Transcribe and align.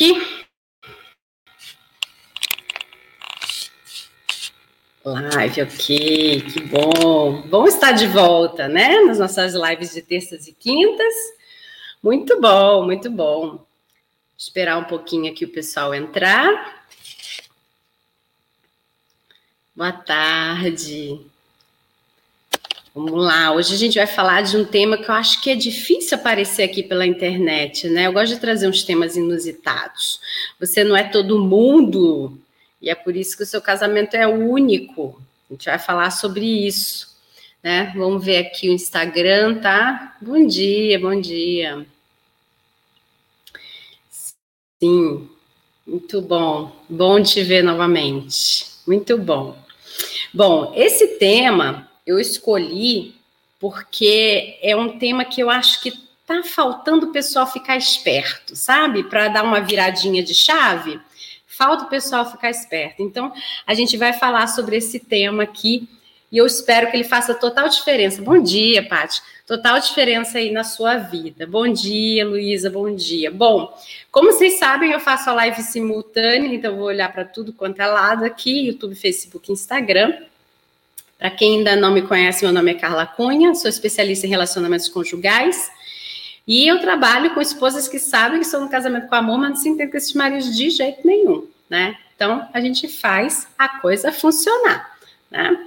aqui. 0.00 0.46
Live, 5.04 5.62
ok, 5.62 6.40
que 6.42 6.60
bom. 6.62 7.42
Bom 7.42 7.66
estar 7.66 7.92
de 7.92 8.06
volta, 8.06 8.68
né? 8.68 9.00
Nas 9.00 9.18
nossas 9.18 9.54
lives 9.54 9.92
de 9.92 10.02
terças 10.02 10.46
e 10.46 10.52
quintas. 10.52 11.14
Muito 12.02 12.40
bom, 12.40 12.84
muito 12.84 13.10
bom. 13.10 13.64
Esperar 14.36 14.78
um 14.78 14.84
pouquinho 14.84 15.30
aqui 15.30 15.44
o 15.44 15.52
pessoal 15.52 15.94
entrar. 15.94 16.86
Boa 19.74 19.92
tarde. 19.92 21.20
Vamos 22.92 23.24
lá, 23.24 23.52
hoje 23.52 23.72
a 23.72 23.76
gente 23.76 23.98
vai 23.98 24.06
falar 24.06 24.42
de 24.42 24.56
um 24.56 24.64
tema 24.64 24.98
que 24.98 25.08
eu 25.08 25.14
acho 25.14 25.40
que 25.40 25.48
é 25.48 25.54
difícil 25.54 26.18
aparecer 26.18 26.64
aqui 26.64 26.82
pela 26.82 27.06
internet, 27.06 27.88
né? 27.88 28.08
Eu 28.08 28.12
gosto 28.12 28.34
de 28.34 28.40
trazer 28.40 28.68
uns 28.68 28.82
temas 28.82 29.16
inusitados. 29.16 30.20
Você 30.58 30.82
não 30.82 30.96
é 30.96 31.04
todo 31.04 31.38
mundo, 31.38 32.36
e 32.82 32.90
é 32.90 32.94
por 32.96 33.14
isso 33.14 33.36
que 33.36 33.44
o 33.44 33.46
seu 33.46 33.62
casamento 33.62 34.14
é 34.14 34.26
único. 34.26 35.22
A 35.48 35.52
gente 35.52 35.66
vai 35.66 35.78
falar 35.78 36.10
sobre 36.10 36.44
isso, 36.44 37.16
né? 37.62 37.92
Vamos 37.94 38.24
ver 38.24 38.38
aqui 38.38 38.68
o 38.68 38.72
Instagram, 38.72 39.60
tá? 39.60 40.16
Bom 40.20 40.44
dia, 40.44 40.98
bom 40.98 41.20
dia. 41.20 41.86
Sim, 44.82 45.28
muito 45.86 46.20
bom. 46.20 46.72
Bom 46.88 47.22
te 47.22 47.40
ver 47.44 47.62
novamente. 47.62 48.66
Muito 48.84 49.16
bom. 49.16 49.56
Bom, 50.34 50.72
esse 50.74 51.06
tema 51.18 51.88
eu 52.10 52.18
escolhi 52.18 53.14
porque 53.58 54.58
é 54.62 54.74
um 54.74 54.98
tema 54.98 55.24
que 55.24 55.40
eu 55.40 55.50
acho 55.50 55.80
que 55.82 55.92
tá 56.26 56.42
faltando 56.42 57.06
o 57.06 57.12
pessoal 57.12 57.46
ficar 57.46 57.76
esperto, 57.76 58.56
sabe? 58.56 59.04
Para 59.04 59.28
dar 59.28 59.44
uma 59.44 59.60
viradinha 59.60 60.22
de 60.22 60.34
chave, 60.34 60.98
falta 61.46 61.84
o 61.84 61.88
pessoal 61.88 62.30
ficar 62.30 62.50
esperto. 62.50 63.02
Então, 63.02 63.32
a 63.66 63.74
gente 63.74 63.96
vai 63.96 64.12
falar 64.12 64.46
sobre 64.46 64.76
esse 64.76 64.98
tema 64.98 65.42
aqui 65.42 65.88
e 66.32 66.38
eu 66.38 66.46
espero 66.46 66.90
que 66.90 66.96
ele 66.96 67.04
faça 67.04 67.34
total 67.34 67.68
diferença. 67.68 68.22
Bom 68.22 68.40
dia, 68.40 68.86
Paty. 68.88 69.20
Total 69.46 69.78
diferença 69.80 70.38
aí 70.38 70.50
na 70.50 70.64
sua 70.64 70.96
vida. 70.96 71.46
Bom 71.46 71.68
dia, 71.68 72.24
Luísa. 72.24 72.70
Bom 72.70 72.94
dia. 72.94 73.30
Bom, 73.30 73.76
como 74.10 74.32
vocês 74.32 74.58
sabem, 74.58 74.92
eu 74.92 75.00
faço 75.00 75.28
a 75.28 75.32
live 75.34 75.60
simultânea, 75.62 76.54
então 76.54 76.76
vou 76.76 76.86
olhar 76.86 77.12
para 77.12 77.24
tudo 77.24 77.52
quanto 77.52 77.82
é 77.82 77.86
lado 77.86 78.24
aqui: 78.24 78.68
YouTube, 78.68 78.94
Facebook, 78.94 79.50
Instagram. 79.50 80.29
Para 81.20 81.30
quem 81.30 81.58
ainda 81.58 81.76
não 81.76 81.92
me 81.92 82.00
conhece, 82.00 82.42
meu 82.42 82.52
nome 82.52 82.70
é 82.70 82.74
Carla 82.74 83.04
Cunha, 83.04 83.54
sou 83.54 83.68
especialista 83.68 84.26
em 84.26 84.30
relacionamentos 84.30 84.88
conjugais. 84.88 85.70
E 86.48 86.66
eu 86.66 86.80
trabalho 86.80 87.34
com 87.34 87.42
esposas 87.42 87.86
que 87.86 87.98
sabem 87.98 88.40
que 88.40 88.46
estão 88.46 88.62
no 88.62 88.70
casamento 88.70 89.06
com 89.06 89.14
amor, 89.14 89.36
mas 89.36 89.50
não 89.50 89.56
se 89.56 89.68
entendem 89.68 89.90
com 89.90 89.98
esses 89.98 90.14
maridos 90.14 90.56
de 90.56 90.70
jeito 90.70 91.06
nenhum, 91.06 91.46
né? 91.68 91.94
Então, 92.16 92.48
a 92.54 92.60
gente 92.62 92.88
faz 92.88 93.46
a 93.58 93.68
coisa 93.68 94.10
funcionar, 94.10 94.96
né? 95.30 95.66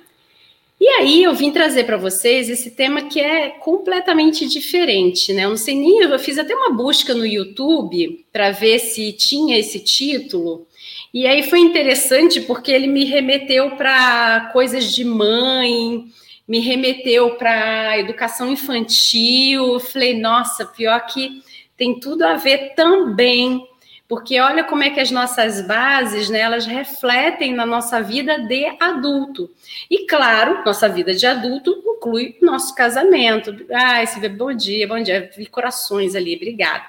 E 0.83 0.87
aí 0.99 1.23
eu 1.23 1.33
vim 1.33 1.49
trazer 1.49 1.85
para 1.85 1.95
vocês 1.95 2.49
esse 2.49 2.71
tema 2.71 3.03
que 3.03 3.17
é 3.17 3.51
completamente 3.51 4.45
diferente, 4.45 5.31
né? 5.31 5.45
Eu 5.45 5.51
não 5.51 5.55
sei 5.55 5.75
nem, 5.75 6.01
eu 6.01 6.19
fiz 6.19 6.37
até 6.37 6.53
uma 6.53 6.71
busca 6.71 7.13
no 7.13 7.25
YouTube 7.25 8.25
para 8.33 8.51
ver 8.51 8.79
se 8.79 9.13
tinha 9.13 9.57
esse 9.57 9.79
título, 9.79 10.67
e 11.13 11.25
aí 11.25 11.41
foi 11.43 11.59
interessante 11.59 12.41
porque 12.41 12.69
ele 12.69 12.87
me 12.87 13.05
remeteu 13.05 13.77
para 13.77 14.49
coisas 14.51 14.93
de 14.93 15.05
mãe, 15.05 16.03
me 16.45 16.59
remeteu 16.59 17.35
para 17.37 17.97
educação 17.97 18.51
infantil. 18.51 19.75
Eu 19.75 19.79
falei, 19.79 20.19
nossa, 20.19 20.65
pior 20.65 20.99
que 21.05 21.41
tem 21.77 21.97
tudo 21.97 22.23
a 22.23 22.33
ver 22.33 22.73
também, 22.75 23.65
porque 24.07 24.39
olha 24.39 24.63
como 24.63 24.83
é 24.83 24.89
que 24.89 24.99
as 24.99 25.11
nossas 25.11 25.65
bases, 25.65 26.29
né, 26.29 26.39
elas 26.39 26.65
refletem 26.65 27.53
na 27.53 27.65
nossa 27.65 28.01
vida 28.01 28.39
de 28.39 28.65
adulto. 28.79 29.49
E 29.89 30.05
claro, 30.05 30.63
nossa 30.65 30.89
vida 30.89 31.13
de 31.13 31.25
adulto 31.25 31.81
inclui 31.85 32.37
nosso 32.41 32.75
casamento. 32.75 33.65
Ah, 33.71 34.03
esse 34.03 34.27
bom 34.29 34.53
dia, 34.53 34.87
bom 34.87 35.01
dia, 35.01 35.29
vi 35.35 35.45
corações 35.45 36.15
ali, 36.15 36.35
obrigada. 36.35 36.85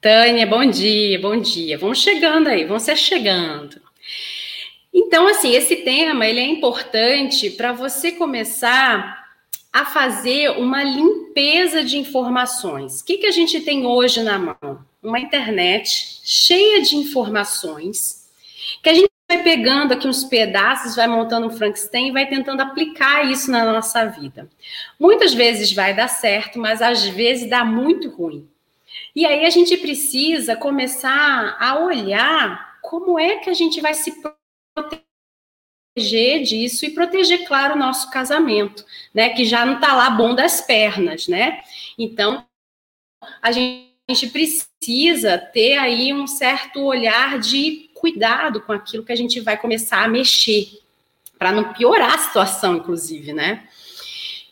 Tânia, 0.00 0.46
bom 0.46 0.64
dia, 0.64 1.20
bom 1.20 1.36
dia. 1.40 1.76
Vão 1.76 1.92
chegando 1.92 2.46
aí, 2.48 2.64
vão 2.64 2.78
ser 2.78 2.96
chegando. 2.96 3.82
Então, 4.94 5.26
assim, 5.26 5.54
esse 5.54 5.76
tema 5.76 6.26
ele 6.26 6.40
é 6.40 6.46
importante 6.46 7.50
para 7.50 7.72
você 7.72 8.12
começar 8.12 9.17
a 9.72 9.84
fazer 9.84 10.50
uma 10.50 10.82
limpeza 10.82 11.84
de 11.84 11.98
informações. 11.98 13.00
O 13.00 13.04
que, 13.04 13.18
que 13.18 13.26
a 13.26 13.30
gente 13.30 13.60
tem 13.60 13.86
hoje 13.86 14.22
na 14.22 14.38
mão? 14.38 14.84
Uma 15.02 15.20
internet 15.20 16.20
cheia 16.24 16.82
de 16.82 16.96
informações 16.96 18.28
que 18.82 18.88
a 18.88 18.94
gente 18.94 19.10
vai 19.28 19.42
pegando 19.42 19.92
aqui 19.92 20.08
uns 20.08 20.24
pedaços, 20.24 20.96
vai 20.96 21.06
montando 21.06 21.46
um 21.46 21.50
Frankenstein 21.50 22.08
e 22.08 22.12
vai 22.12 22.26
tentando 22.26 22.62
aplicar 22.62 23.30
isso 23.30 23.50
na 23.50 23.64
nossa 23.64 24.06
vida. 24.06 24.48
Muitas 24.98 25.34
vezes 25.34 25.72
vai 25.72 25.94
dar 25.94 26.08
certo, 26.08 26.58
mas 26.58 26.80
às 26.80 27.04
vezes 27.04 27.48
dá 27.48 27.64
muito 27.64 28.08
ruim. 28.08 28.48
E 29.14 29.26
aí 29.26 29.44
a 29.44 29.50
gente 29.50 29.76
precisa 29.76 30.56
começar 30.56 31.56
a 31.60 31.78
olhar 31.78 32.78
como 32.82 33.18
é 33.18 33.36
que 33.36 33.50
a 33.50 33.54
gente 33.54 33.80
vai 33.80 33.94
se 33.94 34.14
proteger 34.74 35.07
disso 35.98 36.84
e 36.84 36.90
proteger, 36.90 37.46
claro, 37.46 37.74
o 37.74 37.78
nosso 37.78 38.10
casamento, 38.10 38.84
né? 39.12 39.30
Que 39.30 39.44
já 39.44 39.64
não 39.66 39.74
está 39.74 39.94
lá 39.94 40.10
bom 40.10 40.34
das 40.34 40.60
pernas, 40.60 41.28
né? 41.28 41.60
Então, 41.98 42.44
a 43.42 43.52
gente 43.52 44.26
precisa 44.32 45.38
ter 45.38 45.76
aí 45.76 46.12
um 46.12 46.26
certo 46.26 46.80
olhar 46.80 47.38
de 47.38 47.90
cuidado 47.94 48.60
com 48.60 48.72
aquilo 48.72 49.04
que 49.04 49.12
a 49.12 49.16
gente 49.16 49.40
vai 49.40 49.56
começar 49.56 50.04
a 50.04 50.08
mexer, 50.08 50.80
para 51.38 51.52
não 51.52 51.72
piorar 51.72 52.14
a 52.14 52.18
situação, 52.18 52.76
inclusive, 52.76 53.32
né? 53.32 53.68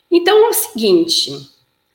Então, 0.09 0.45
é 0.45 0.49
o 0.49 0.53
seguinte, 0.53 1.31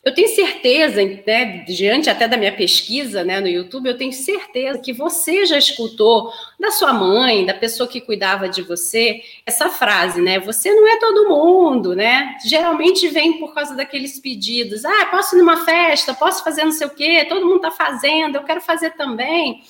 eu 0.04 0.12
tenho 0.12 0.28
certeza, 0.34 1.00
né, 1.04 1.64
diante 1.64 2.10
até 2.10 2.26
da 2.26 2.36
minha 2.36 2.52
pesquisa 2.52 3.22
né, 3.22 3.38
no 3.38 3.46
YouTube, 3.46 3.88
eu 3.88 3.96
tenho 3.96 4.12
certeza 4.12 4.80
que 4.80 4.92
você 4.92 5.46
já 5.46 5.56
escutou 5.56 6.32
da 6.58 6.72
sua 6.72 6.92
mãe, 6.92 7.46
da 7.46 7.54
pessoa 7.54 7.88
que 7.88 8.00
cuidava 8.00 8.48
de 8.48 8.62
você, 8.62 9.22
essa 9.46 9.70
frase, 9.70 10.20
né? 10.20 10.40
Você 10.40 10.74
não 10.74 10.88
é 10.88 10.98
todo 10.98 11.28
mundo, 11.28 11.94
né? 11.94 12.36
Geralmente 12.44 13.06
vem 13.08 13.38
por 13.38 13.54
causa 13.54 13.76
daqueles 13.76 14.18
pedidos. 14.18 14.84
Ah, 14.84 15.06
posso 15.06 15.36
ir 15.36 15.38
numa 15.38 15.64
festa, 15.64 16.12
posso 16.12 16.42
fazer 16.42 16.64
não 16.64 16.72
sei 16.72 16.88
o 16.88 16.94
quê, 16.94 17.24
todo 17.28 17.46
mundo 17.46 17.56
está 17.56 17.70
fazendo, 17.70 18.36
eu 18.36 18.42
quero 18.42 18.60
fazer 18.60 18.90
também. 18.96 19.62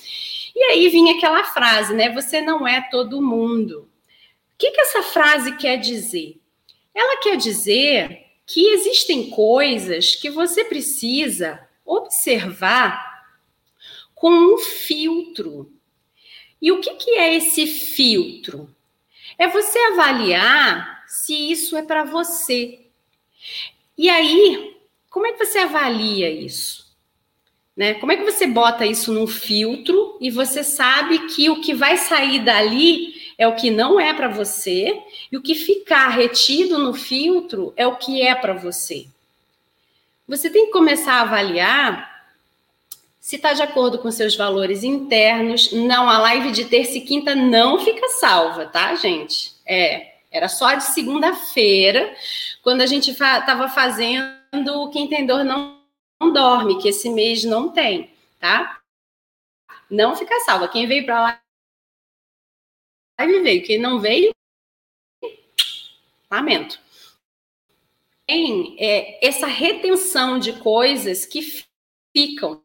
E 0.57 0.63
aí 0.65 0.89
vinha 0.89 1.15
aquela 1.15 1.45
frase, 1.45 1.93
né? 1.93 2.09
Você 2.09 2.41
não 2.41 2.67
é 2.67 2.81
todo 2.91 3.21
mundo. 3.21 3.81
O 4.55 4.59
que, 4.59 4.71
que 4.71 4.81
essa 4.81 5.03
frase 5.03 5.57
quer 5.57 5.77
dizer? 5.77 6.41
Ela 6.95 7.21
quer 7.21 7.37
dizer 7.37 8.32
que 8.53 8.69
existem 8.69 9.31
coisas 9.31 10.15
que 10.15 10.29
você 10.29 10.63
precisa 10.63 11.67
observar 11.87 13.25
com 14.15 14.31
um 14.31 14.59
filtro. 14.59 15.73
E 16.61 16.71
o 16.71 16.79
que, 16.79 16.95
que 16.97 17.13
é 17.13 17.35
esse 17.35 17.67
filtro? 17.67 18.69
É 19.39 19.49
você 19.49 19.79
avaliar 19.79 21.03
se 21.07 21.51
isso 21.51 21.75
é 21.79 21.83
para 21.83 22.05
você. 22.05 22.81
E 23.97 24.11
aí, 24.11 24.77
como 25.09 25.27
é 25.27 25.33
que 25.33 25.45
você 25.45 25.59
avalia 25.61 26.31
isso? 26.31 26.95
Né? 27.75 27.95
Como 27.95 28.13
é 28.13 28.17
que 28.19 28.25
você 28.25 28.47
bota 28.47 28.85
isso 28.85 29.15
num 29.15 29.27
filtro 29.27 30.19
e 30.21 30.31
você 30.31 30.63
sabe 30.63 31.27
que 31.29 31.49
o 31.49 31.63
que 31.63 31.73
vai 31.73 31.97
sair 31.97 32.45
dali 32.45 33.12
é 33.39 33.47
o 33.47 33.55
que 33.55 33.71
não 33.71 33.99
é 33.99 34.13
para 34.13 34.29
você, 34.29 35.01
e 35.31 35.37
o 35.37 35.43
que 35.43 35.55
ficar 35.55 36.09
retido 36.09 36.79
no 36.79 36.95
filtro 36.95 37.73
é 37.77 37.87
o 37.87 37.97
que 37.97 38.23
é 38.23 38.35
para 38.35 38.55
você. 38.55 39.07
Você 40.27 40.49
tem 40.49 40.67
que 40.67 40.73
começar 40.73 41.15
a 41.15 41.23
avaliar 41.23 42.13
se 43.23 43.37
está 43.37 43.53
de 43.53 43.63
acordo 43.63 43.99
com 43.99 44.11
seus 44.11 44.35
valores 44.35 44.83
internos. 44.83 45.71
Não, 45.73 46.11
a 46.11 46.19
live 46.19 46.51
de 46.51 46.65
terça 46.65 46.99
e 46.99 47.01
quinta 47.01 47.35
não 47.37 47.79
fica 47.79 48.09
salva, 48.09 48.67
tá, 48.67 48.95
gente? 48.97 49.53
É, 49.65 50.15
era 50.31 50.49
só 50.49 50.75
de 50.75 50.85
segunda-feira, 50.85 52.15
quando 52.63 52.81
a 52.81 52.87
gente 52.87 53.11
estava 53.11 53.69
fa 53.69 53.75
fazendo 53.75 54.91
Quem 54.93 55.07
Tem 55.09 55.25
Dor 55.25 55.45
Não, 55.45 55.79
não 56.21 56.33
Dorme, 56.33 56.81
que 56.81 56.89
esse 56.89 57.11
mês 57.11 57.45
não 57.45 57.69
tem, 57.69 58.11
tá? 58.41 58.81
Não 59.89 60.17
fica 60.17 60.41
salva. 60.41 60.67
Quem 60.67 60.87
veio 60.87 61.05
para 61.05 61.23
lá 61.23 61.42
live 63.19 63.43
veio. 63.43 63.65
Quem 63.65 63.79
não 63.79 64.01
veio, 64.01 64.35
lamento. 66.31 66.81
Tem 68.27 68.77
é, 68.79 69.27
essa 69.27 69.47
retenção 69.47 70.39
de 70.39 70.55
coisas 70.55 71.27
que 71.27 71.65
ficam. 72.15 72.63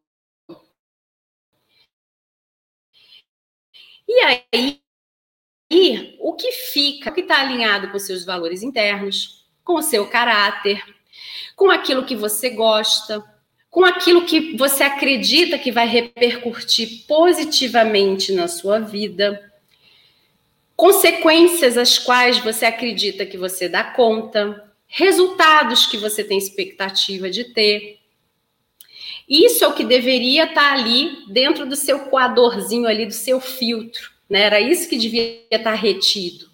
E 4.07 4.19
aí, 4.21 4.81
e 5.69 6.17
o 6.21 6.33
que 6.33 6.51
fica, 6.51 7.09
o 7.09 7.13
que 7.13 7.21
está 7.21 7.41
alinhado 7.41 7.91
com 7.91 7.99
seus 7.99 8.23
valores 8.23 8.63
internos, 8.63 9.45
com 9.63 9.75
o 9.75 9.81
seu 9.81 10.09
caráter, 10.09 10.81
com 11.55 11.69
aquilo 11.69 12.05
que 12.05 12.15
você 12.15 12.49
gosta, 12.51 13.21
com 13.69 13.83
aquilo 13.83 14.25
que 14.25 14.55
você 14.55 14.83
acredita 14.83 15.59
que 15.59 15.71
vai 15.71 15.87
repercutir 15.87 17.05
positivamente 17.05 18.31
na 18.31 18.47
sua 18.47 18.79
vida, 18.79 19.43
consequências 20.77 21.75
às 21.75 21.97
quais 21.97 22.37
você 22.37 22.67
acredita 22.67 23.25
que 23.25 23.35
você 23.35 23.67
dá 23.67 23.83
conta, 23.83 24.71
resultados 24.87 25.87
que 25.87 25.97
você 25.97 26.23
tem 26.23 26.37
expectativa 26.37 27.29
de 27.29 27.45
ter. 27.45 27.99
Isso 29.27 29.65
é 29.65 29.67
o 29.67 29.73
que 29.73 29.83
deveria 29.83 30.45
estar 30.45 30.73
ali 30.73 31.25
dentro 31.27 31.65
do 31.65 31.75
seu 31.75 32.01
coadorzinho 32.01 32.87
ali, 32.87 33.07
do 33.07 33.13
seu 33.13 33.41
filtro. 33.41 34.11
Né? 34.29 34.41
Era 34.41 34.61
isso 34.61 34.87
que 34.87 34.95
devia 34.95 35.43
estar 35.49 35.73
retido. 35.73 36.47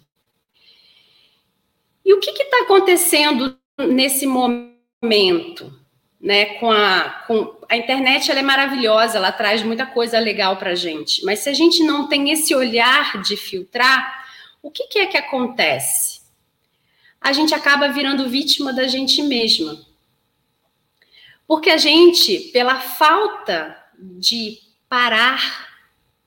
E 2.02 2.14
o 2.14 2.18
que 2.18 2.30
está 2.30 2.62
acontecendo 2.62 3.56
nesse 3.78 4.26
momento? 4.26 5.83
Né, 6.24 6.58
com 6.58 6.70
a, 6.70 7.22
com 7.26 7.54
a 7.68 7.76
internet 7.76 8.30
ela 8.30 8.40
é 8.40 8.42
maravilhosa, 8.42 9.18
ela 9.18 9.30
traz 9.30 9.62
muita 9.62 9.84
coisa 9.84 10.18
legal 10.18 10.56
para 10.56 10.70
a 10.70 10.74
gente. 10.74 11.22
Mas 11.22 11.40
se 11.40 11.50
a 11.50 11.52
gente 11.52 11.82
não 11.82 12.08
tem 12.08 12.30
esse 12.30 12.54
olhar 12.54 13.20
de 13.20 13.36
filtrar, 13.36 14.24
o 14.62 14.70
que, 14.70 14.86
que 14.86 15.00
é 15.00 15.06
que 15.06 15.18
acontece? 15.18 16.22
A 17.20 17.30
gente 17.34 17.54
acaba 17.54 17.88
virando 17.88 18.26
vítima 18.26 18.72
da 18.72 18.88
gente 18.88 19.22
mesma. 19.22 19.78
Porque 21.46 21.68
a 21.68 21.76
gente, 21.76 22.38
pela 22.54 22.80
falta 22.80 23.76
de 23.98 24.58
parar, 24.88 25.68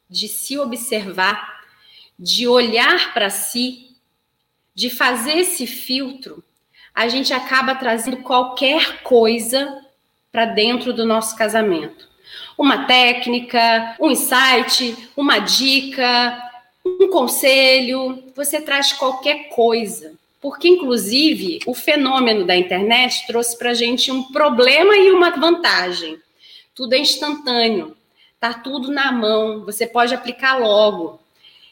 de 0.07 0.27
se 0.27 0.59
observar, 0.59 1.63
de 2.19 2.47
olhar 2.47 3.13
para 3.13 3.31
si, 3.31 3.95
de 4.75 4.91
fazer 4.91 5.37
esse 5.39 5.65
filtro, 5.65 6.43
a 6.93 7.07
gente 7.07 7.33
acaba 7.33 7.75
trazendo 7.75 8.17
qualquer 8.17 9.01
coisa 9.01 9.86
para 10.37 10.45
dentro 10.45 10.93
do 10.93 11.03
nosso 11.03 11.35
casamento. 11.35 12.07
Uma 12.55 12.85
técnica, 12.85 13.95
um 13.99 14.11
insight, 14.11 14.95
uma 15.17 15.39
dica, 15.39 16.39
um 16.85 17.07
conselho, 17.09 18.23
você 18.35 18.61
traz 18.61 18.93
qualquer 18.93 19.49
coisa. 19.49 20.13
Porque, 20.39 20.67
inclusive, 20.67 21.57
o 21.65 21.73
fenômeno 21.73 22.45
da 22.45 22.55
internet 22.55 23.25
trouxe 23.25 23.57
para 23.57 23.71
a 23.71 23.73
gente 23.73 24.11
um 24.11 24.31
problema 24.31 24.95
e 24.95 25.09
uma 25.09 25.31
vantagem. 25.31 26.19
Tudo 26.75 26.93
é 26.93 26.99
instantâneo, 26.99 27.97
tá 28.39 28.53
tudo 28.53 28.91
na 28.91 29.11
mão, 29.11 29.65
você 29.65 29.87
pode 29.87 30.13
aplicar 30.13 30.59
logo. 30.59 31.19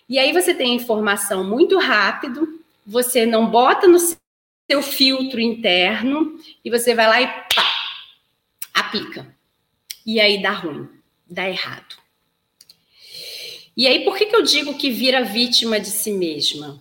E 0.09 0.17
aí 0.17 0.33
você 0.33 0.56
tem 0.56 0.73
informação 0.73 1.44
muito 1.44 1.77
rápido, 1.77 2.59
você 2.83 3.27
não 3.27 3.45
bota 3.45 3.88
no 3.88 4.00
seu 4.00 4.81
filtro 4.81 5.39
interno 5.39 6.39
e 6.63 6.71
você 6.71 6.95
vai 6.95 7.07
lá 7.07 7.21
e 7.21 7.27
pá, 7.27 7.75
aplica. 8.75 9.33
E 10.06 10.19
aí 10.19 10.42
dá 10.42 10.51
ruim, 10.51 10.89
dá 11.25 11.50
errado. 11.50 11.95
E 13.77 13.88
aí, 13.88 14.04
por 14.04 14.18
que, 14.18 14.27
que 14.27 14.36
eu 14.36 14.44
digo 14.44 14.77
que 14.77 14.89
vira 14.89 15.24
vítima 15.24 15.80
de 15.80 15.89
si 15.89 16.12
mesma? 16.12 16.80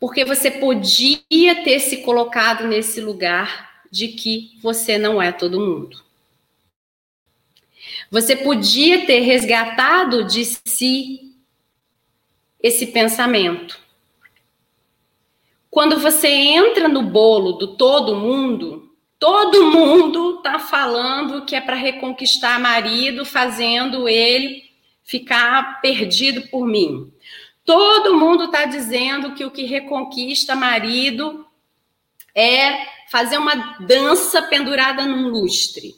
Porque 0.00 0.24
você 0.24 0.50
podia 0.50 1.62
ter 1.64 1.80
se 1.80 1.98
colocado 1.98 2.66
nesse 2.66 3.00
lugar 3.00 3.82
de 3.90 4.08
que 4.08 4.58
você 4.62 4.98
não 4.98 5.20
é 5.20 5.32
todo 5.32 5.60
mundo. 5.60 6.02
Você 8.10 8.36
podia 8.36 9.06
ter 9.06 9.20
resgatado 9.20 10.24
de 10.24 10.44
si 10.44 11.34
esse 12.62 12.86
pensamento. 12.88 13.78
Quando 15.70 15.98
você 15.98 16.28
entra 16.28 16.88
no 16.88 17.02
bolo 17.02 17.52
do 17.52 17.76
todo 17.76 18.16
mundo, 18.16 18.87
todo 19.18 19.70
mundo 19.70 20.40
tá 20.42 20.58
falando 20.58 21.44
que 21.44 21.56
é 21.56 21.60
para 21.60 21.76
reconquistar 21.76 22.58
marido, 22.60 23.24
fazendo 23.24 24.08
ele 24.08 24.68
ficar 25.02 25.80
perdido 25.80 26.48
por 26.48 26.66
mim. 26.66 27.12
Todo 27.64 28.16
mundo 28.16 28.44
está 28.44 28.64
dizendo 28.64 29.34
que 29.34 29.44
o 29.44 29.50
que 29.50 29.64
reconquista 29.64 30.54
marido 30.54 31.46
é 32.34 32.86
fazer 33.10 33.38
uma 33.38 33.76
dança 33.80 34.42
pendurada 34.42 35.04
num 35.04 35.28
lustre. 35.28 35.94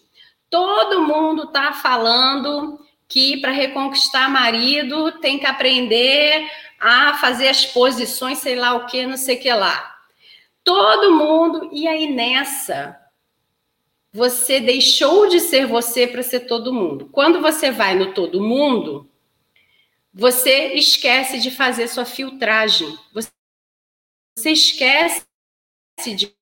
Todo 0.48 1.02
mundo 1.02 1.44
está 1.44 1.72
falando 1.72 2.80
que 3.08 3.40
para 3.40 3.50
reconquistar 3.50 4.30
marido 4.30 5.12
tem 5.20 5.38
que 5.38 5.46
aprender 5.46 6.48
a 6.78 7.14
fazer 7.14 7.48
as 7.48 7.66
posições, 7.66 8.38
sei 8.38 8.54
lá 8.54 8.74
o 8.74 8.86
que, 8.86 9.04
não 9.04 9.16
sei 9.16 9.36
o 9.36 9.40
que 9.40 9.52
lá. 9.52 9.96
Todo 10.64 11.12
mundo, 11.12 11.68
e 11.72 11.86
aí 11.88 12.12
nessa, 12.12 12.99
você 14.12 14.60
deixou 14.60 15.28
de 15.28 15.40
ser 15.40 15.66
você 15.66 16.06
para 16.06 16.22
ser 16.22 16.40
todo 16.40 16.72
mundo. 16.72 17.08
Quando 17.12 17.40
você 17.40 17.70
vai 17.70 17.94
no 17.94 18.12
todo 18.12 18.42
mundo, 18.42 19.08
você 20.12 20.74
esquece 20.74 21.38
de 21.38 21.50
fazer 21.50 21.86
sua 21.88 22.04
filtragem. 22.04 22.98
Você 23.12 24.50
esquece 24.50 25.24
de 26.16 26.34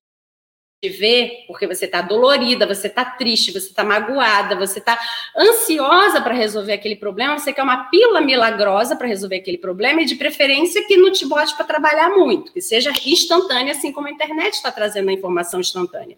ver, 0.83 1.45
porque 1.49 1.67
você 1.67 1.87
está 1.87 2.01
dolorida, 2.01 2.65
você 2.65 2.87
está 2.87 3.05
triste, 3.05 3.51
você 3.51 3.67
está 3.67 3.83
magoada, 3.83 4.55
você 4.55 4.79
está 4.79 4.99
ansiosa 5.37 6.21
para 6.21 6.33
resolver 6.33 6.73
aquele 6.73 6.95
problema, 6.95 7.37
você 7.37 7.53
quer 7.53 7.65
uma 7.65 7.91
pílula 7.91 8.21
milagrosa 8.21 8.95
para 8.95 9.09
resolver 9.09 9.37
aquele 9.37 9.59
problema 9.59 10.03
e 10.03 10.05
de 10.05 10.15
preferência 10.15 10.87
que 10.87 10.97
não 10.97 11.11
te 11.11 11.27
bote 11.27 11.55
para 11.57 11.67
trabalhar 11.67 12.11
muito, 12.11 12.53
que 12.53 12.61
seja 12.61 12.93
instantânea, 13.05 13.73
assim 13.73 13.93
como 13.93 14.07
a 14.07 14.11
internet 14.11 14.55
está 14.55 14.71
trazendo 14.71 15.11
a 15.11 15.13
informação 15.13 15.59
instantânea. 15.59 16.17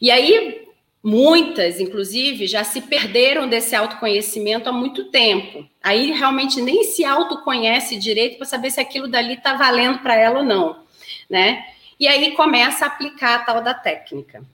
E 0.00 0.10
aí, 0.10 0.60
Muitas, 1.02 1.80
inclusive, 1.80 2.46
já 2.46 2.62
se 2.62 2.82
perderam 2.82 3.48
desse 3.48 3.74
autoconhecimento 3.74 4.68
há 4.68 4.72
muito 4.72 5.10
tempo. 5.10 5.66
Aí 5.82 6.12
realmente 6.12 6.60
nem 6.60 6.84
se 6.84 7.06
autoconhece 7.06 7.96
direito 7.96 8.36
para 8.36 8.46
saber 8.46 8.70
se 8.70 8.80
aquilo 8.80 9.08
dali 9.08 9.34
está 9.34 9.54
valendo 9.54 10.00
para 10.00 10.14
ela 10.14 10.40
ou 10.40 10.44
não, 10.44 10.84
né? 11.28 11.64
E 11.98 12.06
aí 12.06 12.32
começa 12.32 12.84
a 12.84 12.88
aplicar 12.88 13.36
a 13.36 13.44
tal 13.44 13.62
da 13.62 13.72
técnica, 13.72 14.44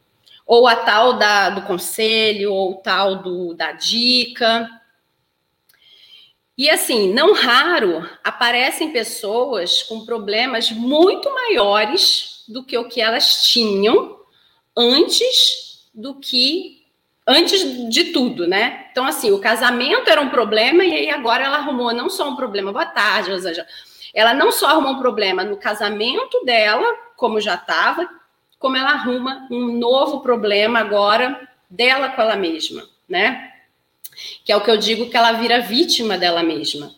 ou 0.47 0.69
a 0.69 0.77
tal 0.77 1.15
da, 1.15 1.51
do 1.51 1.63
conselho, 1.63 2.53
ou 2.53 2.77
tal 2.77 3.17
do, 3.23 3.53
da 3.53 3.73
dica. 3.73 4.71
E 6.57 6.71
assim, 6.71 7.13
não 7.13 7.35
raro 7.35 8.09
aparecem 8.23 8.93
pessoas 8.93 9.83
com 9.83 10.07
problemas 10.07 10.71
muito 10.71 11.29
maiores 11.35 12.45
do 12.47 12.63
que 12.63 12.79
o 12.79 12.89
que 12.89 13.01
elas 13.01 13.49
tinham 13.49 14.16
antes 14.77 15.89
do 15.95 16.17
que 16.17 16.85
antes 17.27 17.89
de 17.89 18.13
tudo, 18.13 18.47
né? 18.47 18.87
Então, 18.93 19.05
assim, 19.05 19.33
o 19.33 19.41
casamento 19.41 20.09
era 20.09 20.21
um 20.21 20.29
problema 20.29 20.85
e 20.85 20.95
aí 20.95 21.11
agora 21.11 21.45
ela 21.45 21.57
arrumou 21.57 21.93
não 21.93 22.09
só 22.09 22.29
um 22.29 22.37
problema, 22.37 22.73
boa 22.73 22.87
tarde, 22.87 23.41
seja, 23.41 23.67
ela 24.15 24.33
não 24.33 24.53
só 24.53 24.69
arrumou 24.69 24.93
um 24.93 24.99
problema 24.99 25.43
no 25.43 25.57
casamento 25.57 26.45
dela, 26.45 26.87
como 27.17 27.41
já 27.41 27.55
estava, 27.55 28.09
como 28.59 28.77
ela 28.77 28.91
arruma 28.91 29.49
um 29.51 29.73
novo 29.73 30.21
problema 30.21 30.79
agora 30.79 31.49
dela 31.69 32.11
com 32.11 32.23
ela 32.23 32.37
mesma, 32.37 32.89
né? 33.09 33.53
Que 34.45 34.53
é 34.53 34.57
o 34.57 34.61
que 34.61 34.71
eu 34.71 34.77
digo 34.77 35.11
que 35.11 35.17
ela 35.17 35.33
vira 35.33 35.61
vítima 35.61 36.17
dela 36.17 36.43
mesma, 36.43 36.95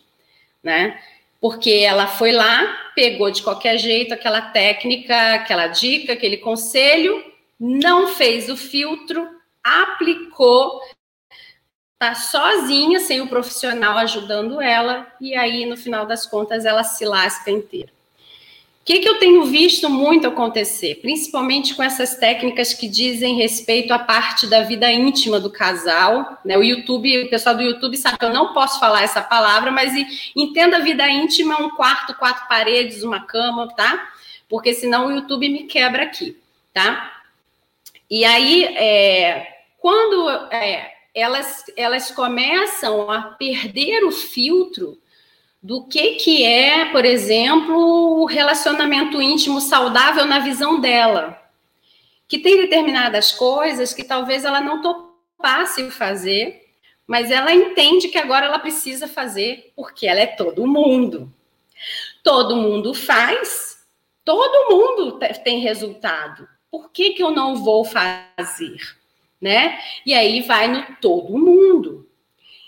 né? 0.63 0.99
Porque 1.41 1.71
ela 1.71 2.05
foi 2.05 2.31
lá, 2.31 2.91
pegou 2.95 3.31
de 3.31 3.41
qualquer 3.41 3.77
jeito 3.77 4.13
aquela 4.13 4.41
técnica, 4.41 5.33
aquela 5.33 5.67
dica, 5.67 6.13
aquele 6.13 6.37
conselho 6.37 7.28
não 7.59 8.07
fez 8.07 8.49
o 8.49 8.55
filtro, 8.55 9.27
aplicou, 9.63 10.81
tá 11.99 12.15
sozinha, 12.15 13.01
sem 13.01 13.19
o 13.19 13.27
profissional 13.27 13.97
ajudando 13.97 14.61
ela, 14.61 15.05
e 15.19 15.35
aí, 15.35 15.65
no 15.65 15.75
final 15.75 16.05
das 16.05 16.25
contas, 16.25 16.63
ela 16.63 16.83
se 16.83 17.03
lasca 17.05 17.51
inteira. 17.51 17.91
O 18.81 18.85
que, 18.85 19.01
que 19.01 19.09
eu 19.09 19.19
tenho 19.19 19.43
visto 19.45 19.87
muito 19.87 20.27
acontecer, 20.27 20.95
principalmente 20.95 21.75
com 21.75 21.83
essas 21.83 22.15
técnicas 22.15 22.73
que 22.73 22.87
dizem 22.87 23.35
respeito 23.35 23.93
à 23.93 23.99
parte 23.99 24.47
da 24.47 24.61
vida 24.61 24.91
íntima 24.91 25.39
do 25.39 25.51
casal, 25.51 26.39
né? 26.43 26.57
O 26.57 26.63
YouTube, 26.63 27.25
o 27.25 27.29
pessoal 27.29 27.55
do 27.55 27.61
YouTube 27.61 27.95
sabe 27.97 28.17
que 28.17 28.25
eu 28.25 28.33
não 28.33 28.51
posso 28.51 28.79
falar 28.79 29.03
essa 29.03 29.21
palavra, 29.21 29.69
mas 29.69 29.93
entenda 30.35 30.77
a 30.77 30.79
vida 30.79 31.07
íntima 31.07 31.61
um 31.61 31.69
quarto, 31.69 32.15
quatro 32.15 32.47
paredes, 32.47 33.03
uma 33.03 33.19
cama, 33.19 33.67
tá? 33.75 34.09
Porque 34.47 34.73
senão 34.73 35.07
o 35.07 35.11
YouTube 35.11 35.47
me 35.49 35.65
quebra 35.65 36.03
aqui, 36.03 36.35
tá? 36.73 37.18
E 38.09 38.25
aí, 38.25 38.63
é, 38.75 39.47
quando 39.77 40.29
é, 40.51 40.91
elas, 41.13 41.63
elas 41.77 42.09
começam 42.09 43.11
a 43.11 43.21
perder 43.21 44.03
o 44.03 44.11
filtro 44.11 44.99
do 45.61 45.85
que, 45.85 46.15
que 46.15 46.43
é, 46.43 46.85
por 46.85 47.05
exemplo, 47.05 48.21
o 48.21 48.25
relacionamento 48.25 49.21
íntimo 49.21 49.61
saudável 49.61 50.25
na 50.25 50.39
visão 50.39 50.79
dela. 50.79 51.39
Que 52.27 52.39
tem 52.39 52.57
determinadas 52.57 53.31
coisas 53.31 53.93
que 53.93 54.03
talvez 54.03 54.43
ela 54.43 54.61
não 54.61 54.81
topasse 54.81 55.91
fazer, 55.91 56.67
mas 57.05 57.29
ela 57.29 57.53
entende 57.53 58.07
que 58.07 58.17
agora 58.17 58.47
ela 58.47 58.59
precisa 58.59 59.07
fazer, 59.07 59.71
porque 59.75 60.07
ela 60.07 60.21
é 60.21 60.27
todo 60.27 60.65
mundo. 60.65 61.31
Todo 62.23 62.55
mundo 62.55 62.93
faz, 62.93 63.85
todo 64.25 64.73
mundo 64.73 65.19
tem 65.43 65.59
resultado 65.59 66.47
por 66.71 66.91
que, 66.91 67.11
que 67.11 67.23
eu 67.23 67.31
não 67.31 67.55
vou 67.63 67.83
fazer? 67.83 68.99
né? 69.41 69.79
E 70.05 70.13
aí 70.13 70.41
vai 70.41 70.67
no 70.67 70.95
todo 70.99 71.37
mundo. 71.37 72.07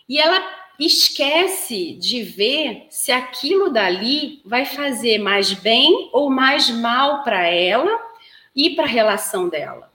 E 0.07 0.19
ela 0.19 0.41
esquece 0.79 1.93
de 1.93 2.23
ver 2.23 2.87
se 2.89 3.11
aquilo 3.11 3.69
dali 3.69 4.41
vai 4.45 4.65
fazer 4.65 5.19
mais 5.19 5.53
bem 5.53 6.09
ou 6.11 6.29
mais 6.29 6.69
mal 6.69 7.23
para 7.23 7.47
ela 7.47 7.99
e 8.55 8.71
para 8.71 8.85
a 8.85 8.89
relação 8.89 9.47
dela. 9.47 9.91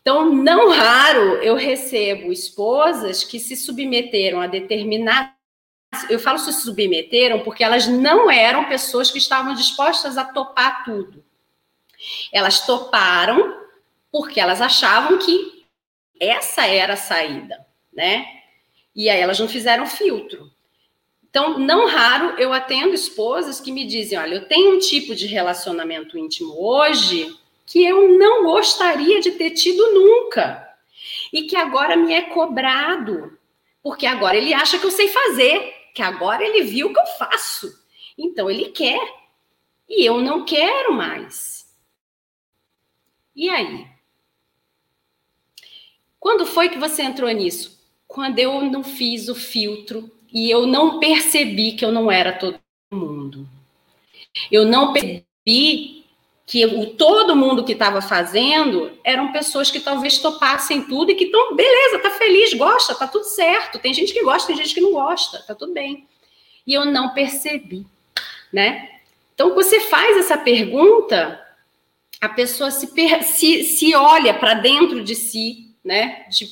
Então, 0.00 0.32
não 0.32 0.70
raro 0.70 1.36
eu 1.36 1.54
recebo 1.54 2.30
esposas 2.30 3.24
que 3.24 3.40
se 3.40 3.56
submeteram 3.56 4.40
a 4.40 4.46
determinada. 4.46 5.32
Eu 6.10 6.18
falo 6.18 6.38
se 6.38 6.52
submeteram 6.52 7.40
porque 7.40 7.64
elas 7.64 7.86
não 7.86 8.30
eram 8.30 8.68
pessoas 8.68 9.10
que 9.10 9.18
estavam 9.18 9.54
dispostas 9.54 10.18
a 10.18 10.24
topar 10.24 10.84
tudo. 10.84 11.24
Elas 12.32 12.66
toparam 12.66 13.62
porque 14.10 14.40
elas 14.40 14.60
achavam 14.60 15.18
que 15.18 15.64
essa 16.20 16.66
era 16.66 16.94
a 16.94 16.96
saída, 16.96 17.66
né? 17.92 18.26
E 18.94 19.10
aí 19.10 19.20
elas 19.20 19.40
não 19.40 19.48
fizeram 19.48 19.86
filtro. 19.86 20.50
Então, 21.34 21.58
não 21.58 21.88
raro 21.88 22.38
eu 22.38 22.52
atendo 22.52 22.94
esposas 22.94 23.60
que 23.60 23.72
me 23.72 23.84
dizem: 23.84 24.16
olha, 24.16 24.36
eu 24.36 24.46
tenho 24.46 24.76
um 24.76 24.78
tipo 24.78 25.16
de 25.16 25.26
relacionamento 25.26 26.16
íntimo 26.16 26.54
hoje 26.56 27.36
que 27.66 27.84
eu 27.84 28.16
não 28.16 28.44
gostaria 28.44 29.20
de 29.20 29.32
ter 29.32 29.50
tido 29.50 29.92
nunca. 29.92 30.62
E 31.32 31.42
que 31.42 31.56
agora 31.56 31.96
me 31.96 32.12
é 32.12 32.22
cobrado, 32.22 33.36
porque 33.82 34.06
agora 34.06 34.36
ele 34.36 34.54
acha 34.54 34.78
que 34.78 34.86
eu 34.86 34.90
sei 34.90 35.08
fazer, 35.08 35.74
que 35.92 36.02
agora 36.02 36.44
ele 36.44 36.62
viu 36.62 36.92
que 36.92 37.00
eu 37.00 37.06
faço. 37.18 37.68
Então 38.16 38.48
ele 38.48 38.66
quer. 38.66 39.24
E 39.88 40.04
eu 40.06 40.20
não 40.20 40.44
quero 40.44 40.92
mais. 40.92 41.63
E 43.34 43.48
aí? 43.48 43.86
Quando 46.20 46.46
foi 46.46 46.68
que 46.68 46.78
você 46.78 47.02
entrou 47.02 47.30
nisso? 47.30 47.78
Quando 48.06 48.38
eu 48.38 48.62
não 48.62 48.84
fiz 48.84 49.28
o 49.28 49.34
filtro 49.34 50.10
e 50.32 50.50
eu 50.50 50.66
não 50.66 50.98
percebi 50.98 51.72
que 51.72 51.84
eu 51.84 51.92
não 51.92 52.10
era 52.10 52.32
todo 52.32 52.58
mundo. 52.90 53.46
Eu 54.50 54.64
não 54.64 54.92
percebi 54.92 56.04
que 56.46 56.64
o, 56.66 56.86
todo 56.94 57.36
mundo 57.36 57.64
que 57.64 57.72
estava 57.72 58.02
fazendo 58.02 58.92
eram 59.02 59.32
pessoas 59.32 59.70
que 59.70 59.80
talvez 59.80 60.18
topassem 60.18 60.82
tudo 60.82 61.10
e 61.10 61.14
que 61.14 61.24
estão, 61.24 61.56
beleza, 61.56 61.98
tá 62.00 62.10
feliz, 62.10 62.52
gosta, 62.54 62.94
tá 62.94 63.06
tudo 63.06 63.24
certo. 63.24 63.78
Tem 63.78 63.94
gente 63.94 64.12
que 64.12 64.22
gosta, 64.22 64.48
tem 64.48 64.56
gente 64.56 64.74
que 64.74 64.80
não 64.80 64.92
gosta, 64.92 65.42
tá 65.46 65.54
tudo 65.54 65.72
bem. 65.72 66.06
E 66.66 66.74
eu 66.74 66.84
não 66.84 67.14
percebi, 67.14 67.86
né? 68.52 68.90
Então, 69.34 69.54
você 69.54 69.80
faz 69.80 70.16
essa 70.16 70.38
pergunta, 70.38 71.43
a 72.20 72.28
pessoa 72.28 72.70
se, 72.70 72.86
se, 73.22 73.64
se 73.64 73.94
olha 73.94 74.34
para 74.34 74.54
dentro 74.54 75.02
de 75.02 75.14
si 75.14 75.64
né? 75.84 76.24
De 76.30 76.48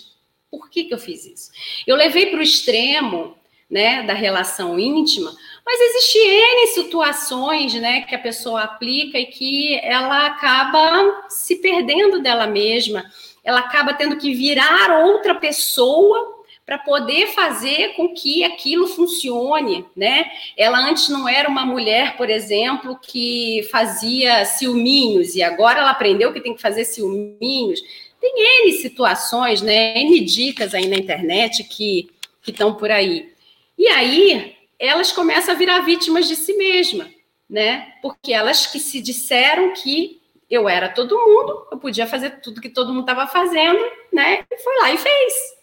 por 0.50 0.68
que, 0.68 0.84
que 0.84 0.92
eu 0.92 0.98
fiz 0.98 1.24
isso? 1.24 1.50
Eu 1.86 1.96
levei 1.96 2.26
para 2.26 2.40
o 2.40 2.42
extremo, 2.42 3.34
né, 3.70 4.02
da 4.02 4.12
relação 4.12 4.78
íntima, 4.78 5.34
mas 5.64 5.80
existe 5.80 6.18
N 6.18 6.66
situações, 6.66 7.72
né, 7.72 8.02
que 8.02 8.14
a 8.14 8.18
pessoa 8.18 8.60
aplica 8.60 9.18
e 9.18 9.24
que 9.24 9.80
ela 9.82 10.26
acaba 10.26 11.26
se 11.30 11.56
perdendo 11.56 12.20
dela 12.20 12.46
mesma, 12.46 13.10
ela 13.42 13.60
acaba 13.60 13.94
tendo 13.94 14.18
que 14.18 14.34
virar 14.34 15.02
outra 15.06 15.34
pessoa 15.34 16.41
para 16.64 16.78
poder 16.78 17.28
fazer 17.28 17.94
com 17.94 18.14
que 18.14 18.44
aquilo 18.44 18.86
funcione, 18.86 19.84
né? 19.96 20.30
Ela 20.56 20.78
antes 20.78 21.08
não 21.08 21.28
era 21.28 21.48
uma 21.48 21.66
mulher, 21.66 22.16
por 22.16 22.30
exemplo, 22.30 22.98
que 23.00 23.68
fazia 23.70 24.44
ciúminhos 24.44 25.34
e 25.34 25.42
agora 25.42 25.80
ela 25.80 25.90
aprendeu 25.90 26.32
que 26.32 26.40
tem 26.40 26.54
que 26.54 26.62
fazer 26.62 26.84
ciúminhos. 26.84 27.80
Tem 28.20 28.32
N 28.64 28.72
situações, 28.74 29.60
né? 29.60 29.98
N 29.98 30.20
dicas 30.20 30.74
aí 30.74 30.86
na 30.86 30.96
internet 30.96 31.64
que 31.64 32.08
estão 32.46 32.74
por 32.74 32.90
aí. 32.90 33.32
E 33.76 33.88
aí, 33.88 34.54
elas 34.78 35.10
começam 35.10 35.54
a 35.54 35.58
virar 35.58 35.80
vítimas 35.80 36.28
de 36.28 36.36
si 36.36 36.54
mesma, 36.54 37.10
né? 37.50 37.94
Porque 38.00 38.32
elas 38.32 38.66
que 38.66 38.78
se 38.78 39.00
disseram 39.00 39.72
que 39.72 40.20
eu 40.48 40.68
era 40.68 40.88
todo 40.88 41.18
mundo, 41.18 41.66
eu 41.72 41.78
podia 41.78 42.06
fazer 42.06 42.40
tudo 42.40 42.60
que 42.60 42.68
todo 42.68 42.92
mundo 42.92 43.00
estava 43.00 43.26
fazendo, 43.26 43.80
né? 44.12 44.44
E 44.50 44.58
foi 44.58 44.76
lá 44.78 44.92
e 44.92 44.98
fez. 44.98 45.61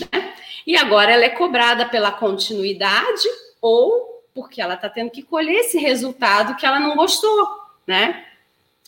Né? 0.00 0.34
E 0.66 0.76
agora 0.76 1.12
ela 1.12 1.24
é 1.24 1.30
cobrada 1.30 1.86
pela 1.86 2.10
continuidade 2.10 3.26
ou 3.60 4.22
porque 4.34 4.60
ela 4.60 4.74
está 4.74 4.88
tendo 4.88 5.10
que 5.10 5.22
colher 5.22 5.60
esse 5.60 5.78
resultado 5.78 6.54
que 6.56 6.64
ela 6.64 6.78
não 6.78 6.94
gostou, 6.94 7.48
né? 7.86 8.24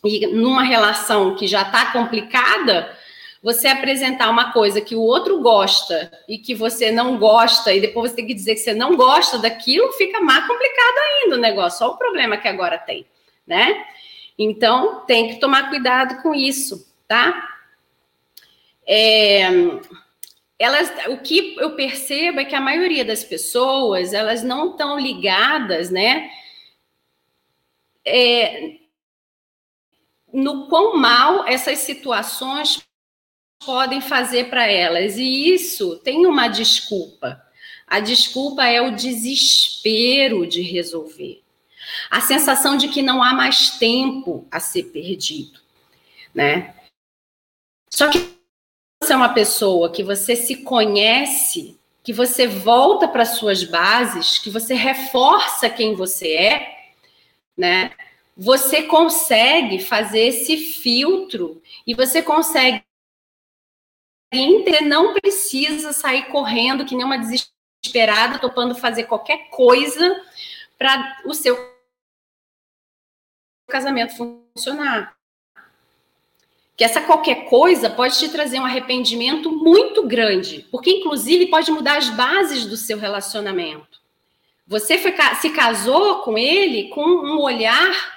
E 0.04 0.26
numa 0.28 0.62
relação 0.62 1.34
que 1.34 1.46
já 1.46 1.62
está 1.62 1.90
complicada, 1.92 2.96
você 3.42 3.68
apresentar 3.68 4.30
uma 4.30 4.52
coisa 4.52 4.80
que 4.80 4.94
o 4.94 5.00
outro 5.00 5.40
gosta 5.40 6.10
e 6.28 6.38
que 6.38 6.54
você 6.54 6.90
não 6.92 7.18
gosta, 7.18 7.72
e 7.72 7.80
depois 7.80 8.10
você 8.10 8.16
tem 8.16 8.26
que 8.26 8.34
dizer 8.34 8.54
que 8.54 8.60
você 8.60 8.74
não 8.74 8.96
gosta 8.96 9.38
daquilo, 9.38 9.92
fica 9.92 10.20
mais 10.20 10.46
complicado 10.46 10.98
ainda 10.98 11.36
o 11.36 11.40
negócio. 11.40 11.84
Olha 11.84 11.94
o 11.94 11.98
problema 11.98 12.36
que 12.36 12.46
agora 12.46 12.78
tem, 12.78 13.06
né? 13.46 13.84
Então, 14.38 15.00
tem 15.06 15.28
que 15.28 15.40
tomar 15.40 15.68
cuidado 15.68 16.22
com 16.22 16.34
isso, 16.34 16.86
tá? 17.08 17.48
É, 18.86 19.48
elas, 20.60 20.92
o 21.08 21.16
que 21.16 21.56
eu 21.58 21.74
percebo 21.74 22.38
é 22.38 22.44
que 22.44 22.54
a 22.54 22.60
maioria 22.60 23.02
das 23.02 23.24
pessoas, 23.24 24.12
elas 24.12 24.42
não 24.42 24.72
estão 24.72 24.98
ligadas, 24.98 25.88
né? 25.88 26.30
É, 28.04 28.76
no 30.30 30.68
quão 30.68 30.98
mal 30.98 31.46
essas 31.46 31.78
situações 31.78 32.82
podem 33.64 34.02
fazer 34.02 34.50
para 34.50 34.66
elas. 34.66 35.16
E 35.16 35.54
isso 35.54 35.96
tem 36.00 36.26
uma 36.26 36.46
desculpa. 36.46 37.42
A 37.86 37.98
desculpa 37.98 38.66
é 38.66 38.82
o 38.82 38.94
desespero 38.94 40.46
de 40.46 40.60
resolver. 40.60 41.42
A 42.10 42.20
sensação 42.20 42.76
de 42.76 42.88
que 42.88 43.00
não 43.00 43.22
há 43.22 43.32
mais 43.32 43.78
tempo 43.78 44.46
a 44.50 44.60
ser 44.60 44.84
perdido, 44.92 45.58
né? 46.34 46.74
Só 47.88 48.10
que 48.10 48.39
você 49.02 49.14
é 49.14 49.16
uma 49.16 49.32
pessoa 49.32 49.90
que 49.90 50.02
você 50.02 50.36
se 50.36 50.56
conhece, 50.62 51.80
que 52.02 52.12
você 52.12 52.46
volta 52.46 53.08
para 53.08 53.24
suas 53.24 53.64
bases, 53.64 54.38
que 54.38 54.50
você 54.50 54.74
reforça 54.74 55.70
quem 55.70 55.94
você 55.94 56.34
é, 56.34 56.92
né? 57.56 57.92
Você 58.36 58.84
consegue 58.84 59.80
fazer 59.80 60.20
esse 60.20 60.56
filtro 60.56 61.62
e 61.86 61.94
você 61.94 62.22
consegue 62.22 62.84
Inter 64.32 64.86
não 64.86 65.14
precisa 65.14 65.92
sair 65.92 66.26
correndo 66.26 66.84
que 66.84 66.94
nem 66.94 67.04
uma 67.04 67.18
desesperada, 67.18 68.38
topando 68.38 68.76
fazer 68.76 69.04
qualquer 69.04 69.50
coisa 69.50 70.24
para 70.78 71.20
o 71.26 71.34
seu 71.34 71.56
casamento 73.68 74.16
funcionar. 74.16 75.19
Que 76.80 76.84
essa 76.84 77.02
qualquer 77.02 77.44
coisa 77.44 77.90
pode 77.90 78.18
te 78.18 78.30
trazer 78.30 78.58
um 78.58 78.64
arrependimento 78.64 79.52
muito 79.52 80.06
grande, 80.06 80.66
porque 80.70 80.90
inclusive 80.90 81.48
pode 81.48 81.70
mudar 81.70 81.98
as 81.98 82.08
bases 82.08 82.64
do 82.64 82.74
seu 82.74 82.96
relacionamento. 82.96 84.00
Você 84.66 84.96
foi, 84.96 85.14
se 85.42 85.50
casou 85.50 86.20
com 86.20 86.38
ele 86.38 86.88
com 86.88 87.04
um 87.04 87.38
olhar, 87.38 88.14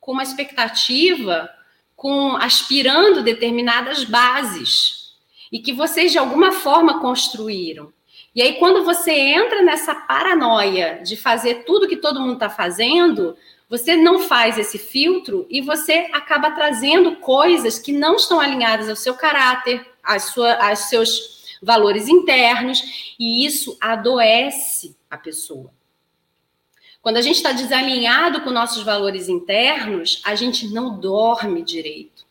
com 0.00 0.10
uma 0.10 0.24
expectativa, 0.24 1.48
com 1.94 2.34
aspirando 2.34 3.22
determinadas 3.22 4.02
bases 4.02 5.12
e 5.52 5.60
que 5.60 5.72
vocês 5.72 6.10
de 6.10 6.18
alguma 6.18 6.50
forma 6.50 6.98
construíram. 6.98 7.92
E 8.34 8.42
aí, 8.42 8.54
quando 8.54 8.84
você 8.84 9.12
entra 9.12 9.62
nessa 9.62 9.94
paranoia 9.94 11.00
de 11.04 11.16
fazer 11.16 11.62
tudo 11.62 11.86
que 11.86 11.96
todo 11.96 12.18
mundo 12.18 12.34
está 12.34 12.50
fazendo, 12.50 13.36
você 13.70 13.96
não 13.96 14.18
faz 14.18 14.58
esse 14.58 14.76
filtro 14.76 15.46
e 15.48 15.62
você 15.62 16.10
acaba 16.12 16.50
trazendo 16.50 17.16
coisas 17.16 17.78
que 17.78 17.92
não 17.92 18.16
estão 18.16 18.38
alinhadas 18.38 18.90
ao 18.90 18.96
seu 18.96 19.14
caráter, 19.14 19.86
às, 20.02 20.24
sua, 20.24 20.52
aos 20.68 20.90
seus 20.90 21.56
valores 21.62 22.08
internos, 22.08 23.14
e 23.18 23.46
isso 23.46 23.78
adoece 23.80 24.94
a 25.08 25.16
pessoa. 25.16 25.70
Quando 27.00 27.16
a 27.16 27.22
gente 27.22 27.36
está 27.36 27.52
desalinhado 27.52 28.42
com 28.42 28.50
nossos 28.50 28.82
valores 28.82 29.28
internos, 29.28 30.20
a 30.24 30.34
gente 30.34 30.68
não 30.68 30.98
dorme 30.98 31.62
direito 31.62 32.28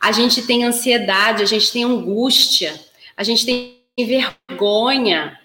a 0.00 0.12
gente 0.12 0.42
tem 0.42 0.64
ansiedade, 0.64 1.42
a 1.42 1.46
gente 1.46 1.72
tem 1.72 1.84
angústia, 1.84 2.78
a 3.16 3.24
gente 3.24 3.44
tem 3.44 3.82
vergonha. 3.98 5.40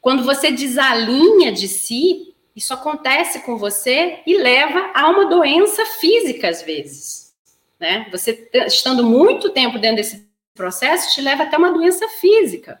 Quando 0.00 0.24
você 0.24 0.50
desalinha 0.50 1.52
de 1.52 1.68
si, 1.68 2.33
isso 2.54 2.72
acontece 2.72 3.40
com 3.40 3.56
você 3.56 4.20
e 4.26 4.36
leva 4.36 4.90
a 4.94 5.08
uma 5.08 5.26
doença 5.26 5.84
física 5.86 6.48
às 6.48 6.62
vezes, 6.62 7.34
né? 7.78 8.06
Você 8.12 8.48
estando 8.66 9.04
muito 9.04 9.50
tempo 9.50 9.78
dentro 9.78 9.96
desse 9.96 10.28
processo 10.54 11.12
te 11.12 11.20
leva 11.20 11.42
até 11.42 11.56
uma 11.58 11.72
doença 11.72 12.08
física. 12.08 12.80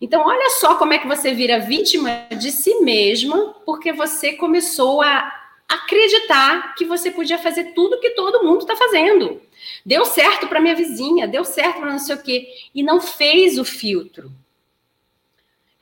Então, 0.00 0.26
olha 0.26 0.50
só 0.50 0.74
como 0.76 0.92
é 0.92 0.98
que 0.98 1.06
você 1.06 1.32
vira 1.32 1.60
vítima 1.60 2.26
de 2.36 2.50
si 2.50 2.80
mesma, 2.80 3.54
porque 3.64 3.92
você 3.92 4.32
começou 4.32 5.00
a 5.00 5.32
acreditar 5.68 6.74
que 6.74 6.84
você 6.84 7.10
podia 7.10 7.38
fazer 7.38 7.72
tudo 7.72 8.00
que 8.00 8.10
todo 8.10 8.42
mundo 8.44 8.62
está 8.62 8.74
fazendo. 8.76 9.40
Deu 9.86 10.04
certo 10.04 10.48
para 10.48 10.60
minha 10.60 10.74
vizinha, 10.74 11.28
deu 11.28 11.44
certo 11.44 11.78
para 11.78 11.92
não 11.92 11.98
sei 11.98 12.16
o 12.16 12.22
quê. 12.22 12.48
E 12.74 12.82
não 12.82 13.00
fez 13.00 13.58
o 13.58 13.64
filtro. 13.64 14.30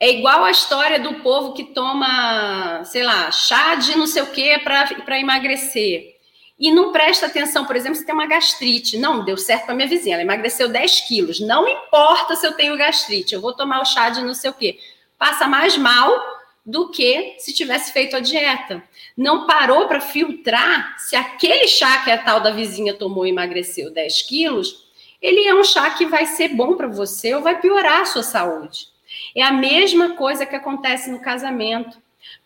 É 0.01 0.09
igual 0.09 0.43
a 0.43 0.49
história 0.49 0.99
do 0.99 1.21
povo 1.21 1.53
que 1.53 1.63
toma, 1.63 2.83
sei 2.85 3.03
lá, 3.03 3.29
chá 3.29 3.75
de 3.75 3.95
não 3.95 4.07
sei 4.07 4.23
o 4.23 4.31
quê 4.31 4.59
para 4.63 5.19
emagrecer. 5.19 6.15
E 6.57 6.71
não 6.71 6.91
presta 6.91 7.27
atenção, 7.27 7.65
por 7.65 7.75
exemplo, 7.75 7.97
se 7.97 8.03
tem 8.03 8.15
uma 8.15 8.25
gastrite. 8.25 8.97
Não, 8.97 9.23
deu 9.23 9.37
certo 9.37 9.65
para 9.65 9.75
minha 9.75 9.87
vizinha, 9.87 10.15
ela 10.15 10.23
emagreceu 10.23 10.67
10 10.69 11.01
quilos. 11.01 11.39
Não 11.39 11.67
importa 11.67 12.35
se 12.35 12.47
eu 12.47 12.53
tenho 12.53 12.75
gastrite, 12.75 13.35
eu 13.35 13.41
vou 13.41 13.53
tomar 13.53 13.79
o 13.79 13.85
chá 13.85 14.09
de 14.09 14.23
não 14.23 14.33
sei 14.33 14.49
o 14.49 14.53
quê. 14.53 14.79
Passa 15.19 15.47
mais 15.47 15.77
mal 15.77 16.19
do 16.65 16.89
que 16.89 17.35
se 17.37 17.53
tivesse 17.53 17.93
feito 17.93 18.15
a 18.15 18.19
dieta. 18.19 18.81
Não 19.15 19.45
parou 19.45 19.87
para 19.87 20.01
filtrar 20.01 20.97
se 20.97 21.15
aquele 21.15 21.67
chá 21.67 22.03
que 22.03 22.09
a 22.09 22.17
tal 22.17 22.39
da 22.39 22.49
vizinha 22.49 22.95
tomou 22.95 23.27
e 23.27 23.29
emagreceu 23.29 23.91
10 23.91 24.23
quilos, 24.23 24.89
ele 25.21 25.47
é 25.47 25.53
um 25.53 25.63
chá 25.63 25.91
que 25.91 26.07
vai 26.07 26.25
ser 26.25 26.47
bom 26.47 26.75
para 26.75 26.87
você 26.87 27.35
ou 27.35 27.43
vai 27.43 27.61
piorar 27.61 28.01
a 28.01 28.05
sua 28.05 28.23
saúde. 28.23 28.90
É 29.35 29.43
a 29.43 29.51
mesma 29.51 30.15
coisa 30.15 30.45
que 30.45 30.55
acontece 30.55 31.09
no 31.09 31.19
casamento. 31.19 31.97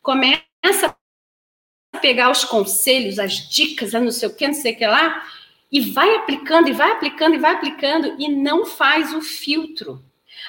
Começa 0.01 0.96
a 1.94 1.98
pegar 2.00 2.30
os 2.30 2.44
conselhos, 2.44 3.20
as 3.20 3.50
dicas, 3.50 3.94
não 3.94 4.12
sei 4.12 4.30
o 4.30 4.36
que, 4.36 4.48
não 4.48 4.54
sei 4.54 4.74
o 4.74 4.77
que 4.77 4.86
lá, 4.86 5.25
e 5.72 5.82
vai 5.82 6.15
aplicando, 6.15 6.70
e 6.70 6.74
vai 6.74 6.92
aplicando, 6.92 7.36
e 7.36 7.39
vai 7.39 7.54
aplicando, 7.54 8.15
e 8.20 8.27
não 8.27 8.65
faz 8.65 9.13
o 9.13 9.22
filtro. 9.22 10.04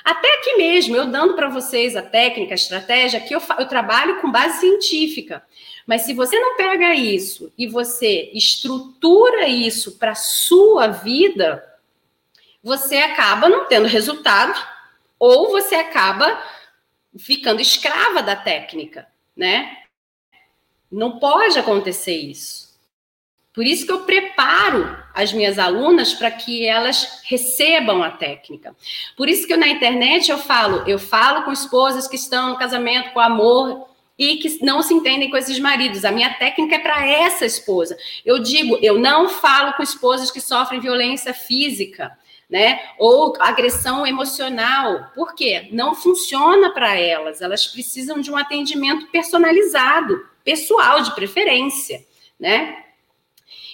Até 0.05 0.35
aqui 0.35 0.57
mesmo, 0.57 0.95
eu 0.95 1.07
dando 1.07 1.35
para 1.35 1.49
vocês 1.49 1.97
a 1.97 2.03
técnica, 2.03 2.55
a 2.55 2.57
estratégia, 2.57 3.21
que 3.21 3.35
eu, 3.35 3.41
eu 3.59 3.67
trabalho 3.67 4.21
com 4.21 4.31
base 4.31 4.61
científica. 4.61 5.43
Mas 5.87 6.03
se 6.03 6.13
você 6.13 6.39
não 6.39 6.57
pega 6.57 6.95
isso 6.95 7.53
e 7.57 7.67
você 7.67 8.31
estrutura 8.35 9.49
isso 9.49 9.99
para 9.99 10.15
sua 10.15 10.89
vida, 10.89 11.65
você 12.63 12.97
acaba 12.97 13.49
não 13.49 13.67
tendo 13.67 13.87
resultado 13.87 14.76
ou 15.19 15.51
você 15.51 15.75
acaba 15.75 16.43
ficando 17.19 17.61
escrava 17.61 18.23
da 18.23 18.37
técnica, 18.37 19.07
né? 19.37 19.79
Não 20.91 21.19
pode 21.19 21.59
acontecer 21.59 22.17
isso. 22.17 22.67
Por 23.57 23.65
isso 23.65 23.87
que 23.87 23.93
eu 23.93 24.01
preparo 24.01 25.03
as 25.15 25.33
minhas 25.33 25.59
alunas 25.59 26.13
para 26.13 26.31
que 26.31 26.67
elas 26.67 27.23
recebam 27.25 28.03
a 28.03 28.11
técnica. 28.11 28.77
Por 29.17 29.31
isso 29.31 29.47
que 29.47 29.57
na 29.57 29.67
internet 29.67 30.31
eu 30.31 30.37
falo, 30.37 30.85
eu 30.87 30.99
falo 30.99 31.43
com 31.43 31.51
esposas 31.51 32.07
que 32.07 32.17
estão 32.17 32.51
no 32.51 32.59
casamento 32.59 33.13
com 33.13 33.21
amor 33.21 33.89
e 34.19 34.37
que 34.37 34.63
não 34.63 34.83
se 34.83 34.93
entendem 34.93 35.31
com 35.31 35.39
esses 35.39 35.59
maridos. 35.59 36.05
A 36.05 36.13
minha 36.13 36.35
técnica 36.35 36.77
é 36.77 36.79
para 36.79 37.07
essa 37.07 37.47
esposa. 37.47 37.97
Eu 38.27 38.39
digo, 38.39 38.79
eu 38.83 38.99
não 38.99 39.31
falo 39.31 39.73
com 39.73 39.83
esposas 39.83 40.31
que 40.31 40.41
sofrem 40.41 40.79
violência 40.79 41.33
física, 41.33 42.13
né? 42.49 42.81
Ou 42.99 43.35
agressão 43.41 44.07
emocional. 44.07 45.11
Por 45.15 45.35
quê? 45.35 45.69
Não 45.73 45.95
funciona 45.95 46.71
para 46.71 46.95
elas. 46.97 47.41
Elas 47.41 47.67
precisam 47.67 48.21
de 48.21 48.31
um 48.31 48.37
atendimento 48.37 49.07
personalizado, 49.09 50.27
pessoal 50.45 51.03
de 51.03 51.15
preferência, 51.15 52.05
né? 52.39 52.85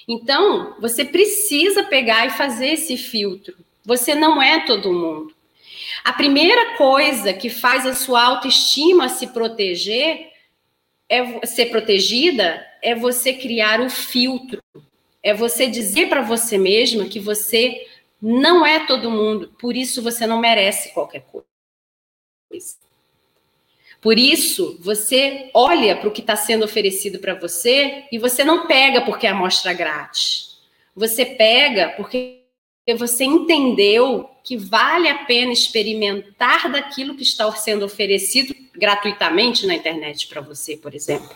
Então, 0.08 0.74
você 0.80 1.04
precisa 1.04 1.84
pegar 1.84 2.26
e 2.26 2.30
fazer 2.30 2.68
esse 2.68 2.96
filtro. 2.96 3.54
Você 3.84 4.14
não 4.14 4.42
é 4.42 4.64
todo 4.64 4.92
mundo. 4.92 5.34
A 6.04 6.12
primeira 6.12 6.76
coisa 6.76 7.32
que 7.32 7.48
faz 7.48 7.86
a 7.86 7.94
sua 7.94 8.22
autoestima 8.22 9.08
se 9.08 9.28
proteger, 9.28 10.30
é 11.08 11.46
ser 11.46 11.66
protegida, 11.66 12.66
é 12.82 12.94
você 12.94 13.32
criar 13.34 13.80
o 13.80 13.90
filtro. 13.90 14.60
É 15.22 15.32
você 15.32 15.68
dizer 15.68 16.08
para 16.08 16.20
você 16.20 16.58
mesma 16.58 17.04
que 17.04 17.20
você 17.20 17.86
não 18.22 18.64
é 18.64 18.86
todo 18.86 19.10
mundo, 19.10 19.52
por 19.58 19.76
isso 19.76 20.00
você 20.00 20.26
não 20.26 20.38
merece 20.38 20.92
qualquer 20.94 21.22
coisa. 21.22 21.46
Por 24.00 24.18
isso, 24.18 24.78
você 24.80 25.50
olha 25.54 25.96
para 25.96 26.08
o 26.08 26.12
que 26.12 26.20
está 26.20 26.36
sendo 26.36 26.64
oferecido 26.64 27.18
para 27.18 27.34
você 27.34 28.04
e 28.12 28.18
você 28.18 28.44
não 28.44 28.66
pega 28.66 29.00
porque 29.00 29.26
é 29.26 29.30
amostra 29.30 29.72
grátis. 29.72 30.58
Você 30.94 31.24
pega 31.24 31.90
porque 31.96 32.42
você 32.96 33.24
entendeu 33.24 34.28
que 34.42 34.56
vale 34.56 35.08
a 35.08 35.24
pena 35.24 35.52
experimentar 35.52 36.70
daquilo 36.70 37.14
que 37.14 37.22
está 37.22 37.50
sendo 37.52 37.84
oferecido 37.84 38.54
gratuitamente 38.74 39.66
na 39.66 39.74
internet 39.74 40.26
para 40.26 40.40
você, 40.40 40.76
por 40.76 40.94
exemplo. 40.94 41.34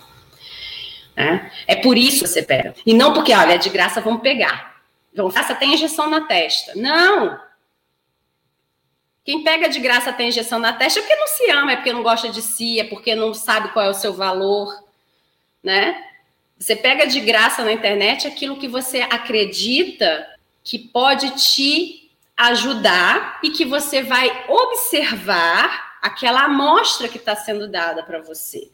É, 1.17 1.51
é 1.69 1.77
por 1.77 1.97
isso 1.97 2.25
que 2.25 2.29
você 2.29 2.43
pega. 2.43 2.75
E 2.85 2.93
não 2.93 3.15
porque, 3.15 3.33
olha, 3.33 3.55
é 3.55 3.59
de 3.59 3.71
graça, 3.71 4.01
vamos 4.01 4.23
pegar. 4.23 4.76
Vamos, 5.17 5.33
faça, 5.33 5.55
tem 5.55 5.73
injeção 5.73 6.11
na 6.11 6.27
testa. 6.27 6.73
Não! 6.77 7.41
Quem 9.25 9.43
pega 9.43 9.69
de 9.69 9.81
graça 9.81 10.13
tem 10.13 10.29
injeção 10.29 10.59
na 10.59 10.75
testa 10.75 11.01
é 11.01 11.03
porque 11.03 11.17
não 11.17 11.27
se 11.27 11.51
ama, 11.51 11.73
é 11.73 11.77
porque 11.77 11.93
não 11.93 12.03
gosta 12.03 12.29
de 12.29 12.43
si, 12.43 12.79
é 12.79 12.85
porque 12.85 13.15
não 13.15 13.35
sabe 13.35 13.73
qual 13.73 13.87
é 13.87 13.89
o 13.89 13.95
seu 13.95 14.13
valor, 14.13 14.73
né? 15.63 16.05
Você 16.59 16.77
pega 16.77 17.07
de 17.07 17.19
graça 17.21 17.65
na 17.65 17.73
internet 17.73 18.27
aquilo 18.27 18.59
que 18.59 18.69
você 18.69 19.01
acredita 19.01 20.27
que 20.63 20.79
pode 20.79 21.31
te 21.31 22.11
ajudar 22.37 23.41
e 23.43 23.51
que 23.51 23.65
você 23.65 24.03
vai 24.03 24.45
observar 24.49 25.99
aquela 26.03 26.45
amostra 26.45 27.09
que 27.09 27.19
está 27.19 27.35
sendo 27.35 27.69
dada 27.69 28.03
para 28.03 28.21
você, 28.21 28.71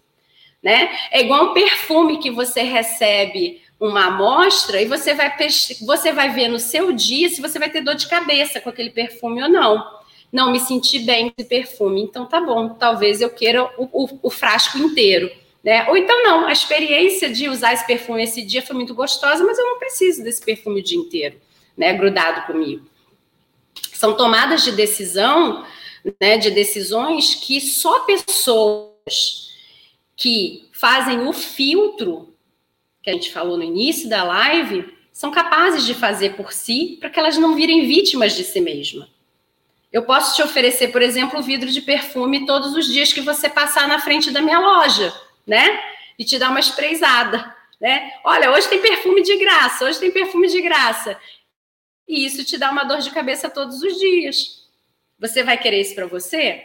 né? 0.62 0.94
É 1.10 1.22
igual 1.22 1.50
um 1.50 1.54
perfume 1.54 2.18
que 2.18 2.30
você 2.30 2.62
recebe 2.62 3.62
uma 3.82 4.06
amostra 4.06 4.80
e 4.80 4.86
você 4.86 5.12
vai 5.12 5.34
você 5.80 6.12
vai 6.12 6.30
ver 6.30 6.46
no 6.46 6.58
seu 6.58 6.92
dia 6.92 7.28
se 7.28 7.40
você 7.40 7.58
vai 7.58 7.68
ter 7.68 7.80
dor 7.80 7.96
de 7.96 8.06
cabeça 8.06 8.60
com 8.60 8.68
aquele 8.68 8.90
perfume 8.90 9.42
ou 9.42 9.48
não 9.48 10.02
não 10.32 10.50
me 10.50 10.58
senti 10.58 11.00
bem 11.00 11.28
com 11.28 11.34
esse 11.36 11.48
perfume. 11.48 12.00
Então 12.00 12.24
tá 12.24 12.40
bom, 12.40 12.70
talvez 12.70 13.20
eu 13.20 13.28
queira 13.28 13.64
o, 13.76 13.88
o, 13.92 14.18
o, 14.22 14.30
frasco 14.30 14.78
inteiro. 14.78 15.30
Né? 15.62 15.86
Ou 15.90 15.96
então 15.96 16.24
não, 16.24 16.46
a 16.46 16.52
experiência 16.52 17.28
de 17.28 17.48
usar 17.48 17.74
esse 17.74 17.86
perfume 17.86 18.22
esse 18.22 18.40
dia 18.42 18.62
foi 18.62 18.74
muito 18.74 18.94
gostosa, 18.94 19.44
mas 19.44 19.58
eu 19.58 19.64
não 19.66 19.78
preciso 19.78 20.24
desse 20.24 20.42
perfume 20.42 20.80
o 20.80 20.82
dia 20.82 20.98
inteiro, 20.98 21.36
né? 21.76 21.92
Grudado 21.92 22.46
comigo. 22.46 22.84
São 23.92 24.16
tomadas 24.16 24.64
de 24.64 24.72
decisão, 24.72 25.64
né? 26.18 26.38
De 26.38 26.50
decisões 26.50 27.34
que 27.34 27.60
só 27.60 28.00
pessoas 28.00 29.52
que 30.16 30.68
fazem 30.72 31.28
o 31.28 31.32
filtro 31.32 32.31
que 33.02 33.10
a 33.10 33.12
gente 33.12 33.32
falou 33.32 33.56
no 33.56 33.64
início 33.64 34.08
da 34.08 34.22
live 34.22 34.96
são 35.12 35.30
capazes 35.30 35.84
de 35.84 35.94
fazer 35.94 36.34
por 36.36 36.52
si 36.52 36.96
para 37.00 37.10
que 37.10 37.18
elas 37.18 37.36
não 37.36 37.54
virem 37.54 37.86
vítimas 37.86 38.34
de 38.34 38.44
si 38.44 38.60
mesma. 38.60 39.08
Eu 39.92 40.04
posso 40.04 40.34
te 40.34 40.42
oferecer, 40.42 40.88
por 40.88 41.02
exemplo, 41.02 41.38
o 41.38 41.42
vidro 41.42 41.70
de 41.70 41.82
perfume 41.82 42.46
todos 42.46 42.74
os 42.74 42.86
dias 42.86 43.12
que 43.12 43.20
você 43.20 43.48
passar 43.48 43.86
na 43.86 43.98
frente 43.98 44.30
da 44.30 44.40
minha 44.40 44.58
loja, 44.58 45.12
né? 45.46 45.78
E 46.18 46.24
te 46.24 46.38
dar 46.38 46.48
uma 46.48 46.60
espreizada, 46.60 47.54
né? 47.78 48.12
Olha, 48.24 48.50
hoje 48.52 48.68
tem 48.68 48.80
perfume 48.80 49.22
de 49.22 49.36
graça, 49.36 49.84
hoje 49.84 50.00
tem 50.00 50.10
perfume 50.10 50.48
de 50.48 50.62
graça. 50.62 51.20
E 52.08 52.24
isso 52.24 52.42
te 52.42 52.56
dá 52.56 52.70
uma 52.70 52.84
dor 52.84 52.98
de 52.98 53.10
cabeça 53.10 53.50
todos 53.50 53.82
os 53.82 53.98
dias. 53.98 54.66
Você 55.18 55.42
vai 55.42 55.58
querer 55.58 55.80
isso 55.82 55.94
para 55.94 56.06
você? 56.06 56.64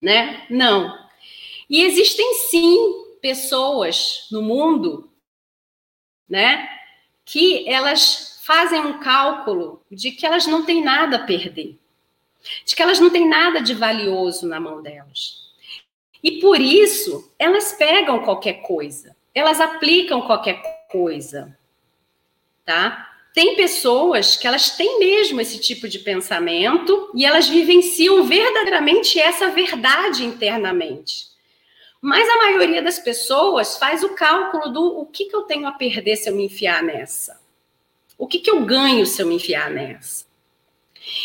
Né? 0.00 0.44
Não. 0.50 1.06
E 1.70 1.82
existem 1.84 2.34
sim 2.50 3.05
pessoas 3.26 4.28
no 4.30 4.40
mundo, 4.40 5.10
né, 6.28 6.68
que 7.24 7.68
elas 7.68 8.40
fazem 8.44 8.78
um 8.78 9.00
cálculo 9.00 9.82
de 9.90 10.12
que 10.12 10.24
elas 10.24 10.46
não 10.46 10.64
têm 10.64 10.80
nada 10.80 11.16
a 11.16 11.24
perder, 11.24 11.76
de 12.64 12.76
que 12.76 12.80
elas 12.80 13.00
não 13.00 13.10
têm 13.10 13.28
nada 13.28 13.60
de 13.60 13.74
valioso 13.74 14.46
na 14.46 14.60
mão 14.60 14.80
delas. 14.80 15.42
E 16.22 16.38
por 16.38 16.60
isso, 16.60 17.34
elas 17.36 17.72
pegam 17.72 18.22
qualquer 18.22 18.62
coisa, 18.62 19.16
elas 19.34 19.60
aplicam 19.60 20.22
qualquer 20.22 20.86
coisa, 20.88 21.58
tá? 22.64 23.12
Tem 23.34 23.56
pessoas 23.56 24.36
que 24.36 24.46
elas 24.46 24.76
têm 24.76 25.00
mesmo 25.00 25.40
esse 25.40 25.58
tipo 25.58 25.88
de 25.88 25.98
pensamento 25.98 27.10
e 27.12 27.26
elas 27.26 27.48
vivenciam 27.48 28.22
verdadeiramente 28.22 29.18
essa 29.18 29.50
verdade 29.50 30.24
internamente. 30.24 31.35
Mas 32.06 32.28
a 32.28 32.36
maioria 32.36 32.80
das 32.80 33.00
pessoas 33.00 33.78
faz 33.78 34.04
o 34.04 34.10
cálculo 34.10 34.72
do 34.72 35.00
o 35.00 35.06
que, 35.06 35.24
que 35.24 35.34
eu 35.34 35.42
tenho 35.42 35.66
a 35.66 35.72
perder 35.72 36.14
se 36.14 36.30
eu 36.30 36.36
me 36.36 36.44
enfiar 36.44 36.80
nessa. 36.80 37.40
O 38.16 38.28
que, 38.28 38.38
que 38.38 38.48
eu 38.48 38.64
ganho 38.64 39.04
se 39.04 39.20
eu 39.20 39.26
me 39.26 39.34
enfiar 39.34 39.68
nessa? 39.72 40.24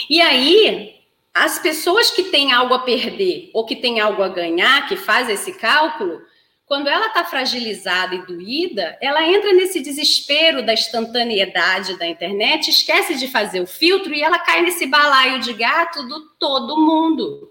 E 0.10 0.20
aí, 0.20 0.96
as 1.32 1.60
pessoas 1.60 2.10
que 2.10 2.24
têm 2.24 2.52
algo 2.52 2.74
a 2.74 2.80
perder 2.80 3.52
ou 3.54 3.64
que 3.64 3.76
têm 3.76 4.00
algo 4.00 4.24
a 4.24 4.28
ganhar, 4.28 4.88
que 4.88 4.96
faz 4.96 5.30
esse 5.30 5.54
cálculo, 5.54 6.20
quando 6.66 6.88
ela 6.88 7.06
está 7.06 7.24
fragilizada 7.26 8.16
e 8.16 8.26
doída, 8.26 8.98
ela 9.00 9.24
entra 9.28 9.54
nesse 9.54 9.82
desespero 9.82 10.66
da 10.66 10.74
instantaneidade 10.74 11.96
da 12.00 12.08
internet, 12.08 12.72
esquece 12.72 13.14
de 13.20 13.28
fazer 13.28 13.62
o 13.62 13.68
filtro 13.68 14.16
e 14.16 14.24
ela 14.24 14.40
cai 14.40 14.64
nesse 14.64 14.88
balaio 14.88 15.42
de 15.42 15.54
gato 15.54 16.02
do 16.08 16.28
todo 16.40 16.82
mundo. 16.82 17.51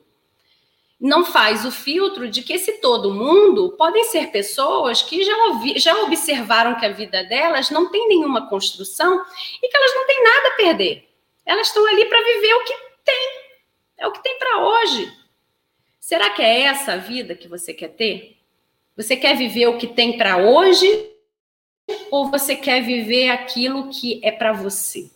Não 1.01 1.25
faz 1.25 1.65
o 1.65 1.73
filtro 1.73 2.29
de 2.29 2.43
que 2.43 2.53
esse 2.53 2.73
todo 2.81 3.15
mundo 3.15 3.71
podem 3.79 4.05
ser 4.05 4.31
pessoas 4.31 5.01
que 5.01 5.25
já, 5.25 5.33
já 5.77 6.03
observaram 6.03 6.79
que 6.79 6.85
a 6.85 6.93
vida 6.93 7.25
delas 7.25 7.71
não 7.71 7.91
tem 7.91 8.07
nenhuma 8.07 8.49
construção 8.49 9.25
e 9.63 9.69
que 9.69 9.77
elas 9.77 9.95
não 9.95 10.07
têm 10.07 10.23
nada 10.23 10.49
a 10.49 10.57
perder. 10.57 11.09
Elas 11.47 11.69
estão 11.69 11.87
ali 11.87 12.05
para 12.05 12.23
viver 12.23 12.55
o 12.55 12.65
que 12.65 12.75
tem. 13.03 13.41
É 13.97 14.07
o 14.07 14.13
que 14.13 14.23
tem 14.23 14.39
para 14.39 14.63
hoje. 14.63 15.11
Será 15.99 16.29
que 16.31 16.43
é 16.43 16.63
essa 16.63 16.93
a 16.93 16.97
vida 16.99 17.35
que 17.35 17.49
você 17.49 17.73
quer 17.73 17.89
ter? 17.89 18.37
Você 18.95 19.17
quer 19.17 19.35
viver 19.37 19.69
o 19.69 19.79
que 19.79 19.87
tem 19.87 20.19
para 20.19 20.37
hoje 20.37 21.11
ou 22.11 22.31
você 22.31 22.55
quer 22.55 22.83
viver 22.83 23.31
aquilo 23.31 23.89
que 23.89 24.21
é 24.23 24.31
para 24.31 24.53
você? 24.53 25.11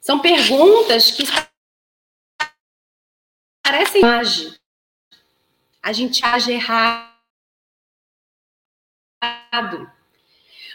São 0.00 0.20
perguntas 0.20 1.10
que 1.10 1.24
parecem 3.66 4.04
age. 4.04 4.54
A 5.82 5.92
gente 5.92 6.24
age 6.24 6.52
errado. 6.52 7.10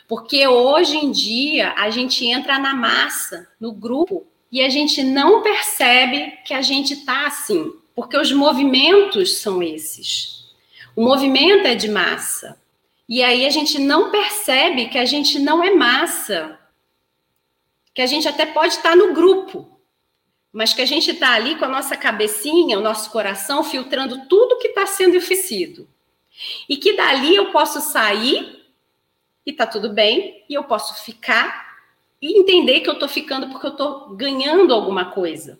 Porque 0.09 0.45
hoje 0.45 0.97
em 0.97 1.09
dia 1.09 1.73
a 1.77 1.89
gente 1.89 2.25
entra 2.25 2.59
na 2.59 2.75
massa, 2.75 3.47
no 3.57 3.71
grupo, 3.71 4.27
e 4.51 4.61
a 4.61 4.67
gente 4.67 5.01
não 5.03 5.41
percebe 5.41 6.37
que 6.45 6.53
a 6.53 6.61
gente 6.61 6.93
está 6.93 7.27
assim, 7.27 7.73
porque 7.95 8.17
os 8.17 8.33
movimentos 8.33 9.37
são 9.37 9.63
esses. 9.63 10.51
O 10.93 11.01
movimento 11.01 11.65
é 11.65 11.75
de 11.75 11.87
massa. 11.87 12.61
E 13.07 13.23
aí 13.23 13.45
a 13.45 13.49
gente 13.49 13.79
não 13.79 14.11
percebe 14.11 14.89
que 14.89 14.97
a 14.97 15.05
gente 15.05 15.39
não 15.39 15.63
é 15.63 15.73
massa. 15.73 16.59
Que 17.93 18.01
a 18.01 18.05
gente 18.05 18.27
até 18.27 18.45
pode 18.45 18.73
estar 18.73 18.91
tá 18.91 18.95
no 18.97 19.13
grupo, 19.13 19.80
mas 20.51 20.73
que 20.73 20.81
a 20.81 20.85
gente 20.85 21.11
está 21.11 21.33
ali 21.33 21.55
com 21.55 21.65
a 21.65 21.69
nossa 21.69 21.95
cabecinha, 21.95 22.77
o 22.77 22.81
nosso 22.81 23.09
coração, 23.09 23.63
filtrando 23.63 24.25
tudo 24.27 24.57
que 24.59 24.69
está 24.69 24.85
sendo 24.85 25.17
oferecido. 25.17 25.87
E 26.67 26.77
que 26.77 26.93
dali 26.93 27.35
eu 27.35 27.51
posso 27.51 27.79
sair 27.79 28.61
e 29.45 29.53
tá 29.53 29.65
tudo 29.65 29.89
bem, 29.89 30.43
e 30.47 30.53
eu 30.53 30.63
posso 30.63 31.03
ficar 31.03 31.71
e 32.21 32.39
entender 32.39 32.81
que 32.81 32.89
eu 32.89 32.93
estou 32.93 33.09
ficando 33.09 33.49
porque 33.49 33.65
eu 33.65 33.71
estou 33.71 34.09
ganhando 34.15 34.73
alguma 34.73 35.05
coisa. 35.05 35.59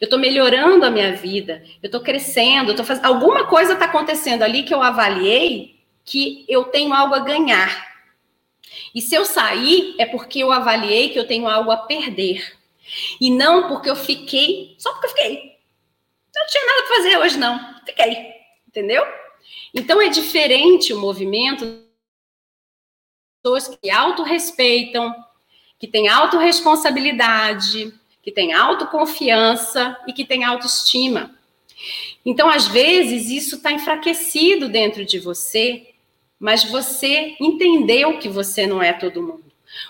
Eu 0.00 0.04
estou 0.04 0.18
melhorando 0.18 0.84
a 0.84 0.90
minha 0.90 1.12
vida, 1.16 1.64
eu 1.82 1.86
estou 1.86 2.00
crescendo, 2.00 2.70
eu 2.70 2.76
tô 2.76 2.84
fazendo. 2.84 3.06
Alguma 3.06 3.46
coisa 3.46 3.72
está 3.72 3.86
acontecendo 3.86 4.42
ali 4.42 4.62
que 4.62 4.74
eu 4.74 4.82
avaliei 4.82 5.74
que 6.04 6.44
eu 6.48 6.64
tenho 6.64 6.92
algo 6.92 7.14
a 7.14 7.20
ganhar. 7.20 7.94
E 8.94 9.00
se 9.00 9.14
eu 9.14 9.24
sair, 9.24 9.94
é 9.98 10.04
porque 10.06 10.40
eu 10.40 10.52
avaliei 10.52 11.08
que 11.08 11.18
eu 11.18 11.26
tenho 11.26 11.48
algo 11.48 11.70
a 11.70 11.76
perder. 11.76 12.56
E 13.20 13.30
não 13.30 13.68
porque 13.68 13.90
eu 13.90 13.96
fiquei, 13.96 14.74
só 14.78 14.92
porque 14.92 15.06
eu 15.06 15.10
fiquei. 15.10 15.36
Eu 16.34 16.40
não 16.40 16.46
tinha 16.46 16.66
nada 16.66 16.82
para 16.82 16.96
fazer 16.96 17.18
hoje, 17.18 17.38
não. 17.38 17.80
Fiquei. 17.84 18.34
Entendeu? 18.68 19.04
Então 19.72 20.00
é 20.00 20.08
diferente 20.08 20.92
o 20.92 21.00
movimento 21.00 21.84
pessoas 23.44 23.68
que 23.68 23.90
autorrespeitam, 23.90 25.14
que 25.78 25.86
têm 25.86 26.08
autorresponsabilidade, 26.08 27.92
que 28.22 28.32
têm 28.32 28.54
autoconfiança 28.54 29.98
e 30.08 30.14
que 30.14 30.24
têm 30.24 30.44
autoestima. 30.44 31.30
Então, 32.24 32.48
às 32.48 32.66
vezes, 32.66 33.28
isso 33.28 33.56
está 33.56 33.70
enfraquecido 33.70 34.70
dentro 34.70 35.04
de 35.04 35.18
você, 35.18 35.90
mas 36.38 36.64
você 36.64 37.36
entendeu 37.38 38.18
que 38.18 38.30
você 38.30 38.66
não 38.66 38.82
é 38.82 38.94
todo 38.94 39.22
mundo. 39.22 39.43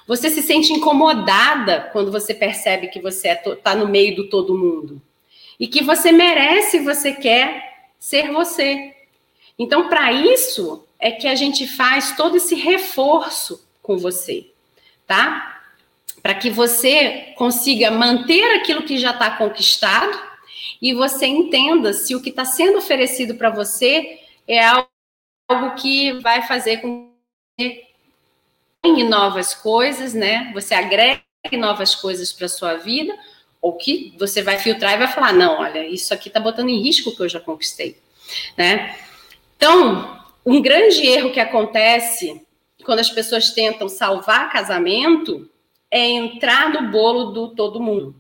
Você 0.07 0.31
se 0.31 0.43
sente 0.43 0.73
incomodada 0.73 1.89
quando 1.93 2.13
você 2.13 2.35
percebe 2.35 2.89
que 2.89 3.01
você 3.01 3.29
está 3.29 3.51
é 3.51 3.55
tá 3.57 3.75
no 3.75 3.89
meio 3.89 4.17
do 4.17 4.29
todo 4.29 4.57
mundo. 4.57 5.01
E 5.59 5.67
que 5.67 5.83
você 5.83 6.13
merece, 6.13 6.81
você 6.81 7.13
quer 7.13 7.87
ser 7.99 8.31
você. 8.31 8.95
Então, 9.59 9.89
para 9.89 10.13
isso, 10.13 10.87
é 10.99 11.11
que 11.11 11.29
a 11.29 11.35
gente 11.35 11.67
faz 11.67 12.17
todo 12.17 12.37
esse 12.37 12.55
reforço 12.55 13.67
com 13.83 13.97
você, 13.97 14.51
tá? 15.07 15.63
Para 16.23 16.35
que 16.35 16.51
você 16.51 17.35
consiga 17.37 17.91
manter 17.91 18.57
aquilo 18.57 18.83
que 18.83 18.99
já 18.99 19.11
está 19.11 19.31
conquistado 19.31 20.19
e 20.81 20.95
você 20.95 21.27
entenda 21.27 21.93
se 21.93 22.15
o 22.15 22.23
que 22.23 22.31
está 22.31 22.45
sendo 22.45 22.79
oferecido 22.79 23.35
para 23.35 23.51
você 23.51 24.21
é 24.49 24.65
algo 24.65 25.75
que 25.77 26.13
vai 26.21 26.47
fazer 26.47 26.79
com 26.79 27.13
que 27.59 27.85
ganhe 28.85 29.03
novas 29.05 29.55
coisas, 29.55 30.13
né? 30.13 30.51
Você 30.53 30.75
agregue 30.75 31.23
novas 31.53 31.95
coisas 31.95 32.33
para 32.33 32.49
sua 32.49 32.75
vida, 32.75 33.17
ou 33.61 33.77
que 33.77 34.15
você 34.19 34.43
vai 34.43 34.59
filtrar 34.59 34.93
e 34.93 34.99
vai 34.99 35.09
falar: 35.09 35.33
não, 35.33 35.61
olha, 35.61 35.87
isso 35.87 36.13
aqui 36.13 36.29
está 36.29 36.39
botando 36.39 36.69
em 36.69 36.83
risco 36.83 37.11
o 37.11 37.17
que 37.17 37.23
eu 37.23 37.29
já 37.29 37.41
conquistei, 37.41 37.97
né? 38.57 38.95
Então, 39.57 40.21
um 40.45 40.61
grande 40.61 41.07
erro 41.07 41.33
que 41.33 41.41
acontece 41.41 42.43
quando 42.85 42.99
as 42.99 43.11
pessoas 43.11 43.51
tentam 43.51 43.89
salvar 43.89 44.53
casamento 44.53 45.49
é 45.91 46.07
entrar 46.07 46.71
no 46.71 46.91
bolo 46.91 47.33
do 47.33 47.55
todo 47.55 47.81
mundo. 47.81 48.15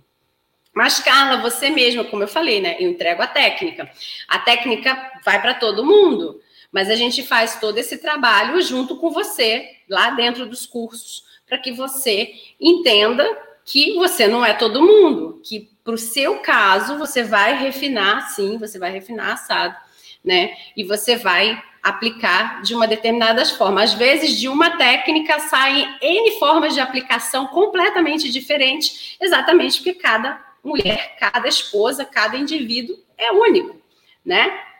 Mas, 0.72 0.98
Carla, 0.98 1.40
você 1.40 1.70
mesma, 1.70 2.02
como 2.04 2.22
eu 2.22 2.28
falei, 2.28 2.60
né? 2.60 2.76
Eu 2.80 2.90
entrego 2.90 3.22
a 3.22 3.26
técnica. 3.26 3.88
A 4.26 4.38
técnica 4.38 5.12
vai 5.24 5.40
para 5.40 5.54
todo 5.54 5.84
mundo, 5.84 6.40
mas 6.74 6.90
a 6.90 6.96
gente 6.96 7.22
faz 7.22 7.60
todo 7.60 7.78
esse 7.78 7.98
trabalho 7.98 8.60
junto 8.60 8.96
com 8.96 9.08
você, 9.08 9.76
lá 9.88 10.10
dentro 10.10 10.44
dos 10.44 10.66
cursos, 10.66 11.22
para 11.46 11.56
que 11.56 11.70
você 11.70 12.34
entenda 12.60 13.24
que 13.64 13.94
você 13.94 14.26
não 14.26 14.44
é 14.44 14.52
todo 14.52 14.82
mundo, 14.82 15.40
que 15.44 15.70
para 15.84 15.94
o 15.94 15.98
seu 15.98 16.40
caso 16.40 16.98
você 16.98 17.22
vai 17.22 17.56
refinar, 17.56 18.28
sim, 18.30 18.58
você 18.58 18.76
vai 18.76 18.90
refinar 18.90 19.34
assado, 19.34 19.76
né? 20.24 20.56
E 20.76 20.82
você 20.82 21.14
vai 21.16 21.62
aplicar 21.80 22.60
de 22.62 22.74
uma 22.74 22.88
determinada 22.88 23.44
forma. 23.46 23.80
Às 23.80 23.94
vezes, 23.94 24.36
de 24.36 24.48
uma 24.48 24.76
técnica 24.76 25.38
saem 25.38 25.86
N 26.02 26.38
formas 26.40 26.74
de 26.74 26.80
aplicação 26.80 27.46
completamente 27.46 28.28
diferentes, 28.32 29.16
exatamente 29.20 29.76
porque 29.78 29.94
cada 29.94 30.44
mulher, 30.64 31.14
cada 31.20 31.46
esposa, 31.46 32.04
cada 32.04 32.36
indivíduo 32.36 32.98
é 33.16 33.30
único, 33.30 33.80
né? 34.24 34.73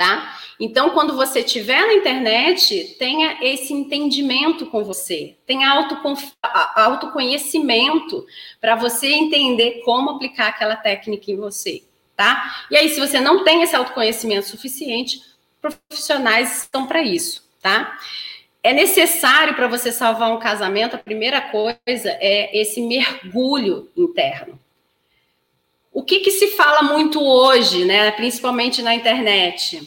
Tá? 0.00 0.34
Então, 0.58 0.88
quando 0.92 1.14
você 1.14 1.40
estiver 1.40 1.82
na 1.82 1.92
internet, 1.92 2.96
tenha 2.98 3.36
esse 3.42 3.70
entendimento 3.74 4.64
com 4.64 4.82
você, 4.82 5.36
tenha 5.44 5.68
autoconhecimento 6.74 8.24
para 8.58 8.76
você 8.76 9.08
entender 9.08 9.82
como 9.84 10.08
aplicar 10.08 10.46
aquela 10.46 10.74
técnica 10.74 11.30
em 11.30 11.36
você, 11.36 11.82
tá? 12.16 12.64
E 12.70 12.78
aí, 12.78 12.88
se 12.88 12.98
você 12.98 13.20
não 13.20 13.44
tem 13.44 13.60
esse 13.60 13.76
autoconhecimento 13.76 14.46
suficiente, 14.46 15.20
profissionais 15.60 16.62
estão 16.62 16.86
para 16.86 17.02
isso, 17.02 17.46
tá? 17.60 17.98
É 18.62 18.72
necessário 18.72 19.54
para 19.54 19.68
você 19.68 19.92
salvar 19.92 20.32
um 20.32 20.38
casamento, 20.38 20.96
a 20.96 20.98
primeira 20.98 21.42
coisa 21.42 21.76
é 21.86 22.58
esse 22.58 22.80
mergulho 22.80 23.90
interno. 23.94 24.58
O 25.92 26.04
que, 26.04 26.20
que 26.20 26.30
se 26.30 26.48
fala 26.48 26.82
muito 26.82 27.20
hoje, 27.22 27.84
né, 27.84 28.10
principalmente 28.12 28.80
na 28.80 28.94
internet? 28.94 29.82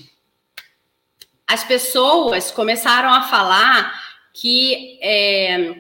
As 1.48 1.64
pessoas 1.64 2.52
começaram 2.52 3.10
a 3.10 3.24
falar 3.24 3.94
que 4.34 5.00
é, 5.02 5.76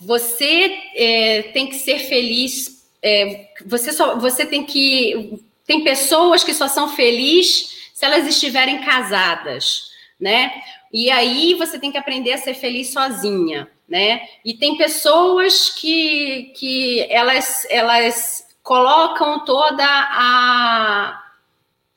você 0.00 0.78
é, 0.94 1.42
tem 1.52 1.66
que 1.66 1.76
ser 1.76 1.98
feliz, 1.98 2.88
é, 3.02 3.48
você, 3.66 3.92
só, 3.92 4.18
você 4.18 4.46
tem 4.46 4.64
que. 4.64 5.42
Tem 5.66 5.82
pessoas 5.82 6.44
que 6.44 6.52
só 6.52 6.68
são 6.68 6.94
felizes 6.94 7.90
se 7.94 8.04
elas 8.04 8.26
estiverem 8.26 8.82
casadas, 8.82 9.90
né? 10.20 10.52
E 10.92 11.10
aí 11.10 11.54
você 11.54 11.78
tem 11.78 11.90
que 11.90 11.98
aprender 11.98 12.32
a 12.32 12.38
ser 12.38 12.54
feliz 12.54 12.92
sozinha, 12.92 13.68
né? 13.88 14.26
E 14.44 14.54
tem 14.54 14.76
pessoas 14.76 15.70
que, 15.70 16.52
que 16.56 17.06
elas, 17.10 17.66
elas 17.70 18.43
colocam 18.64 19.44
toda 19.44 19.84
a, 19.86 21.22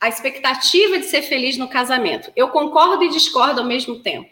a 0.02 0.10
expectativa 0.10 1.00
de 1.00 1.06
ser 1.06 1.22
feliz 1.22 1.58
no 1.58 1.70
casamento. 1.70 2.30
Eu 2.36 2.50
concordo 2.50 3.06
e 3.06 3.10
discordo 3.10 3.62
ao 3.62 3.66
mesmo 3.66 4.00
tempo. 4.02 4.30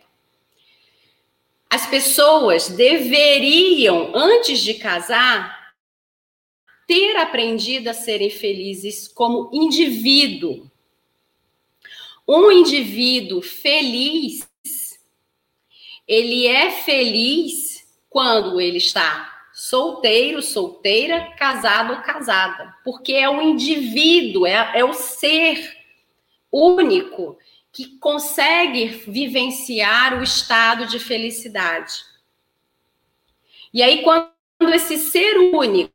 As 1.69 1.87
pessoas 1.87 2.67
deveriam, 2.67 4.11
antes 4.13 4.59
de 4.59 4.73
casar, 4.73 5.73
ter 6.85 7.15
aprendido 7.15 7.87
a 7.89 7.93
serem 7.93 8.29
felizes 8.29 9.07
como 9.07 9.49
indivíduo, 9.53 10.69
um 12.27 12.51
indivíduo 12.51 13.41
feliz, 13.41 14.47
ele 16.05 16.47
é 16.47 16.69
feliz 16.71 17.87
quando 18.09 18.59
ele 18.59 18.77
está 18.77 19.34
solteiro, 19.55 20.41
solteira, 20.41 21.31
casado 21.37 21.93
ou 21.93 22.01
casada, 22.01 22.75
porque 22.83 23.13
é 23.13 23.29
o 23.29 23.41
indivíduo, 23.41 24.45
é, 24.45 24.79
é 24.79 24.83
o 24.83 24.93
ser 24.93 25.77
único 26.51 27.37
que 27.71 27.97
consegue 27.97 28.87
vivenciar 29.07 30.19
o 30.19 30.23
estado 30.23 30.87
de 30.87 30.99
felicidade. 30.99 32.03
E 33.73 33.81
aí, 33.81 34.01
quando 34.03 34.29
esse 34.73 34.97
ser 34.97 35.37
único 35.37 35.93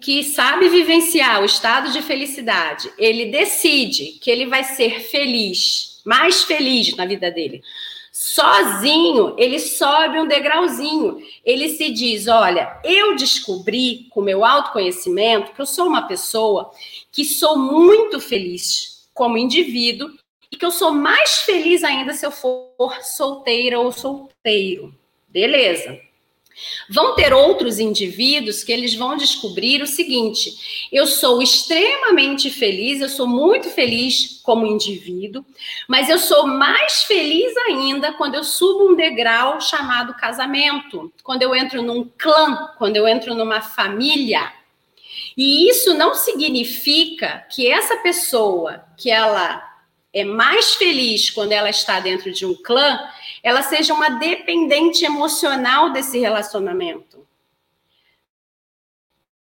que 0.00 0.22
sabe 0.22 0.68
vivenciar 0.68 1.42
o 1.42 1.44
estado 1.44 1.90
de 1.90 2.00
felicidade, 2.02 2.88
ele 2.96 3.32
decide 3.32 4.18
que 4.20 4.30
ele 4.30 4.46
vai 4.46 4.62
ser 4.62 5.00
feliz, 5.00 6.02
mais 6.04 6.44
feliz 6.44 6.94
na 6.96 7.04
vida 7.04 7.32
dele, 7.32 7.62
sozinho, 8.16 9.34
ele 9.36 9.58
sobe 9.58 10.18
um 10.18 10.26
degrauzinho. 10.26 11.18
Ele 11.44 11.68
se 11.68 11.90
diz: 11.90 12.26
Olha, 12.26 12.80
eu 12.82 13.14
descobri 13.14 14.06
com 14.10 14.22
meu 14.22 14.42
autoconhecimento 14.42 15.52
que 15.52 15.60
eu 15.60 15.66
sou 15.66 15.86
uma 15.86 16.08
pessoa 16.08 16.70
que 17.12 17.26
sou 17.26 17.58
muito 17.58 18.18
feliz 18.18 19.06
como 19.12 19.36
indivíduo 19.36 20.10
e 20.50 20.56
que 20.56 20.64
eu 20.64 20.70
sou 20.70 20.92
mais 20.92 21.42
feliz 21.42 21.84
ainda 21.84 22.14
se 22.14 22.24
eu 22.24 22.30
for 22.30 22.72
solteira 23.02 23.78
ou 23.78 23.92
solteiro. 23.92 24.94
Beleza. 25.28 26.00
Vão 26.88 27.14
ter 27.14 27.32
outros 27.32 27.78
indivíduos 27.78 28.64
que 28.64 28.72
eles 28.72 28.94
vão 28.94 29.16
descobrir 29.16 29.82
o 29.82 29.86
seguinte: 29.86 30.88
eu 30.90 31.06
sou 31.06 31.42
extremamente 31.42 32.50
feliz, 32.50 33.00
eu 33.00 33.08
sou 33.08 33.26
muito 33.26 33.68
feliz 33.70 34.40
como 34.42 34.66
indivíduo, 34.66 35.44
mas 35.88 36.08
eu 36.08 36.18
sou 36.18 36.46
mais 36.46 37.02
feliz 37.02 37.54
ainda 37.68 38.12
quando 38.12 38.36
eu 38.36 38.44
subo 38.44 38.90
um 38.90 38.96
degrau 38.96 39.60
chamado 39.60 40.14
casamento, 40.14 41.12
quando 41.22 41.42
eu 41.42 41.54
entro 41.54 41.82
num 41.82 42.08
clã, 42.16 42.70
quando 42.78 42.96
eu 42.96 43.06
entro 43.06 43.34
numa 43.34 43.60
família. 43.60 44.52
E 45.36 45.68
isso 45.68 45.92
não 45.92 46.14
significa 46.14 47.46
que 47.50 47.70
essa 47.70 47.98
pessoa 47.98 48.84
que 48.96 49.10
ela 49.10 49.75
é 50.16 50.24
mais 50.24 50.74
feliz 50.76 51.28
quando 51.28 51.52
ela 51.52 51.68
está 51.68 52.00
dentro 52.00 52.32
de 52.32 52.46
um 52.46 52.54
clã, 52.54 52.98
ela 53.42 53.62
seja 53.62 53.92
uma 53.92 54.08
dependente 54.08 55.04
emocional 55.04 55.90
desse 55.90 56.18
relacionamento. 56.18 57.28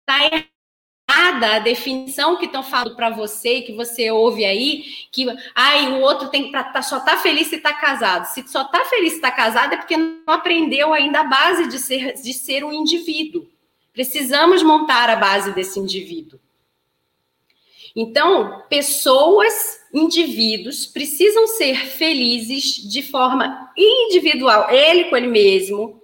Está 0.01 0.25
errada 0.27 1.55
a 1.55 1.59
definição 1.61 2.37
que 2.37 2.47
estão 2.47 2.65
falando 2.65 2.97
para 2.97 3.11
você, 3.11 3.63
que 3.63 3.75
você 3.75 4.11
ouve 4.11 4.45
aí, 4.45 4.83
que 5.13 5.25
ai, 5.55 5.93
o 5.93 6.01
outro 6.01 6.31
tem 6.31 6.51
pra, 6.51 6.65
tá, 6.65 6.83
só 6.83 6.99
tá 6.99 7.17
feliz 7.17 7.47
se 7.47 7.57
está 7.57 7.73
casado. 7.73 8.25
Se 8.25 8.47
só 8.49 8.63
está 8.63 8.85
feliz 8.87 9.11
se 9.11 9.17
está 9.19 9.31
casado 9.31 9.75
é 9.75 9.77
porque 9.77 9.97
não 9.97 10.35
aprendeu 10.35 10.93
ainda 10.93 11.21
a 11.21 11.25
base 11.25 11.69
de 11.69 11.79
ser, 11.79 12.15
de 12.15 12.35
ser 12.35 12.65
um 12.65 12.73
indivíduo. 12.73 13.49
Precisamos 13.93 14.65
montar 14.65 15.09
a 15.11 15.17
base 15.17 15.53
desse 15.53 15.79
indivíduo. 15.79 16.41
Então, 17.95 18.65
pessoas, 18.69 19.76
indivíduos, 19.93 20.87
precisam 20.87 21.47
ser 21.47 21.77
felizes 21.87 22.77
de 22.89 23.03
forma 23.03 23.71
individual, 23.77 24.71
ele 24.71 25.05
com 25.05 25.17
ele 25.17 25.29
mesmo. 25.29 26.03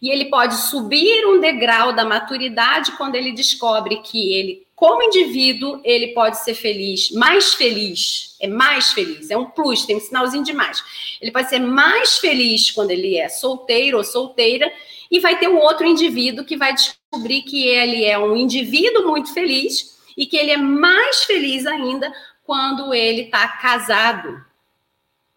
E 0.00 0.10
ele 0.10 0.24
pode 0.24 0.56
subir 0.56 1.24
um 1.26 1.38
degrau 1.38 1.92
da 1.92 2.04
maturidade 2.04 2.90
quando 2.96 3.14
ele 3.14 3.30
descobre 3.30 3.98
que 4.02 4.34
ele, 4.34 4.66
como 4.74 5.00
indivíduo, 5.00 5.80
ele 5.84 6.08
pode 6.08 6.42
ser 6.42 6.54
feliz, 6.54 7.12
mais 7.12 7.54
feliz, 7.54 8.36
é 8.40 8.48
mais 8.48 8.90
feliz, 8.90 9.30
é 9.30 9.36
um 9.36 9.44
plus, 9.44 9.86
tem 9.86 9.96
um 9.96 10.00
sinalzinho 10.00 10.42
de 10.42 10.52
mais. 10.52 10.82
Ele 11.20 11.30
pode 11.30 11.48
ser 11.48 11.60
mais 11.60 12.18
feliz 12.18 12.68
quando 12.72 12.90
ele 12.90 13.16
é 13.16 13.28
solteiro 13.28 13.98
ou 13.98 14.02
solteira, 14.02 14.72
e 15.08 15.20
vai 15.20 15.38
ter 15.38 15.46
um 15.46 15.58
outro 15.58 15.86
indivíduo 15.86 16.44
que 16.44 16.56
vai 16.56 16.74
descobrir 16.74 17.42
que 17.42 17.68
ele 17.68 18.04
é 18.04 18.18
um 18.18 18.34
indivíduo 18.34 19.06
muito 19.06 19.32
feliz 19.32 19.96
e 20.16 20.26
que 20.26 20.36
ele 20.36 20.50
é 20.50 20.56
mais 20.56 21.24
feliz 21.24 21.64
ainda 21.64 22.12
quando 22.44 22.92
ele 22.92 23.22
está 23.22 23.46
casado, 23.48 24.44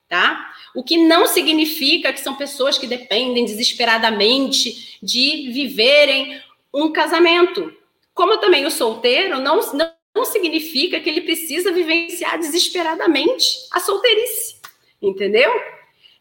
tá? 0.07 0.53
O 0.73 0.83
que 0.83 0.97
não 0.97 1.27
significa 1.27 2.11
que 2.11 2.19
são 2.19 2.35
pessoas 2.35 2.77
que 2.77 2.87
dependem 2.87 3.45
desesperadamente 3.45 4.97
de 5.01 5.51
viverem 5.51 6.41
um 6.73 6.91
casamento. 6.91 7.73
Como 8.13 8.37
também 8.37 8.65
o 8.65 8.71
solteiro 8.71 9.39
não, 9.39 9.59
não, 9.73 10.25
significa 10.25 10.99
que 10.99 11.09
ele 11.09 11.21
precisa 11.21 11.71
vivenciar 11.71 12.39
desesperadamente 12.39 13.67
a 13.71 13.79
solteirice, 13.79 14.55
entendeu? 15.01 15.51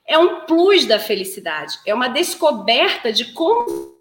É 0.07 0.19
um 0.19 0.41
plus 0.41 0.85
da 0.85 0.99
felicidade, 0.99 1.79
é 1.87 1.95
uma 1.95 2.09
descoberta 2.09 3.13
de 3.13 3.33
como 3.33 3.95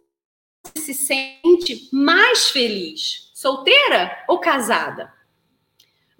se 0.75 0.93
sente 0.93 1.87
mais 1.91 2.49
feliz, 2.49 3.31
solteira 3.33 4.23
ou 4.27 4.39
casada? 4.39 5.12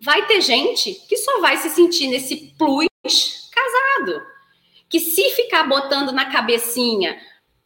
Vai 0.04 0.26
ter 0.28 0.42
gente 0.42 0.94
que 1.08 1.16
só 1.16 1.40
vai 1.40 1.56
se 1.56 1.70
sentir 1.70 2.08
nesse 2.08 2.54
plus 2.58 3.50
casado. 3.50 4.22
Que 4.90 5.00
se 5.00 5.30
ficar 5.32 5.64
botando 5.64 6.12
na 6.12 6.26
cabecinha 6.26 7.18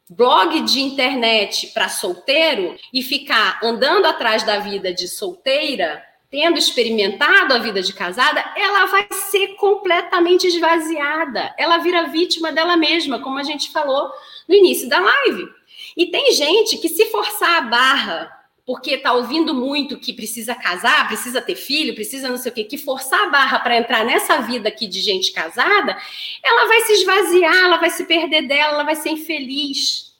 blog 0.08 0.62
de 0.62 0.80
internet 0.80 1.72
para 1.74 1.90
solteiro 1.90 2.78
e 2.94 3.02
ficar 3.02 3.60
andando 3.64 4.06
atrás 4.06 4.44
da 4.44 4.60
vida 4.60 4.94
de 4.94 5.08
solteira, 5.08 6.02
tendo 6.30 6.60
experimentado 6.60 7.56
a 7.56 7.58
vida 7.58 7.82
de 7.82 7.92
casada, 7.92 8.44
ela 8.56 8.86
vai 8.86 9.08
ser 9.12 9.56
completamente 9.56 10.46
esvaziada. 10.46 11.56
Ela 11.58 11.80
vira 11.80 12.08
vítima 12.08 12.52
dela 12.52 12.78
mesma, 12.78 13.20
como 13.20 13.40
a 13.40 13.44
gente 13.44 13.72
falou 13.72 14.12
no 14.48 14.54
início 14.54 14.88
da 14.88 15.00
live. 15.00 15.50
E 15.96 16.06
tem 16.06 16.32
gente 16.34 16.78
que 16.78 16.88
se 16.88 17.06
forçar 17.08 17.58
a 17.58 17.62
barra 17.62 18.37
porque 18.68 18.96
está 18.96 19.14
ouvindo 19.14 19.54
muito 19.54 19.98
que 19.98 20.12
precisa 20.12 20.54
casar, 20.54 21.08
precisa 21.08 21.42
ter 21.42 21.56
filho, 21.56 21.96
precisa 21.96 22.28
não 22.28 22.36
sei 22.36 22.52
o 22.52 22.54
quê, 22.54 22.66
que 22.66 22.78
forçar 22.78 23.22
a 23.22 23.30
barra 23.30 23.60
para 23.60 23.78
entrar 23.78 24.04
nessa 24.04 24.42
vida 24.42 24.68
aqui 24.68 24.88
de 24.88 25.00
gente 25.00 25.32
casada, 25.32 25.98
ela 26.44 26.68
vai 26.68 26.82
se 26.82 26.92
esvaziar, 26.92 27.64
ela 27.64 27.78
vai 27.78 27.90
se 27.90 28.04
perder 28.04 28.46
dela, 28.46 28.74
ela 28.74 28.84
vai 28.84 28.98
ser 28.98 29.12
infeliz. 29.12 30.14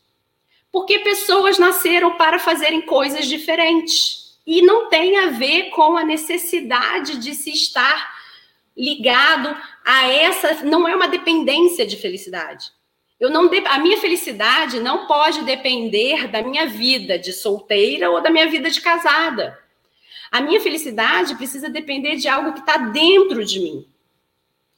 Porque 0.72 1.00
pessoas 1.00 1.60
nasceram 1.60 2.16
para 2.16 2.40
fazerem 2.40 2.82
coisas 2.84 3.28
diferentes. 3.28 4.38
E 4.48 4.62
não 4.62 4.88
tem 4.88 5.18
a 5.18 5.32
ver 5.32 5.64
com 5.72 5.98
a 5.98 6.06
necessidade 6.06 7.18
de 7.18 7.36
se 7.36 7.52
estar 7.52 8.16
ligado 8.78 9.58
a 9.86 10.08
essa. 10.08 10.64
Não 10.64 10.88
é 10.88 10.96
uma 10.96 11.10
dependência 11.10 11.86
de 11.86 11.98
felicidade. 11.98 12.72
Eu 13.20 13.32
não 13.32 13.50
a 13.66 13.80
minha 13.80 13.98
felicidade 13.98 14.80
não 14.80 15.08
pode 15.08 15.44
depender 15.44 16.28
da 16.28 16.44
minha 16.44 16.68
vida 16.68 17.18
de 17.18 17.34
solteira 17.34 18.12
ou 18.12 18.22
da 18.22 18.30
minha 18.30 18.48
vida 18.48 18.70
de 18.70 18.80
casada. 18.80 19.58
A 20.32 20.40
minha 20.40 20.62
felicidade 20.62 21.36
precisa 21.36 21.68
depender 21.68 22.18
de 22.18 22.28
algo 22.28 22.54
que 22.54 22.60
está 22.60 22.78
dentro 22.78 23.44
de 23.44 23.60
mim. 23.60 23.88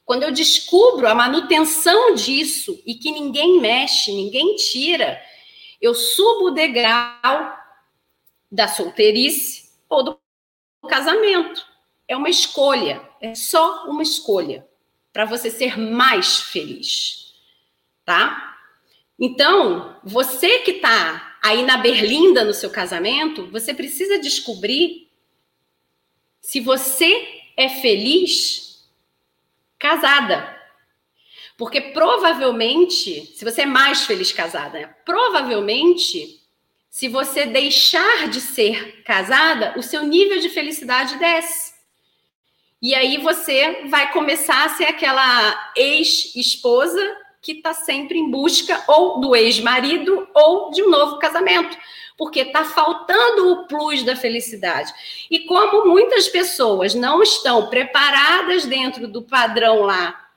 Quando 0.06 0.22
eu 0.22 0.32
descubro 0.32 1.06
a 1.06 1.14
manutenção 1.14 2.14
disso 2.14 2.80
e 2.86 2.94
que 2.94 3.12
ninguém 3.12 3.60
mexe, 3.60 4.10
ninguém 4.10 4.56
tira, 4.56 5.20
eu 5.80 5.94
subo 5.94 6.46
o 6.46 6.50
degrau 6.50 7.58
da 8.50 8.66
solteirice 8.66 9.70
ou 9.88 10.02
do 10.02 10.20
casamento. 10.88 11.66
É 12.08 12.16
uma 12.16 12.30
escolha, 12.30 13.06
é 13.20 13.34
só 13.34 13.84
uma 13.86 14.02
escolha 14.02 14.66
para 15.12 15.26
você 15.26 15.50
ser 15.50 15.78
mais 15.78 16.40
feliz 16.40 17.19
tá? 18.04 18.56
Então, 19.18 19.96
você 20.02 20.60
que 20.60 20.72
está 20.72 21.36
aí 21.42 21.62
na 21.62 21.76
berlinda 21.76 22.44
no 22.44 22.54
seu 22.54 22.70
casamento, 22.70 23.46
você 23.50 23.74
precisa 23.74 24.18
descobrir 24.18 25.10
se 26.40 26.60
você 26.60 27.28
é 27.56 27.68
feliz 27.68 28.88
casada. 29.78 30.58
Porque 31.56 31.80
provavelmente, 31.80 33.26
se 33.36 33.44
você 33.44 33.62
é 33.62 33.66
mais 33.66 34.04
feliz 34.04 34.32
casada, 34.32 34.78
né? 34.78 34.94
provavelmente, 35.04 36.40
se 36.88 37.06
você 37.06 37.44
deixar 37.44 38.28
de 38.28 38.40
ser 38.40 39.02
casada, 39.02 39.74
o 39.78 39.82
seu 39.82 40.02
nível 40.02 40.40
de 40.40 40.48
felicidade 40.48 41.18
desce. 41.18 41.74
E 42.80 42.94
aí 42.94 43.18
você 43.18 43.84
vai 43.88 44.10
começar 44.10 44.64
a 44.64 44.70
ser 44.70 44.84
aquela 44.84 45.72
ex-esposa 45.76 47.16
que 47.42 47.52
está 47.52 47.72
sempre 47.72 48.18
em 48.18 48.30
busca 48.30 48.82
ou 48.86 49.20
do 49.20 49.34
ex-marido 49.34 50.28
ou 50.34 50.70
de 50.70 50.82
um 50.82 50.90
novo 50.90 51.18
casamento, 51.18 51.76
porque 52.16 52.40
está 52.40 52.64
faltando 52.64 53.50
o 53.50 53.66
plus 53.66 54.02
da 54.02 54.14
felicidade. 54.14 54.92
E 55.30 55.40
como 55.40 55.86
muitas 55.86 56.28
pessoas 56.28 56.94
não 56.94 57.22
estão 57.22 57.68
preparadas 57.68 58.66
dentro 58.66 59.08
do 59.08 59.22
padrão 59.22 59.82
lá 59.82 60.28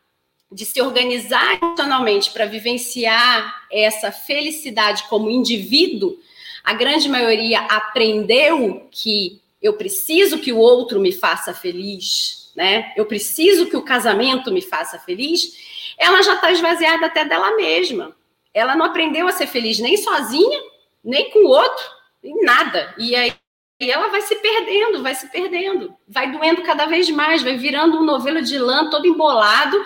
de 0.50 0.66
se 0.66 0.82
organizar 0.82 1.56
emocionalmente 1.62 2.32
para 2.32 2.46
vivenciar 2.46 3.66
essa 3.72 4.12
felicidade 4.12 5.04
como 5.10 5.30
indivíduo, 5.30 6.18
a 6.64 6.74
grande 6.74 7.10
maioria 7.10 7.60
aprendeu 7.62 8.88
que 8.92 9.42
eu 9.62 9.74
preciso 9.74 10.38
que 10.38 10.54
o 10.54 10.58
outro 10.58 11.00
me 11.00 11.12
faça 11.12 11.54
feliz, 11.54 12.43
né? 12.56 12.94
Eu 12.96 13.06
preciso 13.06 13.68
que 13.68 13.78
o 13.78 13.82
casamento 13.82 14.52
me 14.52 14.62
faça 14.62 15.00
feliz 15.00 15.74
ela 15.98 16.22
já 16.22 16.36
está 16.36 16.52
esvaziada 16.52 17.06
até 17.06 17.26
dela 17.26 17.56
mesma. 17.56 18.16
Ela 18.54 18.76
não 18.76 18.86
aprendeu 18.86 19.28
a 19.28 19.32
ser 19.32 19.48
feliz 19.48 19.80
nem 19.80 19.98
sozinha, 19.98 20.62
nem 21.04 21.30
com 21.32 21.40
o 21.40 21.50
outro, 21.50 21.86
em 22.24 22.44
nada. 22.44 22.94
E 22.98 23.16
aí 23.16 23.34
ela 23.80 24.08
vai 24.08 24.22
se 24.22 24.36
perdendo, 24.36 25.02
vai 25.02 25.16
se 25.16 25.28
perdendo, 25.30 25.96
vai 26.08 26.32
doendo 26.32 26.62
cada 26.62 26.86
vez 26.86 27.10
mais, 27.10 27.42
vai 27.42 27.58
virando 27.58 27.98
um 27.98 28.04
novelo 28.04 28.42
de 28.42 28.58
lã 28.58 28.90
todo 28.90 29.08
embolado, 29.08 29.84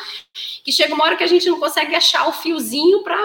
que 0.64 0.72
chega 0.72 0.94
uma 0.94 1.04
hora 1.04 1.16
que 1.16 1.24
a 1.24 1.28
gente 1.28 1.50
não 1.50 1.60
consegue 1.60 1.96
achar 1.96 2.28
o 2.28 2.34
fiozinho 2.34 3.02
para 3.04 3.18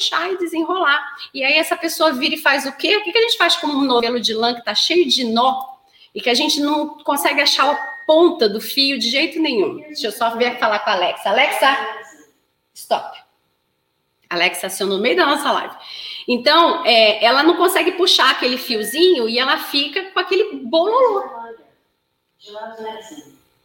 puxar 0.00 0.32
e 0.32 0.38
desenrolar. 0.38 1.04
E 1.32 1.44
aí 1.44 1.54
essa 1.54 1.76
pessoa 1.76 2.12
vira 2.12 2.34
e 2.34 2.40
faz 2.40 2.66
o 2.66 2.72
quê? 2.72 2.96
O 2.96 3.04
que 3.04 3.16
a 3.16 3.20
gente 3.20 3.36
faz 3.36 3.56
com 3.56 3.68
um 3.68 3.84
novelo 3.84 4.18
de 4.18 4.34
lã 4.34 4.54
que 4.54 4.60
está 4.60 4.74
cheio 4.74 5.06
de 5.06 5.24
nó 5.24 5.73
e 6.14 6.20
que 6.20 6.30
a 6.30 6.34
gente 6.34 6.60
não 6.60 7.02
consegue 7.02 7.40
achar 7.40 7.70
a 7.70 7.76
ponta 8.06 8.48
do 8.48 8.60
fio 8.60 8.98
de 8.98 9.10
jeito 9.10 9.40
nenhum? 9.40 9.80
Deixa 9.80 10.06
eu 10.06 10.12
só 10.12 10.36
ver 10.36 10.58
falar 10.58 10.78
com 10.78 10.90
a 10.90 10.92
Alexa. 10.92 11.28
Alexa, 11.28 11.76
stop. 12.72 13.18
Alexa 14.30 14.68
acionou 14.68 14.96
no 14.96 15.02
meio 15.02 15.16
da 15.16 15.26
nossa 15.26 15.50
live. 15.50 15.74
Então, 16.26 16.84
é, 16.86 17.24
ela 17.24 17.42
não 17.42 17.56
consegue 17.56 17.92
puxar 17.92 18.30
aquele 18.30 18.56
fiozinho 18.56 19.28
e 19.28 19.38
ela 19.38 19.58
fica 19.58 20.10
com 20.12 20.20
aquele 20.20 20.56
bololô. 20.64 21.24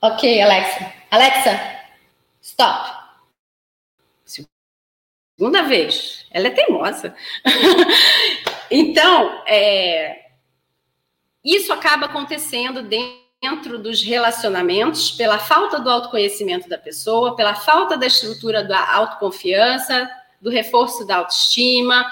Ok, 0.01 0.41
Alexa. 0.41 0.93
Alexa, 1.11 1.81
stop. 2.41 2.99
Segunda 4.25 5.63
vez. 5.63 6.25
Ela 6.31 6.47
é 6.47 6.51
teimosa. 6.51 7.15
então, 8.69 9.41
é, 9.47 10.28
isso 11.43 11.71
acaba 11.71 12.05
acontecendo 12.05 12.83
dentro 12.83 13.79
dos 13.79 14.01
relacionamentos 14.01 15.11
pela 15.11 15.39
falta 15.39 15.79
do 15.79 15.89
autoconhecimento 15.89 16.67
da 16.67 16.77
pessoa, 16.77 17.35
pela 17.35 17.55
falta 17.55 17.97
da 17.97 18.05
estrutura 18.05 18.63
da 18.63 18.93
autoconfiança, 18.93 20.09
do 20.41 20.49
reforço 20.49 21.05
da 21.05 21.17
autoestima, 21.17 22.05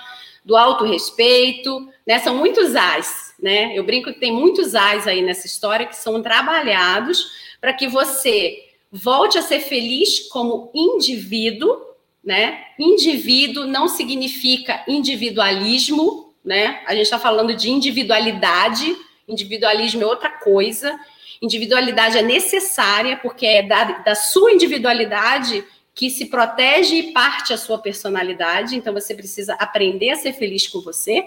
do 0.44 0.56
autorrespeito, 0.56 1.90
né? 2.06 2.20
São 2.20 2.36
muitos 2.36 2.76
ais, 2.76 3.34
né? 3.38 3.78
Eu 3.78 3.84
brinco 3.84 4.14
que 4.14 4.20
tem 4.20 4.32
muitos 4.32 4.76
ais 4.76 5.06
aí 5.06 5.22
nessa 5.22 5.46
história 5.46 5.86
que 5.86 5.96
são 5.96 6.22
trabalhados 6.22 7.32
para 7.60 7.74
que 7.74 7.88
você 7.88 8.64
volte 8.90 9.38
a 9.38 9.42
ser 9.42 9.60
feliz 9.60 10.30
como 10.30 10.72
indivíduo, 10.74 11.82
né? 12.24 12.64
Indivíduo 12.80 13.66
não 13.66 13.90
significa 13.90 14.84
individualismo, 14.88 16.34
né? 16.44 16.82
A 16.86 16.94
gente 16.94 17.04
está 17.04 17.20
falando 17.20 17.54
de 17.54 17.70
individualidade, 17.70 18.96
individualismo 19.28 20.04
é 20.04 20.06
outra 20.06 20.30
coisa. 20.30 20.98
Individualidade 21.42 22.18
é 22.18 22.22
necessária, 22.22 23.18
porque 23.18 23.46
é 23.46 23.64
da, 23.64 23.84
da 24.00 24.16
sua 24.16 24.52
individualidade 24.52 25.64
que 25.94 26.10
se 26.12 26.26
protege 26.26 26.96
e 26.96 27.12
parte 27.12 27.54
a 27.54 27.58
sua 27.58 27.80
personalidade, 27.80 28.76
então 28.76 28.94
você 28.94 29.16
precisa 29.16 29.56
aprender 29.56 30.12
a 30.12 30.16
ser 30.16 30.32
feliz 30.32 30.68
com 30.68 30.80
você. 30.80 31.26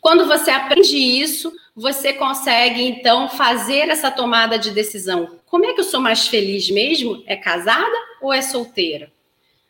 Quando 0.00 0.24
você 0.26 0.52
aprende 0.52 0.96
isso, 0.96 1.52
você 1.74 2.12
consegue 2.12 2.80
então 2.82 3.28
fazer 3.28 3.88
essa 3.88 4.08
tomada 4.08 4.56
de 4.56 4.70
decisão. 4.70 5.38
Como 5.46 5.66
é 5.66 5.74
que 5.74 5.80
eu 5.80 5.84
sou 5.84 6.00
mais 6.00 6.28
feliz 6.28 6.70
mesmo? 6.70 7.22
É 7.26 7.34
casada 7.34 7.96
ou 8.22 8.32
é 8.32 8.40
solteira? 8.40 9.12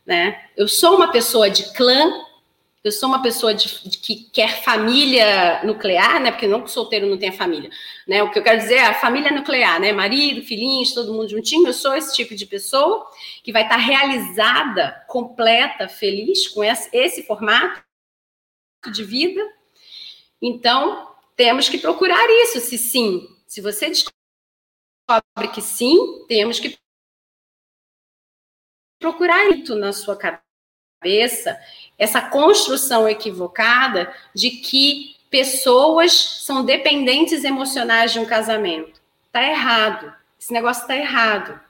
Né? 0.06 0.40
Eu 0.56 0.68
sou 0.68 0.96
uma 0.96 1.10
pessoa 1.10 1.48
de 1.48 1.72
clã 1.72 2.12
eu 2.82 2.90
sou 2.90 3.08
uma 3.10 3.22
pessoa 3.22 3.54
de, 3.54 3.88
de, 3.88 3.98
que 3.98 4.30
quer 4.30 4.62
família 4.62 5.62
nuclear, 5.64 6.18
né? 6.20 6.30
Porque 6.30 6.46
não 6.46 6.62
que 6.62 6.70
solteiro 6.70 7.06
não 7.06 7.18
tenha 7.18 7.32
família, 7.32 7.70
né? 8.06 8.22
O 8.22 8.30
que 8.30 8.38
eu 8.38 8.42
quero 8.42 8.58
dizer 8.58 8.76
é 8.76 8.86
a 8.86 8.94
família 8.94 9.30
nuclear, 9.30 9.78
né? 9.78 9.92
Marido, 9.92 10.42
filhinhos, 10.42 10.94
todo 10.94 11.12
mundo 11.12 11.28
juntinho. 11.28 11.66
Eu 11.66 11.74
sou 11.74 11.94
esse 11.94 12.14
tipo 12.16 12.34
de 12.34 12.46
pessoa 12.46 13.06
que 13.44 13.52
vai 13.52 13.64
estar 13.64 13.76
realizada, 13.76 15.04
completa, 15.08 15.88
feliz 15.88 16.48
com 16.48 16.64
esse, 16.64 16.88
esse 16.96 17.22
formato 17.24 17.84
de 18.90 19.04
vida. 19.04 19.46
Então, 20.40 21.14
temos 21.36 21.68
que 21.68 21.76
procurar 21.76 22.26
isso, 22.44 22.60
se 22.60 22.78
sim. 22.78 23.28
Se 23.46 23.60
você 23.60 23.88
descobre 23.90 24.14
que 25.52 25.60
sim, 25.60 26.24
temos 26.28 26.58
que 26.58 26.78
procurar 28.98 29.50
isso 29.50 29.74
na 29.74 29.92
sua 29.92 30.16
cabeça 30.16 30.49
essa 31.98 32.20
construção 32.20 33.08
equivocada 33.08 34.12
de 34.34 34.50
que 34.50 35.16
pessoas 35.30 36.12
são 36.44 36.64
dependentes 36.64 37.44
emocionais 37.44 38.12
de 38.12 38.18
um 38.18 38.26
casamento. 38.26 39.00
Tá 39.32 39.42
errado. 39.42 40.12
Esse 40.38 40.52
negócio 40.52 40.86
tá 40.86 40.96
errado. 40.96 41.60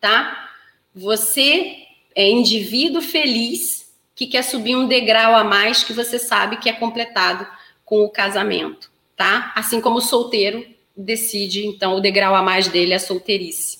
Tá? 0.00 0.50
Você 0.94 1.76
é 2.14 2.30
indivíduo 2.30 3.02
feliz 3.02 3.92
que 4.14 4.26
quer 4.26 4.42
subir 4.42 4.76
um 4.76 4.86
degrau 4.86 5.34
a 5.34 5.44
mais 5.44 5.84
que 5.84 5.92
você 5.92 6.18
sabe 6.18 6.56
que 6.56 6.70
é 6.70 6.72
completado 6.72 7.46
com 7.84 8.02
o 8.02 8.08
casamento, 8.08 8.90
tá? 9.14 9.52
Assim 9.54 9.80
como 9.80 9.98
o 9.98 10.00
solteiro 10.00 10.66
decide, 10.96 11.66
então, 11.66 11.94
o 11.94 12.00
degrau 12.00 12.34
a 12.34 12.42
mais 12.42 12.68
dele 12.68 12.94
é 12.94 12.96
a 12.96 13.00
solteirice. 13.00 13.78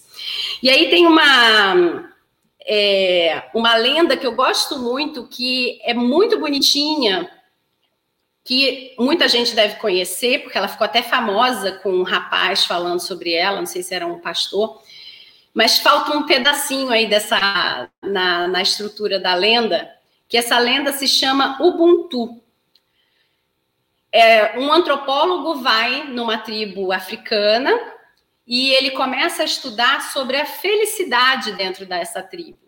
E 0.63 0.69
aí 0.69 0.91
tem 0.91 1.07
uma 1.07 2.11
é, 2.67 3.45
uma 3.55 3.77
lenda 3.77 4.17
que 4.17 4.27
eu 4.27 4.35
gosto 4.35 4.79
muito, 4.79 5.29
que 5.29 5.79
é 5.85 5.95
muito 5.95 6.39
bonitinha, 6.39 7.31
que 8.45 8.95
muita 8.99 9.29
gente 9.29 9.55
deve 9.55 9.77
conhecer, 9.77 10.43
porque 10.43 10.59
ela 10.59 10.69
ficou 10.69 10.85
até 10.85 11.03
famosa 11.03 11.73
com 11.73 11.91
um 11.91 12.03
rapaz 12.03 12.65
falando 12.65 13.01
sobre 13.01 13.33
ela, 13.33 13.59
não 13.59 13.67
sei 13.67 13.83
se 13.83 13.95
era 13.95 14.07
um 14.07 14.21
pastor, 14.21 14.83
mas 15.55 15.79
falta 15.79 16.17
um 16.17 16.27
pedacinho 16.27 16.91
aí 16.91 17.07
dessa 17.07 17.89
na, 18.03 18.49
na 18.49 18.63
estrutura 18.63 19.19
da 19.21 19.35
lenda, 19.35 19.89
que 20.29 20.37
essa 20.37 20.59
lenda 20.59 20.93
se 20.93 21.07
chama 21.07 21.57
Ubuntu. 21.63 22.43
É, 24.13 24.59
um 24.59 24.73
antropólogo 24.73 25.57
vai 25.57 26.05
numa 26.05 26.39
tribo 26.39 26.91
africana 26.91 27.96
e 28.47 28.71
ele 28.71 28.93
começa 28.93 29.43
a 29.43 29.45
estudar 29.45 30.13
sobre 30.13 30.37
a 30.37 30.47
felicidade 30.47 31.53
dentro 31.53 31.85
dessa 31.85 32.23
tribo. 32.23 32.59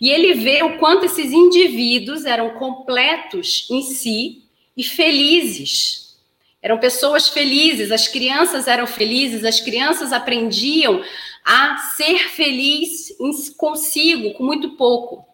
E 0.00 0.10
ele 0.10 0.34
vê 0.34 0.62
o 0.62 0.78
quanto 0.78 1.06
esses 1.06 1.32
indivíduos 1.32 2.24
eram 2.24 2.50
completos 2.58 3.66
em 3.70 3.82
si 3.82 4.42
e 4.76 4.82
felizes. 4.82 6.16
Eram 6.60 6.78
pessoas 6.78 7.28
felizes, 7.28 7.92
as 7.92 8.08
crianças 8.08 8.66
eram 8.66 8.86
felizes, 8.86 9.44
as 9.44 9.60
crianças 9.60 10.12
aprendiam 10.12 11.04
a 11.44 11.76
ser 11.76 12.30
feliz 12.30 13.14
consigo, 13.56 14.32
com 14.32 14.42
muito 14.42 14.70
pouco. 14.70 15.26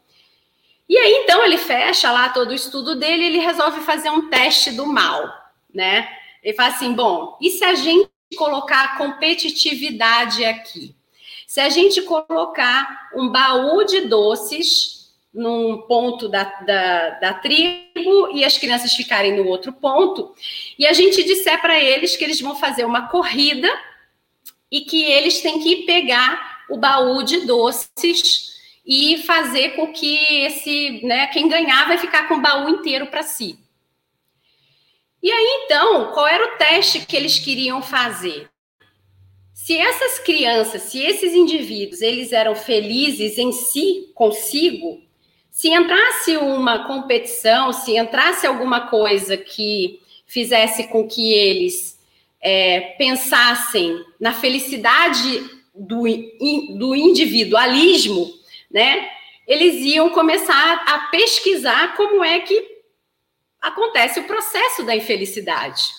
E 0.89 0.97
aí, 0.97 1.23
então, 1.23 1.45
ele 1.45 1.57
fecha 1.57 2.11
lá 2.11 2.31
todo 2.31 2.51
o 2.51 2.55
estudo 2.55 2.97
dele 2.97 3.23
e 3.23 3.27
ele 3.27 3.39
resolve 3.39 3.81
fazer 3.83 4.11
um 4.11 4.29
teste 4.29 4.73
do 4.73 4.85
mal, 4.87 5.33
né? 5.73 6.09
Ele 6.43 6.57
fala 6.57 6.71
assim: 6.71 6.93
bom, 6.93 7.39
e 7.41 7.49
se 7.49 7.63
a 7.63 7.77
gente 7.77 8.10
colocar 8.37 8.97
competitividade 8.97 10.45
aqui? 10.45 10.95
Se 11.47 11.61
a 11.61 11.69
gente 11.69 12.03
colocar 12.03 13.11
um 13.15 13.29
baú 13.29 13.85
de 13.85 14.03
doces 14.03 15.11
num 15.33 15.79
ponto 15.83 16.29
da, 16.29 16.45
da, 16.45 17.11
da 17.11 17.35
tribo 17.35 18.31
e 18.33 18.45
as 18.45 18.59
crianças 18.59 18.93
ficarem 18.95 19.37
no 19.37 19.47
outro 19.47 19.73
ponto, 19.73 20.35
e 20.79 20.87
a 20.87 20.93
gente 20.93 21.23
disser 21.23 21.61
para 21.61 21.79
eles 21.79 22.17
que 22.17 22.25
eles 22.25 22.41
vão 22.41 22.57
fazer 22.57 22.85
uma 22.85 23.09
corrida 23.09 23.69
e 24.71 24.83
que 24.83 25.05
eles 25.05 25.41
têm 25.41 25.61
que 25.61 25.85
pegar 25.85 26.65
o 26.69 26.77
baú 26.77 27.23
de 27.23 27.41
doces 27.41 28.51
e 28.87 29.19
fazer 29.19 29.71
com 29.71 29.93
que 29.93 30.17
esse, 30.45 31.05
né, 31.05 31.27
quem 31.29 31.49
ganhar 31.49 31.87
vai 31.87 31.99
ficar 31.99 32.29
com 32.29 32.35
o 32.35 32.41
baú 32.41 32.69
inteiro 32.69 33.07
para 33.07 33.23
si. 33.23 33.59
E 35.23 35.31
aí, 35.31 35.65
então, 35.65 36.13
qual 36.13 36.27
era 36.27 36.45
o 36.45 36.57
teste 36.57 37.01
que 37.07 37.17
eles 37.17 37.39
queriam 37.39 37.83
fazer? 37.83 38.49
Se 39.53 39.77
essas 39.77 40.19
crianças, 40.19 40.83
se 40.83 41.03
esses 41.03 41.35
indivíduos, 41.35 42.01
eles 42.01 42.33
eram 42.33 42.55
felizes 42.55 43.37
em 43.37 43.53
si, 43.53 44.11
consigo, 44.15 45.03
se 45.51 45.69
entrasse 45.69 46.37
uma 46.39 46.87
competição, 46.87 47.73
se 47.73 47.97
entrasse 47.97 48.47
alguma 48.47 48.89
coisa 48.89 49.37
que 49.37 50.01
fizesse 50.27 50.89
com 50.89 51.07
que 51.07 51.33
eles 51.35 52.01
é, 52.41 52.81
pensassem 52.97 54.03
na 54.19 54.33
felicidade 54.33 55.45
do, 55.75 56.05
do 56.79 56.95
individualismo, 56.95 58.33
né? 58.71 59.11
Eles 59.47 59.75
iam 59.85 60.11
começar 60.11 60.85
a 60.87 60.99
pesquisar 61.11 61.97
como 61.97 62.25
é 62.25 62.41
que 62.41 62.70
acontece 63.61 64.21
o 64.21 64.25
processo 64.25 64.85
da 64.85 64.95
infelicidade. 64.95 65.91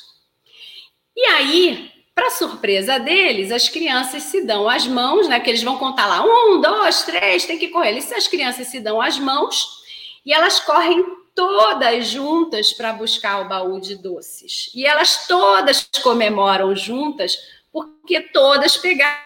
E 1.15 1.26
aí, 1.28 1.91
para 2.15 2.30
surpresa 2.32 3.00
deles, 3.00 3.52
as 3.52 3.69
crianças 3.69 4.24
se 4.24 4.45
dão 4.45 4.67
as 4.67 4.88
mãos, 4.88 5.28
né? 5.28 5.39
Que 5.39 5.50
eles 5.50 5.63
vão 5.63 5.78
contar 5.78 6.08
lá, 6.08 6.24
um, 6.24 6.62
dois, 6.62 7.04
três, 7.04 7.45
tem 7.45 7.58
que 7.58 7.69
correr. 7.69 7.89
Eles, 7.89 8.12
as 8.12 8.28
crianças 8.28 8.67
se 8.67 8.80
dão 8.80 9.02
as 9.02 9.17
mãos 9.19 9.82
e 10.26 10.34
elas 10.34 10.59
correm 10.59 11.03
todas 11.36 12.07
juntas 12.07 12.74
para 12.74 12.93
buscar 12.93 13.41
o 13.41 13.49
baú 13.49 13.80
de 13.80 13.95
doces. 13.95 14.70
E 14.76 14.86
elas 14.86 15.28
todas 15.28 15.89
comemoram 16.03 16.76
juntas 16.76 17.38
porque 17.72 18.22
todas 18.22 18.78
pegaram 18.78 19.22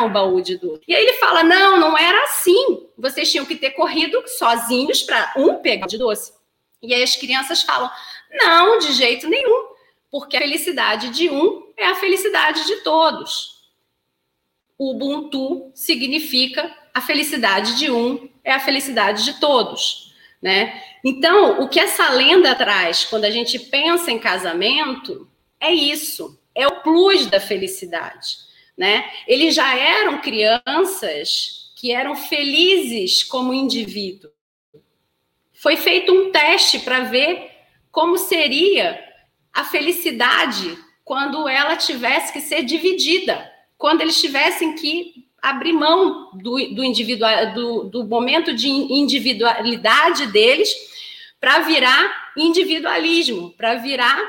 o 0.00 0.08
baú 0.08 0.40
de 0.40 0.58
doces. 0.58 0.84
E 0.86 0.94
aí 0.94 1.02
ele 1.02 1.14
fala: 1.14 1.42
não, 1.42 1.78
não 1.78 1.98
era 1.98 2.24
assim. 2.24 2.88
Vocês 2.98 3.30
tinham 3.30 3.46
que 3.46 3.56
ter 3.56 3.70
corrido 3.70 4.22
sozinhos 4.26 5.02
para 5.02 5.32
um 5.36 5.56
pegar 5.56 5.86
de 5.86 5.98
doce. 5.98 6.32
E 6.82 6.94
aí 6.94 7.02
as 7.02 7.16
crianças 7.16 7.62
falam: 7.62 7.90
não, 8.30 8.78
de 8.78 8.92
jeito 8.92 9.28
nenhum 9.28 9.76
porque 10.10 10.36
a 10.36 10.40
felicidade 10.40 11.10
de 11.10 11.28
um 11.28 11.72
é 11.76 11.86
a 11.86 11.94
felicidade 11.94 12.66
de 12.66 12.76
todos. 12.76 13.66
O 14.78 14.92
Ubuntu 14.92 15.70
significa 15.74 16.74
a 16.94 17.00
felicidade 17.00 17.76
de 17.76 17.90
um 17.90 18.28
é 18.42 18.52
a 18.52 18.60
felicidade 18.60 19.24
de 19.24 19.40
todos, 19.40 20.14
né? 20.40 20.82
Então, 21.04 21.60
o 21.60 21.68
que 21.68 21.80
essa 21.80 22.08
lenda 22.10 22.54
traz 22.54 23.04
quando 23.04 23.24
a 23.24 23.30
gente 23.30 23.58
pensa 23.58 24.10
em 24.10 24.18
casamento 24.18 25.28
é 25.60 25.72
isso, 25.72 26.40
é 26.54 26.66
o 26.66 26.80
plus 26.80 27.26
da 27.26 27.40
felicidade, 27.40 28.38
né? 28.76 29.10
Eles 29.26 29.54
já 29.54 29.76
eram 29.76 30.20
crianças 30.20 31.72
que 31.76 31.92
eram 31.92 32.14
felizes 32.14 33.22
como 33.22 33.54
indivíduo. 33.54 34.30
Foi 35.54 35.76
feito 35.76 36.12
um 36.12 36.30
teste 36.30 36.80
para 36.80 37.00
ver 37.00 37.50
como 37.90 38.18
seria 38.18 39.02
a 39.52 39.64
felicidade 39.64 40.76
quando 41.04 41.48
ela 41.48 41.76
tivesse 41.76 42.32
que 42.32 42.40
ser 42.40 42.62
dividida, 42.62 43.50
quando 43.78 44.00
eles 44.02 44.20
tivessem 44.20 44.74
que 44.74 45.26
abrir 45.40 45.72
mão 45.72 46.30
do, 46.34 46.56
do, 46.74 46.84
individual, 46.84 47.54
do, 47.54 47.84
do 47.84 48.04
momento 48.04 48.52
de 48.52 48.68
individualidade 48.68 50.26
deles 50.26 50.68
para 51.40 51.60
virar 51.60 52.32
individualismo, 52.36 53.52
para 53.52 53.76
virar 53.76 54.20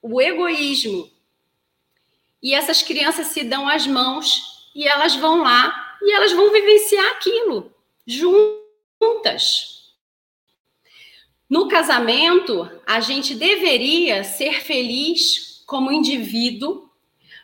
o 0.00 0.20
egoísmo. 0.20 1.10
E 2.46 2.54
essas 2.54 2.80
crianças 2.80 3.26
se 3.26 3.42
dão 3.42 3.68
as 3.68 3.88
mãos 3.88 4.70
e 4.72 4.86
elas 4.86 5.16
vão 5.16 5.42
lá 5.42 5.96
e 6.00 6.12
elas 6.12 6.30
vão 6.30 6.52
vivenciar 6.52 7.04
aquilo 7.10 7.72
juntas. 8.06 9.90
No 11.50 11.66
casamento, 11.66 12.70
a 12.86 13.00
gente 13.00 13.34
deveria 13.34 14.22
ser 14.22 14.62
feliz 14.62 15.64
como 15.66 15.90
indivíduo, 15.90 16.88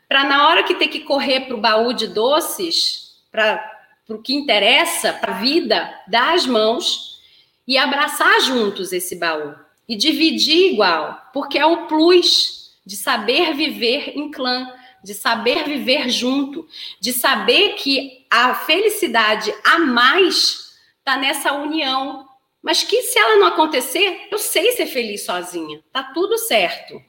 para 0.08 0.22
na 0.22 0.46
hora 0.46 0.62
que 0.62 0.76
ter 0.76 0.86
que 0.86 1.00
correr 1.00 1.46
para 1.46 1.56
o 1.56 1.60
baú 1.60 1.92
de 1.92 2.06
doces, 2.06 3.24
para 3.28 3.60
o 4.08 4.18
que 4.18 4.32
interessa, 4.32 5.12
para 5.12 5.34
a 5.34 5.40
vida, 5.40 6.00
dar 6.06 6.32
as 6.32 6.46
mãos 6.46 7.20
e 7.66 7.76
abraçar 7.76 8.40
juntos 8.42 8.92
esse 8.92 9.16
baú 9.16 9.52
e 9.88 9.96
dividir 9.96 10.74
igual, 10.74 11.28
porque 11.32 11.58
é 11.58 11.66
o 11.66 11.88
plus 11.88 12.78
de 12.86 12.94
saber 12.94 13.52
viver 13.54 14.16
em 14.16 14.30
clã, 14.30 14.72
de 15.02 15.14
saber 15.14 15.64
viver 15.64 16.08
junto, 16.08 16.66
de 17.00 17.12
saber 17.12 17.74
que 17.74 18.24
a 18.30 18.54
felicidade 18.54 19.52
a 19.64 19.78
mais 19.78 20.76
está 20.98 21.16
nessa 21.16 21.52
união, 21.52 22.28
mas 22.62 22.84
que 22.84 23.02
se 23.02 23.18
ela 23.18 23.36
não 23.36 23.48
acontecer, 23.48 24.28
eu 24.30 24.38
sei 24.38 24.72
ser 24.72 24.86
feliz 24.86 25.24
sozinha. 25.24 25.82
Tá 25.92 26.04
tudo 26.14 26.38
certo. 26.38 27.02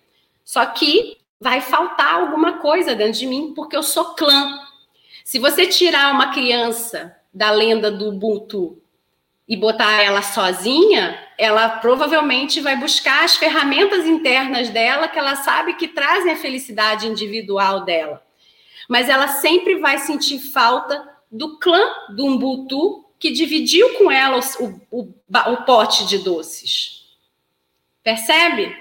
Só 0.43 0.65
que 0.65 1.17
vai 1.39 1.61
faltar 1.61 2.15
alguma 2.15 2.59
coisa 2.59 2.95
dentro 2.95 3.19
de 3.19 3.27
mim, 3.27 3.53
porque 3.55 3.75
eu 3.75 3.83
sou 3.83 4.15
clã. 4.15 4.59
Se 5.23 5.37
você 5.37 5.67
tirar 5.67 6.13
uma 6.13 6.33
criança 6.33 7.15
da 7.33 7.51
lenda 7.51 7.91
do 7.91 8.09
Ubuntu 8.09 8.81
e 9.47 9.55
botar 9.55 10.01
ela 10.01 10.21
sozinha, 10.21 11.22
ela 11.37 11.69
provavelmente 11.79 12.61
vai 12.61 12.75
buscar 12.75 13.23
as 13.23 13.35
ferramentas 13.35 14.05
internas 14.05 14.69
dela 14.69 15.07
que 15.07 15.17
ela 15.17 15.35
sabe 15.35 15.75
que 15.75 15.87
trazem 15.87 16.31
a 16.31 16.37
felicidade 16.37 17.07
individual 17.07 17.83
dela. 17.85 18.25
Mas 18.87 19.09
ela 19.09 19.27
sempre 19.27 19.75
vai 19.79 19.97
sentir 19.99 20.39
falta 20.39 21.03
do 21.31 21.57
clã 21.57 21.81
do 22.09 22.27
Ubuntu 22.27 23.05
que 23.17 23.31
dividiu 23.31 23.97
com 23.97 24.11
ela 24.11 24.39
o, 24.59 24.81
o, 24.91 25.13
o 25.31 25.57
pote 25.65 26.05
de 26.05 26.17
doces. 26.17 27.05
Percebe? 28.03 28.75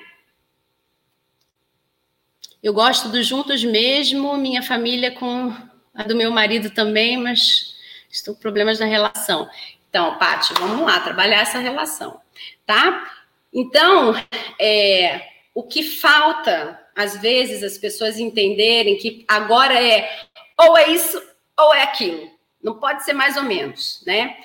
Eu 2.63 2.75
gosto 2.75 3.09
dos 3.09 3.27
juntos 3.27 3.65
mesmo, 3.65 4.37
minha 4.37 4.63
família 4.63 5.13
com 5.13 5.53
a 5.95 6.03
do 6.03 6.17
meu 6.17 6.31
marido 6.31 6.71
também, 6.71 7.17
mas 7.17 7.77
estou 8.11 8.35
com 8.35 8.41
problemas 8.41 8.79
na 8.79 8.87
relação. 8.87 9.49
Então, 9.93 10.17
Paty, 10.17 10.55
vamos 10.55 10.87
lá, 10.87 11.01
trabalhar 11.01 11.43
essa 11.43 11.59
relação, 11.59 12.19
tá? 12.65 13.13
Então, 13.53 14.15
é, 14.59 15.29
o 15.55 15.63
que 15.63 15.83
falta, 15.83 16.81
às 16.97 17.19
vezes, 17.19 17.63
as 17.63 17.77
pessoas 17.77 18.19
entenderem 18.19 18.97
que 18.97 19.23
agora 19.29 19.75
é 19.75 20.11
ou 20.59 20.79
é 20.79 20.89
isso 20.89 21.23
ou 21.61 21.75
é 21.75 21.83
aquilo. 21.83 22.31
Não 22.63 22.81
pode 22.81 23.05
ser 23.05 23.13
mais 23.13 23.37
ou 23.37 23.43
menos, 23.43 24.03
né? 24.07 24.39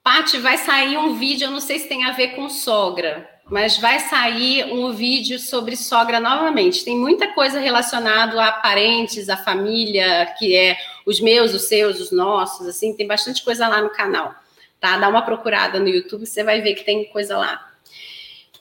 Pati, 0.00 0.38
vai 0.38 0.58
sair 0.58 0.96
um 0.96 1.14
vídeo, 1.14 1.46
eu 1.46 1.50
não 1.50 1.60
sei 1.60 1.80
se 1.80 1.88
tem 1.88 2.04
a 2.04 2.12
ver 2.12 2.36
com 2.36 2.48
sogra, 2.48 3.28
mas 3.50 3.76
vai 3.78 3.98
sair 3.98 4.72
um 4.72 4.92
vídeo 4.92 5.38
sobre 5.38 5.76
sogra 5.76 6.20
novamente. 6.20 6.84
Tem 6.84 6.96
muita 6.96 7.28
coisa 7.32 7.58
relacionada 7.58 8.42
a 8.42 8.52
parentes, 8.52 9.28
a 9.28 9.36
família, 9.36 10.32
que 10.38 10.54
é 10.54 10.78
os 11.04 11.20
meus, 11.20 11.52
os 11.52 11.62
seus, 11.62 11.98
os 11.98 12.12
nossos, 12.12 12.68
assim, 12.68 12.94
tem 12.94 13.08
bastante 13.08 13.42
coisa 13.42 13.66
lá 13.66 13.82
no 13.82 13.90
canal, 13.90 14.32
tá? 14.78 14.96
Dá 14.96 15.08
uma 15.08 15.22
procurada 15.22 15.80
no 15.80 15.88
YouTube, 15.88 16.24
você 16.24 16.44
vai 16.44 16.60
ver 16.60 16.74
que 16.74 16.84
tem 16.84 17.04
coisa 17.06 17.36
lá. 17.36 17.72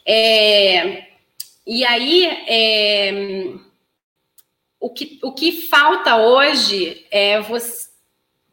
É, 0.04 1.06
e 1.68 1.86
aí, 1.86 2.26
é, 2.48 3.54
o 4.80 4.90
que, 4.90 5.20
o 5.22 5.32
que 5.32 5.68
falta 5.68 6.16
hoje 6.16 7.06
é 7.12 7.40
você, 7.42 7.90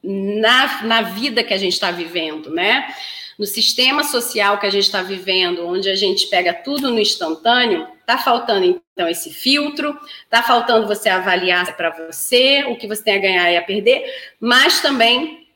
na, 0.02 0.82
na 0.82 1.00
vida 1.00 1.42
que 1.42 1.54
a 1.54 1.58
gente 1.58 1.72
está 1.72 1.90
vivendo, 1.90 2.50
né? 2.50 2.94
No 3.38 3.44
sistema 3.44 4.02
social 4.02 4.58
que 4.58 4.66
a 4.66 4.70
gente 4.70 4.84
está 4.84 5.02
vivendo, 5.02 5.66
onde 5.66 5.90
a 5.90 5.94
gente 5.94 6.26
pega 6.28 6.54
tudo 6.54 6.90
no 6.90 6.98
instantâneo, 6.98 7.86
está 8.00 8.16
faltando 8.16 8.64
então 8.92 9.08
esse 9.08 9.30
filtro, 9.30 9.98
está 10.24 10.42
faltando 10.42 10.86
você 10.86 11.08
avaliar 11.08 11.76
para 11.76 11.90
você 11.90 12.64
o 12.64 12.76
que 12.76 12.86
você 12.86 13.02
tem 13.02 13.16
a 13.16 13.20
ganhar 13.20 13.52
e 13.52 13.56
a 13.56 13.62
perder, 13.62 14.04
mas 14.40 14.80
também 14.80 15.46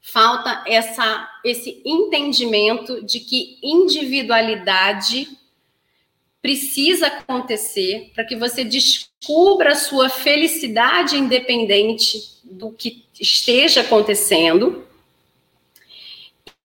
falta 0.00 0.62
essa, 0.66 1.28
esse 1.44 1.80
entendimento 1.84 3.04
de 3.04 3.20
que 3.20 3.58
individualidade 3.62 5.28
precisa 6.42 7.06
acontecer 7.06 8.10
para 8.12 8.24
que 8.24 8.34
você 8.34 8.64
descubra 8.64 9.72
a 9.72 9.76
sua 9.76 10.08
felicidade 10.08 11.16
independente 11.16 12.20
do 12.42 12.72
que 12.72 13.04
esteja 13.18 13.82
acontecendo. 13.82 14.84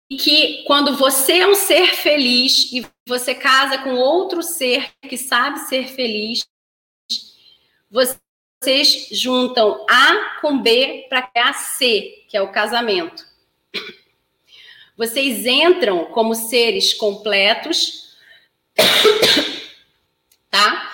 Que 0.09 0.63
quando 0.65 0.95
você 0.95 1.39
é 1.39 1.47
um 1.47 1.55
ser 1.55 1.87
feliz 1.95 2.71
e 2.71 2.85
você 3.05 3.35
casa 3.35 3.77
com 3.79 3.95
outro 3.95 4.41
ser 4.41 4.91
que 5.01 5.17
sabe 5.17 5.59
ser 5.59 5.87
feliz, 5.87 6.47
vocês 7.89 9.09
juntam 9.11 9.85
A 9.89 10.39
com 10.41 10.61
B 10.61 11.05
para 11.09 11.23
criar 11.23 11.53
C, 11.53 12.23
que 12.29 12.37
é 12.37 12.41
o 12.41 12.51
casamento. 12.51 13.25
Vocês 14.95 15.45
entram 15.45 16.05
como 16.05 16.33
seres 16.33 16.93
completos 16.93 18.07
tá? 20.49 20.91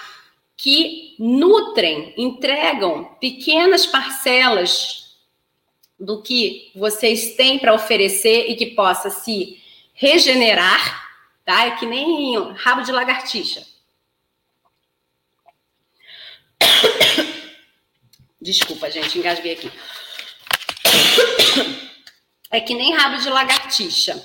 Que 0.57 1.15
nutrem, 1.19 2.13
entregam 2.17 3.15
pequenas 3.19 3.85
parcelas 3.85 5.02
do 5.99 6.21
que 6.21 6.71
vocês 6.75 7.35
têm 7.35 7.59
para 7.59 7.73
oferecer 7.73 8.49
e 8.49 8.55
que 8.55 8.67
possa 8.67 9.09
se 9.09 9.61
regenerar, 9.93 11.09
tá? 11.45 11.67
É 11.67 11.71
que 11.71 11.85
nem 11.85 12.51
rabo 12.53 12.81
de 12.81 12.91
lagartixa. 12.91 13.65
Desculpa, 18.41 18.91
gente, 18.91 19.17
engasguei 19.17 19.53
aqui. 19.53 19.71
É 22.51 22.59
que 22.59 22.75
nem 22.75 22.93
rabo 22.93 23.17
de 23.17 23.29
lagartixa. 23.29 24.21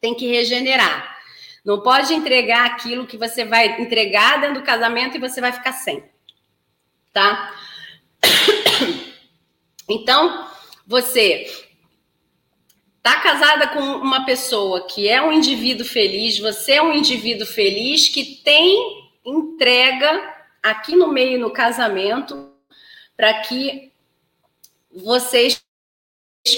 Tem 0.00 0.14
que 0.14 0.26
regenerar. 0.26 1.16
Não 1.64 1.80
pode 1.80 2.12
entregar 2.12 2.66
aquilo 2.66 3.06
que 3.06 3.16
você 3.16 3.44
vai 3.44 3.80
entregar 3.80 4.40
dentro 4.40 4.56
do 4.60 4.66
casamento 4.66 5.16
e 5.16 5.20
você 5.20 5.40
vai 5.40 5.52
ficar 5.52 5.72
sem. 5.72 6.02
Tá? 7.12 7.54
Então, 9.88 10.51
você 10.92 11.50
tá 13.02 13.18
casada 13.20 13.68
com 13.68 13.80
uma 13.80 14.26
pessoa 14.26 14.86
que 14.86 15.08
é 15.08 15.22
um 15.22 15.32
indivíduo 15.32 15.86
feliz, 15.86 16.38
você 16.38 16.72
é 16.72 16.82
um 16.82 16.92
indivíduo 16.92 17.46
feliz 17.46 18.10
que 18.10 18.42
tem 18.44 19.10
entrega 19.24 20.34
aqui 20.62 20.94
no 20.94 21.08
meio 21.08 21.38
no 21.38 21.50
casamento 21.50 22.52
para 23.16 23.40
que 23.40 23.90
vocês 24.90 25.64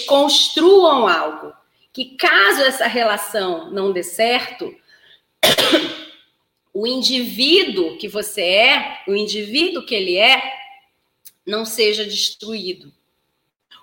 construam 0.05 1.07
algo. 1.07 1.53
Que 1.93 2.17
caso 2.17 2.63
essa 2.63 2.89
relação 2.89 3.71
não 3.71 3.93
dê 3.93 4.03
certo, 4.03 4.75
o 6.75 6.89
indivíduo 6.89 7.97
que 7.99 8.09
você 8.09 8.43
é, 8.43 9.03
o 9.07 9.15
indivíduo 9.15 9.87
que 9.87 9.95
ele 9.95 10.17
é, 10.17 10.43
não 11.47 11.65
seja 11.65 12.05
destruído. 12.05 12.93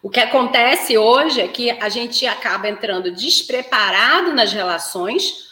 O 0.02 0.10
que 0.10 0.20
acontece 0.20 0.98
hoje 0.98 1.42
é 1.42 1.48
que 1.48 1.70
a 1.70 1.88
gente 1.88 2.26
acaba 2.26 2.68
entrando 2.68 3.12
despreparado 3.12 4.34
nas 4.34 4.52
relações. 4.52 5.52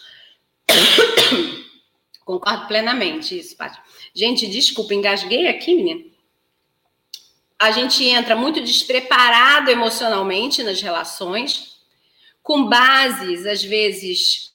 Concordo 2.26 2.68
plenamente 2.68 3.38
isso, 3.38 3.56
Paty. 3.56 3.80
Gente, 4.14 4.47
desculpa, 4.47 4.93
engasguei 4.93 5.47
aqui, 5.47 5.76
menina. 5.76 6.04
a 7.60 7.72
gente 7.72 8.04
entra 8.06 8.36
muito 8.36 8.62
despreparado 8.62 9.70
emocionalmente 9.70 10.64
nas 10.64 10.82
relações, 10.82 11.80
com 12.41 12.66
bases, 12.66 13.45
às 13.45 13.64
vezes, 13.64 14.54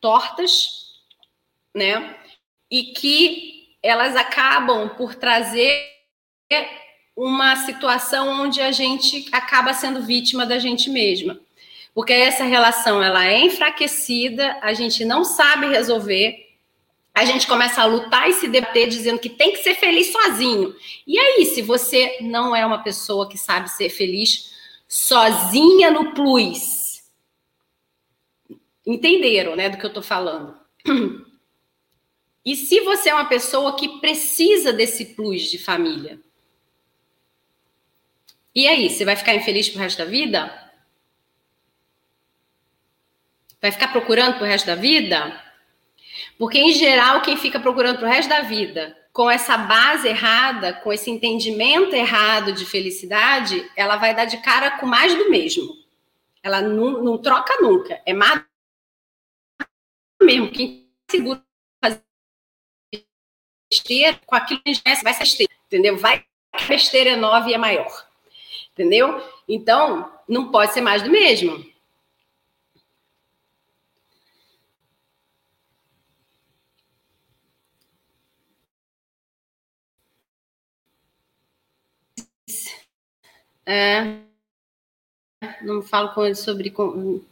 tortas, 0.00 1.00
né? 1.74 2.16
E 2.70 2.94
que 2.94 3.76
elas 3.82 4.16
acabam 4.16 4.88
por 4.96 5.14
trazer 5.14 5.84
uma 7.16 7.56
situação 7.56 8.28
onde 8.42 8.60
a 8.60 8.70
gente 8.70 9.26
acaba 9.32 9.72
sendo 9.72 10.02
vítima 10.02 10.44
da 10.44 10.58
gente 10.58 10.90
mesma. 10.90 11.40
Porque 11.94 12.12
essa 12.12 12.44
relação 12.44 13.02
ela 13.02 13.26
é 13.26 13.40
enfraquecida, 13.40 14.58
a 14.60 14.74
gente 14.74 15.02
não 15.02 15.24
sabe 15.24 15.66
resolver, 15.66 16.46
a 17.14 17.24
gente 17.24 17.46
começa 17.46 17.80
a 17.80 17.86
lutar 17.86 18.28
e 18.28 18.34
se 18.34 18.46
debater 18.46 18.86
dizendo 18.86 19.18
que 19.18 19.30
tem 19.30 19.52
que 19.52 19.60
ser 19.60 19.74
feliz 19.74 20.12
sozinho. 20.12 20.76
E 21.06 21.18
aí, 21.18 21.46
se 21.46 21.62
você 21.62 22.18
não 22.20 22.54
é 22.54 22.66
uma 22.66 22.82
pessoa 22.82 23.26
que 23.26 23.38
sabe 23.38 23.70
ser 23.70 23.88
feliz 23.88 24.52
sozinha 24.86 25.90
no 25.90 26.12
plus, 26.12 27.02
entenderam, 28.86 29.56
né, 29.56 29.70
do 29.70 29.78
que 29.78 29.86
eu 29.86 29.92
tô 29.92 30.02
falando? 30.02 30.54
E 32.44 32.54
se 32.54 32.80
você 32.80 33.08
é 33.08 33.14
uma 33.14 33.24
pessoa 33.24 33.74
que 33.74 33.98
precisa 33.98 34.72
desse 34.72 35.06
plus 35.16 35.50
de 35.50 35.58
família? 35.58 36.20
E 38.56 38.66
aí, 38.66 38.88
você 38.88 39.04
vai 39.04 39.14
ficar 39.14 39.34
infeliz 39.34 39.68
pro 39.68 39.78
resto 39.78 39.98
da 39.98 40.06
vida? 40.06 40.72
Vai 43.60 43.70
ficar 43.70 43.88
procurando 43.88 44.38
pro 44.38 44.46
resto 44.46 44.64
da 44.64 44.74
vida? 44.74 45.38
Porque, 46.38 46.58
em 46.58 46.72
geral, 46.72 47.20
quem 47.20 47.36
fica 47.36 47.60
procurando 47.60 47.98
pro 47.98 48.08
resto 48.08 48.30
da 48.30 48.40
vida 48.40 48.96
com 49.12 49.30
essa 49.30 49.58
base 49.58 50.08
errada, 50.08 50.72
com 50.72 50.90
esse 50.90 51.10
entendimento 51.10 51.94
errado 51.94 52.52
de 52.52 52.64
felicidade, 52.64 53.70
ela 53.76 53.96
vai 53.96 54.14
dar 54.14 54.24
de 54.24 54.38
cara 54.38 54.78
com 54.78 54.86
mais 54.86 55.14
do 55.14 55.28
mesmo. 55.28 55.76
Ela 56.42 56.62
não, 56.62 57.04
não 57.04 57.18
troca 57.18 57.60
nunca. 57.60 58.00
É 58.06 58.14
mais 58.14 58.42
mesmo. 60.22 60.50
Quem 60.50 60.88
segura 61.10 61.44
fazer 61.84 62.02
besteira, 63.70 64.18
com 64.24 64.34
aquilo 64.34 64.62
que 64.62 64.72
vai 64.82 65.12
ser 65.12 65.24
besteira, 65.24 65.52
entendeu? 65.66 65.98
Vai 65.98 66.24
a 66.52 66.62
besteira 66.64 67.10
é 67.10 67.16
nova 67.16 67.50
e 67.50 67.52
é 67.52 67.58
maior 67.58 68.05
entendeu? 68.76 69.22
Então, 69.48 70.12
não 70.28 70.50
pode 70.50 70.74
ser 70.74 70.82
mais 70.82 71.02
do 71.02 71.10
mesmo. 71.10 71.64
É, 83.68 84.20
não 85.62 85.82
falo 85.82 86.14
com 86.14 86.24
ele 86.24 86.34
sobre. 86.34 86.70
Quando 86.70 87.24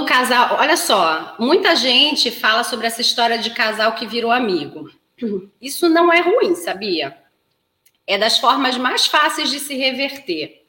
o 0.00 0.06
casal. 0.06 0.56
Olha 0.58 0.76
só, 0.76 1.34
muita 1.38 1.74
gente 1.74 2.30
fala 2.30 2.62
sobre 2.62 2.86
essa 2.86 3.00
história 3.00 3.38
de 3.38 3.50
casal 3.50 3.94
que 3.94 4.06
virou 4.06 4.30
amigo. 4.30 4.90
Isso 5.60 5.88
não 5.88 6.12
é 6.12 6.20
ruim, 6.20 6.54
sabia? 6.54 7.27
É 8.08 8.16
das 8.16 8.38
formas 8.38 8.78
mais 8.78 9.06
fáceis 9.06 9.50
de 9.50 9.60
se 9.60 9.76
reverter. 9.76 10.64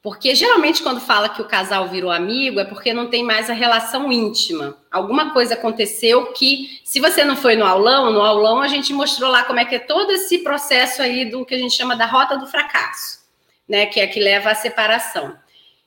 Porque 0.00 0.32
geralmente, 0.36 0.84
quando 0.84 1.00
fala 1.00 1.28
que 1.28 1.42
o 1.42 1.48
casal 1.48 1.88
virou 1.88 2.12
amigo, 2.12 2.60
é 2.60 2.64
porque 2.64 2.94
não 2.94 3.10
tem 3.10 3.24
mais 3.24 3.50
a 3.50 3.52
relação 3.52 4.12
íntima. 4.12 4.78
Alguma 4.88 5.32
coisa 5.32 5.54
aconteceu 5.54 6.26
que, 6.26 6.80
se 6.84 7.00
você 7.00 7.24
não 7.24 7.34
foi 7.34 7.56
no 7.56 7.66
aulão, 7.66 8.12
no 8.12 8.22
aulão 8.22 8.62
a 8.62 8.68
gente 8.68 8.92
mostrou 8.92 9.28
lá 9.28 9.42
como 9.42 9.58
é 9.58 9.64
que 9.64 9.74
é 9.74 9.80
todo 9.80 10.12
esse 10.12 10.38
processo 10.38 11.02
aí 11.02 11.24
do 11.24 11.44
que 11.44 11.56
a 11.56 11.58
gente 11.58 11.74
chama 11.74 11.96
da 11.96 12.06
rota 12.06 12.38
do 12.38 12.46
fracasso, 12.46 13.24
né? 13.68 13.86
Que 13.86 13.98
é 13.98 14.06
que 14.06 14.20
leva 14.20 14.50
à 14.50 14.54
separação. 14.54 15.36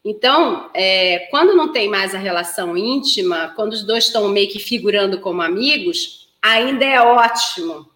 Então, 0.03 0.69
é, 0.73 1.27
quando 1.31 1.55
não 1.55 1.71
tem 1.71 1.87
mais 1.87 2.13
a 2.13 2.17
relação 2.17 2.75
íntima, 2.75 3.53
quando 3.55 3.71
os 3.71 3.83
dois 3.83 4.07
estão 4.07 4.27
meio 4.27 4.49
que 4.49 4.59
figurando 4.59 5.21
como 5.21 5.41
amigos, 5.41 6.27
ainda 6.41 6.83
é 6.83 6.99
ótimo. 6.99 7.89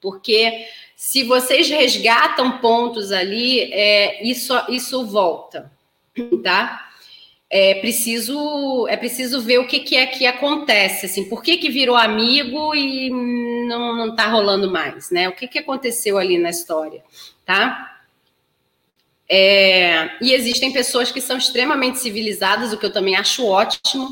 Porque 0.00 0.66
se 1.04 1.22
vocês 1.22 1.68
resgatam 1.68 2.60
pontos 2.60 3.12
ali, 3.12 3.70
é, 3.74 4.26
isso, 4.26 4.54
isso 4.70 5.04
volta, 5.04 5.70
tá? 6.42 6.88
É 7.50 7.74
preciso, 7.74 8.88
é 8.88 8.96
preciso 8.96 9.42
ver 9.42 9.58
o 9.58 9.66
que, 9.66 9.80
que 9.80 9.96
é 9.96 10.06
que 10.06 10.24
acontece, 10.24 11.04
assim, 11.04 11.28
por 11.28 11.42
que, 11.42 11.58
que 11.58 11.68
virou 11.68 11.94
amigo 11.94 12.74
e 12.74 13.10
não, 13.68 13.94
não 13.94 14.16
tá 14.16 14.28
rolando 14.28 14.70
mais, 14.70 15.10
né? 15.10 15.28
O 15.28 15.32
que, 15.32 15.46
que 15.46 15.58
aconteceu 15.58 16.16
ali 16.16 16.38
na 16.38 16.48
história, 16.48 17.04
tá? 17.44 18.00
É, 19.28 20.10
e 20.22 20.32
existem 20.32 20.72
pessoas 20.72 21.12
que 21.12 21.20
são 21.20 21.36
extremamente 21.36 21.98
civilizadas, 21.98 22.72
o 22.72 22.78
que 22.78 22.86
eu 22.86 22.92
também 22.92 23.14
acho 23.14 23.46
ótimo, 23.46 24.08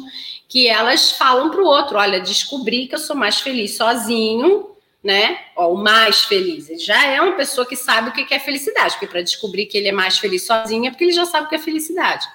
que 0.47 0.69
elas 0.69 1.13
falam 1.13 1.51
para 1.51 1.63
o 1.63 1.67
outro: 1.67 1.97
olha, 1.97 2.21
descobri 2.21 2.87
que 2.87 2.95
eu 2.95 3.01
sou 3.01 3.17
mais 3.17 3.41
feliz 3.41 3.79
sozinho 3.79 4.72
né? 5.03 5.47
Ó, 5.57 5.75
o 5.75 5.77
mais 5.77 6.25
feliz. 6.25 6.69
Ele 6.69 6.79
já 6.79 7.05
é 7.07 7.21
uma 7.21 7.37
pessoa 7.37 7.67
que 7.67 7.75
sabe 7.75 8.11
o 8.11 8.13
que 8.13 8.33
é 8.33 8.39
felicidade, 8.39 8.95
porque 8.95 9.07
para 9.07 9.23
descobrir 9.23 9.67
que 9.67 9.77
ele 9.77 9.89
é 9.89 9.93
mais 9.93 10.19
feliz 10.19 10.47
sozinho 10.47 10.87
é 10.87 10.91
porque 10.91 11.05
ele 11.05 11.13
já 11.13 11.27
sabe 11.27 11.47
o 11.47 11.49
que 11.49 11.57
é 11.57 11.59
felicidade. 11.59 12.27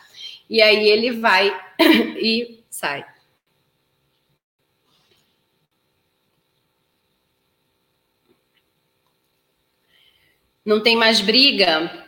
E 0.50 0.62
aí 0.62 0.88
ele 0.90 1.12
vai 1.12 1.56
e 2.20 2.60
sai. 2.70 3.06
Não 10.66 10.82
tem 10.82 10.98
mais 10.98 11.22
briga? 11.22 12.06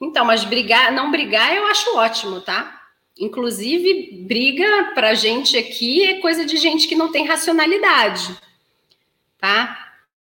Então, 0.00 0.24
mas 0.24 0.42
brigar, 0.44 0.90
não 0.90 1.10
brigar 1.10 1.54
eu 1.54 1.66
acho 1.66 1.94
ótimo, 1.96 2.40
tá? 2.40 2.80
Inclusive, 3.18 4.24
briga 4.26 4.92
pra 4.94 5.12
gente 5.12 5.58
aqui 5.58 6.04
é 6.04 6.20
coisa 6.20 6.46
de 6.46 6.56
gente 6.56 6.88
que 6.88 6.94
não 6.94 7.12
tem 7.12 7.26
racionalidade, 7.26 8.34
tá? 9.36 9.89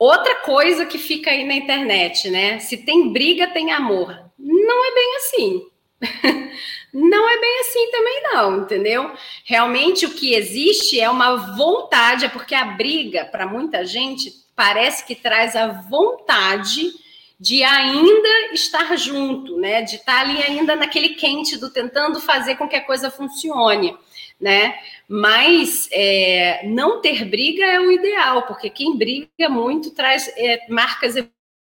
Outra 0.02 0.34
coisa 0.34 0.84
que 0.84 0.98
fica 0.98 1.30
aí 1.30 1.44
na 1.44 1.54
internet, 1.54 2.28
né? 2.28 2.58
Se 2.58 2.76
tem 2.76 3.12
briga, 3.12 3.46
tem 3.46 3.70
amor. 3.70 4.32
Não 4.36 4.84
é 4.84 4.94
bem 4.96 5.16
assim. 5.16 5.62
não 6.92 7.30
é 7.30 7.38
bem 7.38 7.60
assim 7.60 7.90
também, 7.92 8.22
não, 8.24 8.62
entendeu? 8.62 9.12
Realmente 9.44 10.04
o 10.04 10.10
que 10.10 10.34
existe 10.34 10.98
é 10.98 11.08
uma 11.08 11.54
vontade, 11.56 12.24
é 12.24 12.28
porque 12.28 12.52
a 12.52 12.64
briga, 12.64 13.26
para 13.26 13.46
muita 13.46 13.86
gente, 13.86 14.32
parece 14.56 15.06
que 15.06 15.14
traz 15.14 15.54
a 15.54 15.68
vontade 15.68 16.92
de 17.38 17.62
ainda 17.62 18.52
estar 18.52 18.96
junto, 18.96 19.56
né? 19.56 19.82
De 19.82 19.94
estar 19.94 20.22
ali 20.22 20.42
ainda 20.42 20.74
naquele 20.74 21.10
quente 21.10 21.56
do 21.56 21.70
tentando 21.70 22.18
fazer 22.18 22.56
com 22.56 22.66
que 22.68 22.74
a 22.74 22.84
coisa 22.84 23.08
funcione, 23.08 23.96
né? 24.40 24.76
Mas 25.14 25.90
é, 25.92 26.66
não 26.66 27.02
ter 27.02 27.26
briga 27.26 27.62
é 27.66 27.78
o 27.78 27.92
ideal, 27.92 28.46
porque 28.46 28.70
quem 28.70 28.96
briga 28.96 29.46
muito 29.50 29.90
traz 29.90 30.26
é, 30.38 30.64
marcas 30.70 31.16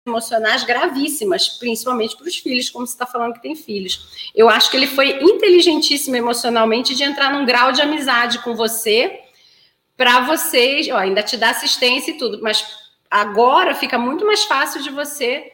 emocionais 0.06 0.64
gravíssimas, 0.64 1.50
principalmente 1.50 2.16
para 2.16 2.26
os 2.26 2.38
filhos, 2.38 2.70
como 2.70 2.86
você 2.86 2.94
está 2.94 3.04
falando 3.04 3.34
que 3.34 3.42
tem 3.42 3.54
filhos. 3.54 4.30
Eu 4.34 4.48
acho 4.48 4.70
que 4.70 4.76
ele 4.78 4.86
foi 4.86 5.22
inteligentíssimo 5.22 6.16
emocionalmente 6.16 6.94
de 6.94 7.02
entrar 7.02 7.30
num 7.30 7.44
grau 7.44 7.72
de 7.72 7.82
amizade 7.82 8.38
com 8.38 8.54
você, 8.54 9.20
para 9.98 10.20
vocês, 10.20 10.88
ó, 10.88 10.96
ainda 10.96 11.22
te 11.22 11.36
dá 11.36 11.50
assistência 11.50 12.12
e 12.12 12.16
tudo, 12.16 12.40
mas 12.40 12.64
agora 13.10 13.74
fica 13.74 13.98
muito 13.98 14.24
mais 14.24 14.44
fácil 14.44 14.82
de 14.82 14.88
você 14.88 15.52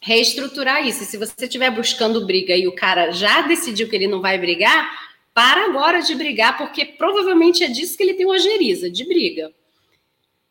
reestruturar 0.00 0.88
isso. 0.88 1.02
E 1.02 1.06
se 1.06 1.18
você 1.18 1.44
estiver 1.44 1.70
buscando 1.70 2.24
briga 2.24 2.56
e 2.56 2.66
o 2.66 2.74
cara 2.74 3.10
já 3.10 3.42
decidiu 3.42 3.90
que 3.90 3.94
ele 3.94 4.08
não 4.08 4.22
vai 4.22 4.38
brigar, 4.38 5.09
para 5.32 5.66
agora 5.66 6.00
de 6.00 6.14
brigar, 6.14 6.58
porque 6.58 6.84
provavelmente 6.84 7.62
é 7.64 7.68
disso 7.68 7.96
que 7.96 8.02
ele 8.02 8.14
tem 8.14 8.26
uma 8.26 8.38
geriza, 8.38 8.90
de 8.90 9.04
briga. 9.04 9.52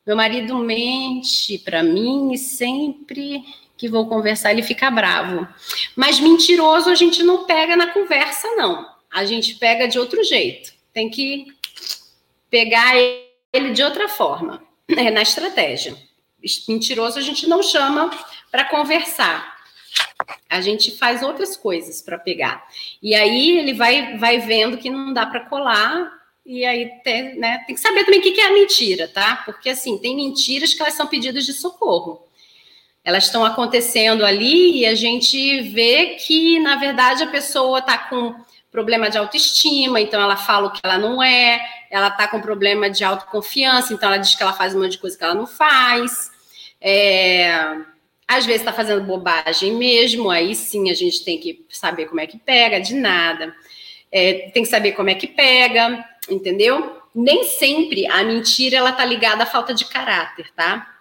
Meu 0.06 0.16
marido 0.16 0.58
mente 0.58 1.60
para 1.60 1.84
mim 1.84 2.34
e 2.34 2.38
sempre 2.38 3.44
que 3.78 3.88
vou 3.88 4.08
conversar 4.08 4.52
ele 4.52 4.64
fica 4.64 4.90
bravo. 4.90 5.48
Mas 5.96 6.20
mentiroso 6.20 6.90
a 6.90 6.96
gente 6.96 7.24
não 7.24 7.46
pega 7.46 7.76
na 7.76 7.88
conversa, 7.88 8.48
não. 8.56 8.90
A 9.12 9.24
gente 9.26 9.56
pega 9.56 9.88
de 9.88 10.00
outro 10.00 10.24
jeito. 10.24 10.74
Tem 10.94 11.10
que 11.10 11.48
pegar 12.50 12.96
ele 12.98 13.72
de 13.72 13.84
outra 13.84 14.10
forma, 14.10 14.64
é 14.90 15.12
na 15.12 15.22
estratégia. 15.22 15.96
Mentiroso 16.68 17.20
a 17.20 17.22
gente 17.22 17.48
não 17.48 17.62
chama 17.62 18.10
para 18.50 18.66
conversar. 18.66 19.59
A 20.50 20.62
gente 20.62 20.98
faz 20.98 21.22
outras 21.24 21.56
coisas 21.56 22.02
para 22.02 22.18
pegar. 22.18 22.66
E 23.02 23.16
aí 23.16 23.58
ele 23.58 23.74
vai, 23.74 24.18
vai 24.18 24.40
vendo 24.40 24.78
que 24.78 24.90
não 24.90 25.14
dá 25.14 25.26
para 25.26 25.42
colar. 25.42 26.12
E 26.46 26.66
aí 26.66 26.90
tem, 27.04 27.38
né, 27.38 27.64
tem 27.68 27.76
que 27.76 27.82
saber 27.82 28.04
também 28.04 28.20
o 28.20 28.24
que, 28.24 28.32
que 28.32 28.42
é 28.42 28.48
a 28.48 28.54
mentira, 28.54 29.08
tá? 29.08 29.44
Porque 29.46 29.70
assim, 29.70 29.98
tem 29.98 30.16
mentiras 30.16 30.74
que 30.74 30.82
elas 30.82 30.96
são 30.96 31.08
pedidos 31.08 31.46
de 31.46 31.54
socorro. 31.54 32.26
Elas 33.04 33.26
estão 33.26 33.46
acontecendo 33.46 34.26
ali 34.26 34.80
e 34.80 34.86
a 34.86 34.96
gente 34.96 35.62
vê 35.62 36.16
que, 36.16 36.60
na 36.60 36.76
verdade, 36.76 37.24
a 37.24 37.28
pessoa 37.28 37.80
está 37.80 37.98
com 37.98 38.36
problema 38.72 39.10
de 39.10 39.18
autoestima, 39.18 40.00
então 40.00 40.22
ela 40.22 40.38
fala 40.38 40.68
o 40.68 40.72
que 40.72 40.80
ela 40.84 40.98
não 40.98 41.24
é, 41.24 41.60
ela 41.90 42.10
está 42.10 42.28
com 42.28 42.40
problema 42.40 42.90
de 42.90 43.04
autoconfiança, 43.04 43.94
então 43.94 44.10
ela 44.10 44.18
diz 44.18 44.36
que 44.36 44.44
ela 44.44 44.54
faz 44.54 44.76
um 44.76 44.82
monte 44.82 44.92
de 44.92 45.00
coisa 45.00 45.18
que 45.18 45.24
ela 45.24 45.34
não 45.34 45.48
faz 45.48 46.30
É, 46.82 47.76
às 48.30 48.46
vezes 48.46 48.62
está 48.62 48.72
fazendo 48.72 49.04
bobagem 49.04 49.74
mesmo, 49.74 50.30
aí 50.30 50.54
sim 50.54 50.92
a 50.92 50.94
gente 50.94 51.26
tem 51.26 51.40
que 51.40 51.66
saber 51.68 52.06
como 52.06 52.20
é 52.22 52.28
que 52.28 52.38
pega, 52.38 52.80
de 52.80 52.94
nada. 52.94 53.56
É, 54.12 54.52
tem 54.54 54.62
que 54.62 54.70
saber 54.70 54.92
como 54.92 55.10
é 55.10 55.16
que 55.16 55.26
pega, 55.26 56.06
entendeu? 56.30 57.02
Nem 57.14 57.44
sempre 57.44 58.06
a 58.06 58.24
mentira 58.24 58.78
ela 58.78 58.92
tá 58.92 59.04
ligada 59.04 59.42
à 59.42 59.48
falta 59.48 59.74
de 59.74 59.86
caráter, 59.86 60.54
tá? 60.56 60.96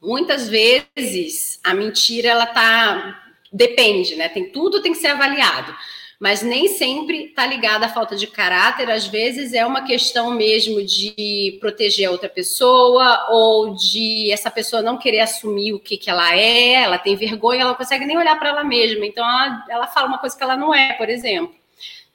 Muitas 0.00 0.48
vezes 0.48 1.60
a 1.62 1.74
mentira 1.74 2.30
ela 2.30 2.46
tá 2.46 3.22
depende, 3.52 4.16
né? 4.16 4.30
Tem 4.30 4.48
tudo 4.48 4.80
tem 4.80 4.92
que 4.92 4.98
ser 4.98 5.08
avaliado 5.08 5.76
mas 6.20 6.42
nem 6.42 6.68
sempre 6.68 7.26
está 7.26 7.46
ligada 7.46 7.86
à 7.86 7.88
falta 7.88 8.16
de 8.16 8.26
caráter, 8.26 8.90
às 8.90 9.06
vezes 9.06 9.52
é 9.52 9.64
uma 9.64 9.82
questão 9.82 10.30
mesmo 10.30 10.82
de 10.82 11.56
proteger 11.60 12.08
a 12.08 12.10
outra 12.10 12.28
pessoa 12.28 13.26
ou 13.30 13.74
de 13.74 14.30
essa 14.30 14.50
pessoa 14.50 14.82
não 14.82 14.98
querer 14.98 15.20
assumir 15.20 15.72
o 15.72 15.80
que, 15.80 15.96
que 15.96 16.10
ela 16.10 16.34
é, 16.36 16.82
ela 16.82 16.98
tem 16.98 17.16
vergonha, 17.16 17.62
ela 17.62 17.70
não 17.70 17.76
consegue 17.76 18.06
nem 18.06 18.16
olhar 18.16 18.38
para 18.38 18.50
ela 18.50 18.64
mesma, 18.64 19.04
então 19.06 19.24
ela, 19.24 19.64
ela 19.68 19.86
fala 19.86 20.08
uma 20.08 20.18
coisa 20.18 20.36
que 20.36 20.42
ela 20.42 20.56
não 20.56 20.74
é, 20.74 20.92
por 20.94 21.08
exemplo. 21.08 21.63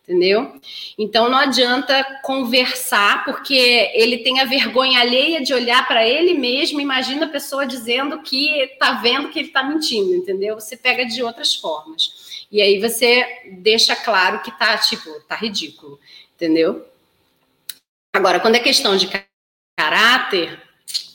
Entendeu? 0.09 0.59
Então 0.97 1.29
não 1.29 1.37
adianta 1.37 2.03
conversar, 2.23 3.23
porque 3.25 3.91
ele 3.93 4.17
tem 4.17 4.39
a 4.39 4.45
vergonha 4.45 4.99
alheia 4.99 5.39
de 5.39 5.53
olhar 5.53 5.87
para 5.87 6.03
ele 6.07 6.33
mesmo. 6.33 6.81
Imagina 6.81 7.27
a 7.27 7.29
pessoa 7.29 7.63
dizendo 7.67 8.19
que 8.23 8.59
está 8.61 8.93
vendo 8.93 9.29
que 9.29 9.37
ele 9.37 9.49
está 9.49 9.61
mentindo, 9.61 10.15
entendeu? 10.15 10.55
Você 10.55 10.75
pega 10.75 11.05
de 11.05 11.21
outras 11.21 11.53
formas. 11.53 12.43
E 12.51 12.59
aí 12.59 12.79
você 12.79 13.23
deixa 13.59 13.95
claro 13.95 14.41
que 14.41 14.49
tá, 14.57 14.75
tipo, 14.79 15.11
tá 15.27 15.35
ridículo, 15.35 15.99
entendeu? 16.35 16.83
Agora, 18.11 18.39
quando 18.39 18.55
é 18.55 18.59
questão 18.59 18.97
de 18.97 19.07
caráter, 19.77 20.59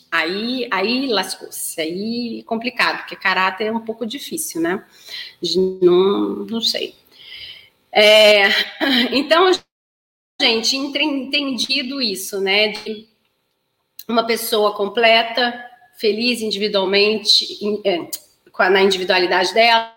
aí, 0.09 0.69
aí 0.71 1.09
lascou-se, 1.09 1.81
aí 1.81 2.39
é 2.39 2.43
complicado, 2.45 2.99
porque 2.99 3.17
caráter 3.17 3.65
é 3.65 3.73
um 3.73 3.81
pouco 3.81 4.07
difícil, 4.07 4.61
né? 4.61 4.87
Não, 5.83 6.47
não 6.49 6.61
sei. 6.61 6.95
É, 7.95 8.49
então, 9.17 9.53
gente, 10.41 10.77
entendido 10.77 12.03
isso, 12.03 12.41
né? 12.41 12.69
De 12.69 13.09
uma 14.09 14.27
pessoa 14.27 14.75
completa, 14.75 15.65
feliz 15.97 16.43
individualmente, 16.43 17.59
é, 17.85 18.09
na 18.69 18.83
individualidade 18.83 19.55
dela, 19.55 19.95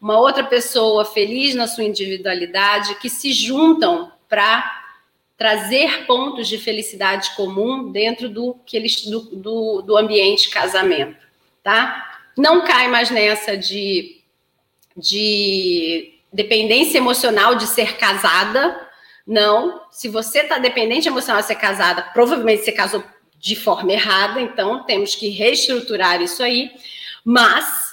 uma 0.00 0.18
outra 0.18 0.44
pessoa 0.44 1.04
feliz 1.04 1.54
na 1.54 1.68
sua 1.68 1.84
individualidade, 1.84 2.96
que 2.96 3.08
se 3.08 3.32
juntam 3.32 4.12
para 4.28 4.78
trazer 5.36 6.04
pontos 6.06 6.48
de 6.48 6.58
felicidade 6.58 7.34
comum 7.34 7.90
dentro 7.90 8.28
do 8.28 8.54
que 8.66 8.76
eles 8.76 9.06
do, 9.06 9.20
do, 9.20 9.82
do 9.82 9.96
ambiente 9.96 10.50
casamento, 10.50 11.16
tá? 11.62 12.20
Não 12.36 12.64
cai 12.64 12.88
mais 12.88 13.10
nessa 13.10 13.56
de, 13.56 14.20
de 14.96 16.19
dependência 16.32 16.98
emocional 16.98 17.54
de 17.54 17.66
ser 17.66 17.96
casada. 17.96 18.88
Não, 19.26 19.82
se 19.90 20.08
você 20.08 20.40
está 20.40 20.58
dependente 20.58 21.08
emocional 21.08 21.40
de 21.40 21.48
ser 21.48 21.56
casada, 21.56 22.02
provavelmente 22.12 22.64
você 22.64 22.72
casou 22.72 23.04
de 23.38 23.56
forma 23.56 23.92
errada, 23.92 24.40
então 24.40 24.84
temos 24.84 25.14
que 25.14 25.28
reestruturar 25.30 26.20
isso 26.20 26.42
aí. 26.42 26.70
Mas 27.24 27.90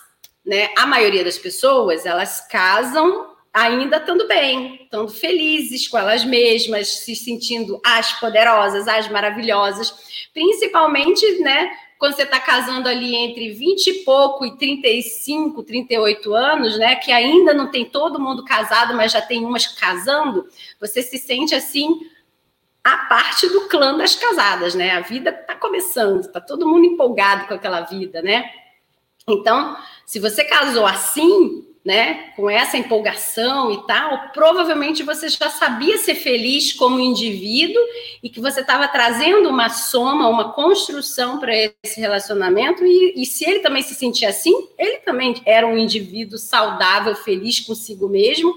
né? 0.47 0.69
A 0.77 0.87
maioria 0.87 1.25
das 1.25 1.37
pessoas, 1.37 2.05
elas 2.05 2.47
casam 2.47 3.35
ainda 3.53 3.97
estando 3.97 4.25
bem, 4.29 4.83
estando 4.83 5.11
felizes 5.11 5.89
com 5.89 5.97
elas 5.97 6.23
mesmas, 6.23 6.99
se 6.99 7.15
sentindo 7.17 7.81
as 7.85 8.13
poderosas, 8.13 8.87
as 8.87 9.09
maravilhosas, 9.09 9.93
principalmente, 10.33 11.39
né, 11.39 11.69
quando 11.97 12.15
você 12.15 12.23
está 12.23 12.39
casando 12.39 12.87
ali 12.87 13.15
entre 13.15 13.51
20 13.53 13.87
e 13.87 13.93
pouco 14.03 14.45
e 14.45 14.57
35, 14.57 15.63
38 15.63 16.33
anos, 16.33 16.77
né, 16.77 16.95
que 16.95 17.11
ainda 17.11 17.53
não 17.53 17.71
tem 17.71 17.85
todo 17.85 18.19
mundo 18.19 18.45
casado, 18.45 18.95
mas 18.95 19.11
já 19.11 19.21
tem 19.21 19.43
umas 19.43 19.67
casando, 19.67 20.47
você 20.79 21.01
se 21.01 21.17
sente 21.17 21.55
assim 21.55 21.99
a 22.83 22.97
parte 23.07 23.49
do 23.49 23.67
clã 23.67 23.97
das 23.97 24.15
casadas, 24.15 24.73
né? 24.73 24.91
A 24.91 25.01
vida 25.01 25.29
está 25.29 25.55
começando, 25.55 26.21
está 26.21 26.39
todo 26.39 26.67
mundo 26.67 26.85
empolgado 26.85 27.45
com 27.45 27.53
aquela 27.53 27.81
vida, 27.81 28.21
né? 28.21 28.49
Então, 29.27 29.75
se 30.05 30.19
você 30.19 30.45
casou 30.45 30.85
assim, 30.85 31.67
né, 31.87 32.33
com 32.35 32.49
essa 32.49 32.75
empolgação 32.75 33.71
e 33.71 33.87
tal, 33.87 34.31
provavelmente 34.33 35.03
você 35.03 35.29
já 35.29 35.49
sabia 35.49 35.97
ser 35.97 36.15
feliz 36.15 36.73
como 36.73 36.99
indivíduo 36.99 37.81
e 38.21 38.27
que 38.27 38.41
você 38.41 38.59
estava 38.59 38.89
trazendo 38.89 39.47
uma 39.47 39.69
soma, 39.69 40.27
uma 40.27 40.51
construção 40.51 41.39
para 41.39 41.53
esse 41.55 42.01
relacionamento. 42.01 42.85
E, 42.85 43.13
e, 43.15 43.25
se 43.25 43.49
ele 43.49 43.59
também 43.59 43.81
se 43.81 43.95
sentia 43.95 44.27
assim, 44.27 44.67
ele 44.77 44.97
também 44.97 45.41
era 45.45 45.65
um 45.65 45.77
indivíduo 45.77 46.37
saudável, 46.37 47.15
feliz 47.15 47.61
consigo 47.61 48.09
mesmo 48.09 48.53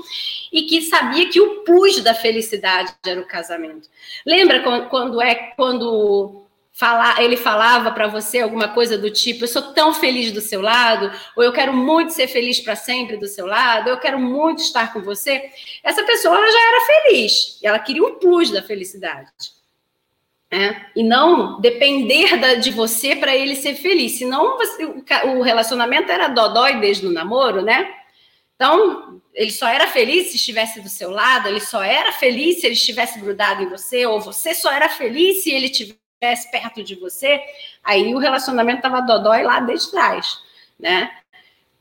e 0.52 0.62
que 0.62 0.82
sabia 0.82 1.28
que 1.28 1.40
o 1.40 1.60
plus 1.62 2.00
da 2.00 2.14
felicidade 2.14 2.92
era 3.06 3.20
o 3.20 3.28
casamento. 3.28 3.88
Lembra 4.26 4.58
quando, 4.64 4.88
quando 4.88 5.22
é 5.22 5.36
quando 5.56 6.49
falar, 6.72 7.22
ele 7.22 7.36
falava 7.36 7.90
para 7.90 8.06
você 8.06 8.40
alguma 8.40 8.68
coisa 8.68 8.96
do 8.96 9.10
tipo: 9.10 9.44
eu 9.44 9.48
sou 9.48 9.74
tão 9.74 9.92
feliz 9.92 10.32
do 10.32 10.40
seu 10.40 10.60
lado, 10.60 11.10
ou 11.36 11.42
eu 11.42 11.52
quero 11.52 11.72
muito 11.72 12.12
ser 12.12 12.28
feliz 12.28 12.60
para 12.60 12.76
sempre 12.76 13.16
do 13.16 13.26
seu 13.26 13.46
lado, 13.46 13.88
eu 13.88 13.98
quero 13.98 14.18
muito 14.18 14.62
estar 14.62 14.92
com 14.92 15.02
você. 15.02 15.50
Essa 15.82 16.02
pessoa 16.04 16.36
ela 16.36 16.50
já 16.50 16.68
era 16.68 16.86
feliz, 16.86 17.58
ela 17.62 17.78
queria 17.78 18.04
um 18.04 18.18
plus 18.18 18.50
da 18.50 18.62
felicidade. 18.62 19.30
É, 20.52 20.86
e 20.96 21.04
não 21.04 21.60
depender 21.60 22.36
da, 22.36 22.54
de 22.54 22.72
você 22.72 23.14
para 23.14 23.36
ele 23.36 23.54
ser 23.54 23.76
feliz. 23.76 24.18
Senão 24.18 24.58
você, 24.58 24.84
o, 24.84 25.04
o 25.38 25.42
relacionamento 25.42 26.10
era 26.10 26.26
dodói 26.26 26.80
desde 26.80 27.06
o 27.06 27.12
namoro, 27.12 27.62
né? 27.62 27.88
Então, 28.56 29.22
ele 29.32 29.52
só 29.52 29.68
era 29.68 29.86
feliz 29.86 30.26
se 30.26 30.36
estivesse 30.36 30.80
do 30.80 30.88
seu 30.88 31.10
lado, 31.10 31.48
ele 31.48 31.60
só 31.60 31.82
era 31.82 32.10
feliz 32.12 32.60
se 32.60 32.66
ele 32.66 32.74
estivesse 32.74 33.20
grudado 33.20 33.62
em 33.62 33.68
você, 33.68 34.04
ou 34.04 34.20
você 34.20 34.52
só 34.52 34.72
era 34.72 34.88
feliz 34.88 35.44
se 35.44 35.50
ele 35.52 35.68
tivesse 35.68 35.99
estivesse 36.20 36.50
perto 36.50 36.84
de 36.84 36.94
você, 36.96 37.40
aí 37.82 38.14
o 38.14 38.18
relacionamento 38.18 38.78
estava 38.78 39.00
dodói 39.00 39.42
lá 39.42 39.60
desde 39.60 39.90
trás, 39.90 40.38
né? 40.78 41.10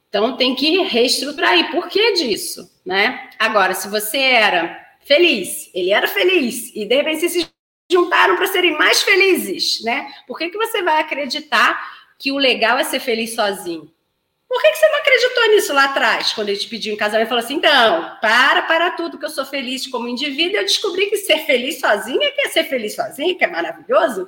Então 0.08 0.38
tem 0.38 0.56
que 0.56 0.82
reestruturar. 0.84 1.58
E 1.58 1.72
por 1.72 1.90
que 1.90 2.14
disso, 2.14 2.72
né? 2.86 3.30
Agora, 3.38 3.74
se 3.74 3.90
você 3.90 4.18
era 4.18 4.80
feliz, 5.02 5.70
ele 5.74 5.92
era 5.92 6.08
feliz, 6.08 6.74
e 6.74 6.86
de 6.86 6.96
repente 6.96 7.20
vocês 7.20 7.32
se 7.34 7.50
juntaram 7.92 8.38
para 8.38 8.48
serem 8.48 8.78
mais 8.78 9.02
felizes, 9.02 9.84
né? 9.84 10.10
Por 10.26 10.38
que, 10.38 10.50
que 10.50 10.58
você 10.58 10.82
vai 10.82 11.02
acreditar 11.02 11.78
que 12.18 12.32
o 12.32 12.38
legal 12.38 12.78
é 12.78 12.84
ser 12.84 13.00
feliz 13.00 13.36
sozinho? 13.36 13.92
Por 14.50 14.60
que, 14.64 14.74
você 14.74 14.90
não 14.90 14.98
acreditou 14.98 15.48
nisso 15.50 15.74
lá 15.74 15.84
atrás, 15.86 16.34
quando 16.34 16.50
ele 16.50 16.58
te 16.58 16.68
pediu 16.68 16.92
em 16.92 16.98
casamento 16.98 17.28
e 17.28 17.30
falou 17.30 17.44
assim: 17.44 17.60
não, 17.62 18.18
para, 18.20 18.64
para 18.64 18.92
tudo, 18.92 19.20
que 19.20 19.26
eu 19.26 19.30
sou 19.30 19.46
feliz 19.46 19.86
como 19.86 20.08
indivíduo, 20.08 20.58
eu 20.58 20.64
descobri 20.64 21.06
que 21.06 21.18
ser 21.18 21.46
feliz 21.46 21.80
sozinha 21.80 22.32
que 22.32 22.42
é 22.42 22.50
ser 22.50 22.64
feliz 22.64 22.96
sozinha, 22.96 23.36
que 23.36 23.44
é 23.44 23.48
maravilhoso. 23.48 24.28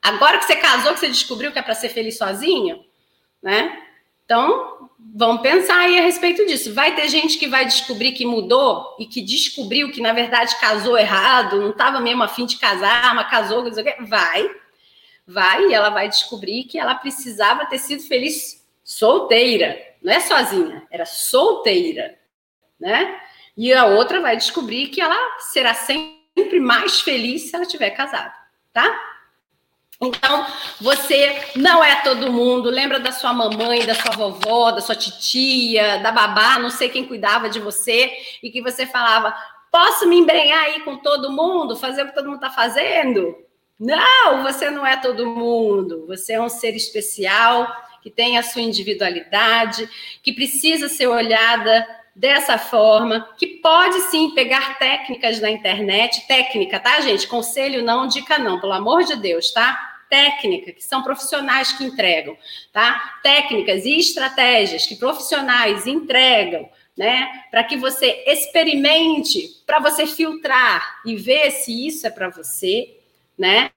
Agora 0.00 0.38
que 0.38 0.46
você 0.46 0.56
casou, 0.56 0.94
que 0.94 1.00
você 1.00 1.08
descobriu 1.08 1.52
que 1.52 1.58
é 1.58 1.62
para 1.62 1.74
ser 1.74 1.90
feliz 1.90 2.16
sozinho, 2.16 2.82
né? 3.42 3.82
Então, 4.24 4.88
vamos 5.14 5.42
pensar 5.42 5.76
aí 5.76 5.98
a 5.98 6.02
respeito 6.02 6.46
disso. 6.46 6.72
Vai 6.72 6.94
ter 6.94 7.08
gente 7.08 7.36
que 7.36 7.48
vai 7.48 7.66
descobrir 7.66 8.12
que 8.12 8.24
mudou 8.24 8.96
e 8.98 9.04
que 9.04 9.20
descobriu 9.20 9.90
que, 9.90 10.00
na 10.00 10.14
verdade, 10.14 10.58
casou 10.58 10.96
errado, 10.96 11.60
não 11.60 11.70
estava 11.70 12.00
mesmo 12.00 12.22
afim 12.22 12.46
de 12.46 12.56
casar, 12.56 13.14
mas 13.14 13.28
casou, 13.30 13.62
não 13.62 13.72
sei 13.72 13.82
o 13.82 13.86
quê. 13.86 13.96
Vai, 14.04 14.50
vai, 15.26 15.66
e 15.66 15.74
ela 15.74 15.90
vai 15.90 16.08
descobrir 16.08 16.64
que 16.64 16.78
ela 16.78 16.94
precisava 16.94 17.66
ter 17.66 17.78
sido 17.78 18.02
feliz 18.04 18.57
solteira, 18.88 19.78
não 20.02 20.14
é 20.14 20.18
sozinha, 20.18 20.82
era 20.90 21.04
solteira, 21.04 22.18
né? 22.80 23.20
E 23.54 23.70
a 23.74 23.84
outra 23.84 24.18
vai 24.22 24.34
descobrir 24.34 24.86
que 24.86 24.98
ela 24.98 25.14
será 25.40 25.74
sempre 25.74 26.58
mais 26.58 27.02
feliz 27.02 27.42
se 27.42 27.54
ela 27.54 27.66
tiver 27.66 27.90
casado, 27.90 28.32
tá? 28.72 28.98
Então, 30.00 30.46
você 30.80 31.38
não 31.54 31.84
é 31.84 32.02
todo 32.02 32.32
mundo. 32.32 32.70
Lembra 32.70 32.98
da 32.98 33.12
sua 33.12 33.34
mamãe, 33.34 33.84
da 33.84 33.94
sua 33.94 34.12
vovó, 34.12 34.70
da 34.70 34.80
sua 34.80 34.94
titia, 34.94 35.98
da 35.98 36.10
babá, 36.10 36.58
não 36.58 36.70
sei 36.70 36.88
quem 36.88 37.04
cuidava 37.04 37.50
de 37.50 37.60
você, 37.60 38.10
e 38.42 38.50
que 38.50 38.62
você 38.62 38.86
falava: 38.86 39.36
posso 39.70 40.08
me 40.08 40.16
embrenhar 40.16 40.64
aí 40.64 40.80
com 40.80 40.96
todo 40.96 41.32
mundo, 41.32 41.76
fazer 41.76 42.04
o 42.04 42.06
que 42.06 42.14
todo 42.14 42.26
mundo 42.26 42.36
está 42.36 42.50
fazendo? 42.50 43.36
Não, 43.78 44.44
você 44.44 44.70
não 44.70 44.86
é 44.86 44.96
todo 44.96 45.26
mundo. 45.26 46.06
Você 46.06 46.34
é 46.34 46.40
um 46.40 46.48
ser 46.48 46.74
especial 46.74 47.68
que 48.08 48.14
tem 48.14 48.38
a 48.38 48.42
sua 48.42 48.62
individualidade, 48.62 49.86
que 50.22 50.32
precisa 50.32 50.88
ser 50.88 51.08
olhada 51.08 51.86
dessa 52.16 52.56
forma, 52.56 53.28
que 53.36 53.46
pode 53.46 54.00
sim 54.10 54.30
pegar 54.30 54.78
técnicas 54.78 55.40
na 55.40 55.50
internet, 55.50 56.26
técnica, 56.26 56.80
tá, 56.80 57.00
gente? 57.00 57.28
Conselho 57.28 57.84
não, 57.84 58.08
dica 58.08 58.38
não, 58.38 58.58
pelo 58.60 58.72
amor 58.72 59.04
de 59.04 59.14
Deus, 59.16 59.52
tá? 59.52 59.78
Técnica, 60.08 60.72
que 60.72 60.82
são 60.82 61.02
profissionais 61.02 61.70
que 61.72 61.84
entregam, 61.84 62.36
tá? 62.72 63.20
Técnicas 63.22 63.84
e 63.84 63.98
estratégias 63.98 64.86
que 64.86 64.96
profissionais 64.96 65.86
entregam, 65.86 66.66
né? 66.96 67.28
Para 67.50 67.62
que 67.62 67.76
você 67.76 68.24
experimente, 68.26 69.62
para 69.66 69.80
você 69.80 70.06
filtrar 70.06 71.00
e 71.04 71.14
ver 71.14 71.50
se 71.50 71.86
isso 71.86 72.06
é 72.06 72.10
para 72.10 72.30
você, 72.30 72.96
né? 73.38 73.70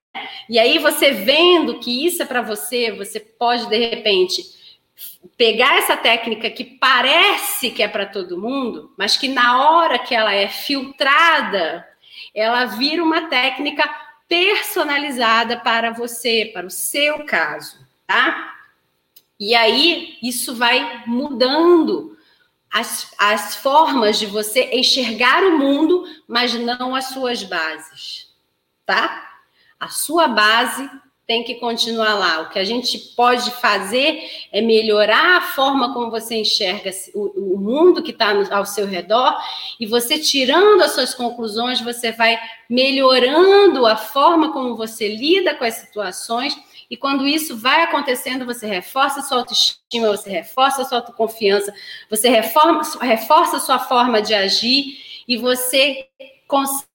E 0.50 0.60
aí 0.60 0.78
você 0.80 1.12
vendo 1.12 1.80
que 1.80 2.06
isso 2.06 2.22
é 2.22 2.26
para 2.26 2.42
você, 2.42 2.92
você 2.92 3.20
pode 3.20 3.68
de 3.68 3.78
repente 3.78 4.44
pegar 5.38 5.78
essa 5.78 5.96
técnica 5.96 6.50
que 6.50 6.64
parece 6.64 7.72
que 7.72 7.82
é 7.82 7.88
para 7.88 8.06
todo 8.06 8.40
mundo, 8.40 8.94
mas 8.98 9.18
que 9.18 9.28
na 9.28 9.70
hora 9.70 9.98
que 9.98 10.14
ela 10.14 10.34
é 10.34 10.48
filtrada, 10.48 11.88
ela 12.34 12.66
vira 12.66 13.04
uma 13.04 13.30
técnica 13.30 13.90
personalizada 14.28 15.58
para 15.58 15.92
você, 15.92 16.50
para 16.54 16.68
o 16.68 16.72
seu 16.72 17.26
caso, 17.26 17.78
tá? 18.08 18.56
E 19.40 19.56
aí 19.56 20.18
isso 20.22 20.56
vai 20.56 21.04
mudando 21.08 22.18
as, 22.72 23.12
as 23.18 23.56
formas 23.56 24.20
de 24.20 24.26
você 24.26 24.70
enxergar 24.72 25.44
o 25.44 25.58
mundo, 25.58 26.06
mas 26.28 26.54
não 26.54 26.96
as 26.96 27.06
suas 27.06 27.44
bases, 27.44 28.30
tá? 28.86 29.31
A 29.82 29.88
sua 29.88 30.28
base 30.28 30.88
tem 31.26 31.44
que 31.44 31.56
continuar 31.56 32.14
lá. 32.14 32.42
O 32.42 32.50
que 32.50 32.60
a 32.60 32.64
gente 32.64 33.00
pode 33.16 33.50
fazer 33.50 34.22
é 34.52 34.62
melhorar 34.62 35.38
a 35.38 35.42
forma 35.42 35.92
como 35.92 36.12
você 36.12 36.36
enxerga 36.36 36.92
o, 37.16 37.56
o 37.56 37.58
mundo 37.58 38.04
que 38.04 38.12
está 38.12 38.32
ao 38.52 38.64
seu 38.64 38.86
redor, 38.86 39.36
e 39.80 39.88
você 39.88 40.20
tirando 40.20 40.82
as 40.82 40.92
suas 40.92 41.16
conclusões, 41.16 41.82
você 41.82 42.12
vai 42.12 42.40
melhorando 42.70 43.88
a 43.88 43.96
forma 43.96 44.54
como 44.54 44.76
você 44.76 45.16
lida 45.16 45.56
com 45.56 45.64
as 45.64 45.74
situações. 45.74 46.56
E 46.88 46.96
quando 46.96 47.28
isso 47.28 47.58
vai 47.58 47.82
acontecendo, 47.82 48.46
você 48.46 48.68
reforça 48.68 49.24
sua 49.24 49.40
autoestima, 49.40 50.10
você 50.10 50.30
reforça 50.30 50.86
sua 50.86 51.00
autoconfiança, 51.00 51.74
você 52.08 52.30
reforma, 52.30 52.84
reforça 53.02 53.60
sua 53.60 53.80
forma 53.80 54.22
de 54.22 54.36
agir 54.36 54.98
e 55.28 55.38
você 55.38 56.08
consegue 56.48 56.91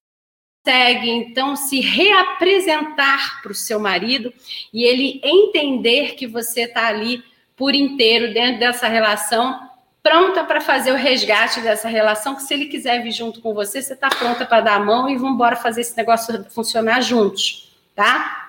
consegue 0.67 1.09
então 1.09 1.55
se 1.55 1.81
reapresentar 1.81 3.41
para 3.41 3.53
o 3.53 3.55
seu 3.55 3.79
marido 3.79 4.35
e 4.75 4.83
ele 4.83 5.21
entender 5.23 6.17
que 6.17 6.27
você 6.27 6.63
está 6.63 6.89
ali 6.89 7.23
por 7.57 7.73
inteiro 7.73 8.35
dentro 8.35 8.59
dessa 8.59 8.89
relação, 8.89 9.61
pronta 10.03 10.43
para 10.43 10.61
fazer 10.61 10.91
o 10.91 10.97
resgate 10.97 11.61
dessa 11.61 11.89
relação, 11.89 12.35
que 12.35 12.43
se 12.43 12.53
ele 12.53 12.67
quiser 12.67 13.01
vir 13.01 13.13
junto 13.13 13.41
com 13.41 13.55
você, 13.55 13.81
você 13.81 13.95
está 13.95 14.09
pronta 14.09 14.45
para 14.45 14.61
dar 14.61 14.75
a 14.75 14.81
mão 14.81 15.09
e 15.09 15.17
vamos 15.17 15.35
embora 15.35 15.55
fazer 15.55 15.83
esse 15.83 15.97
negócio 15.97 16.45
funcionar 16.51 17.01
juntos, 17.01 17.73
tá? 17.95 18.49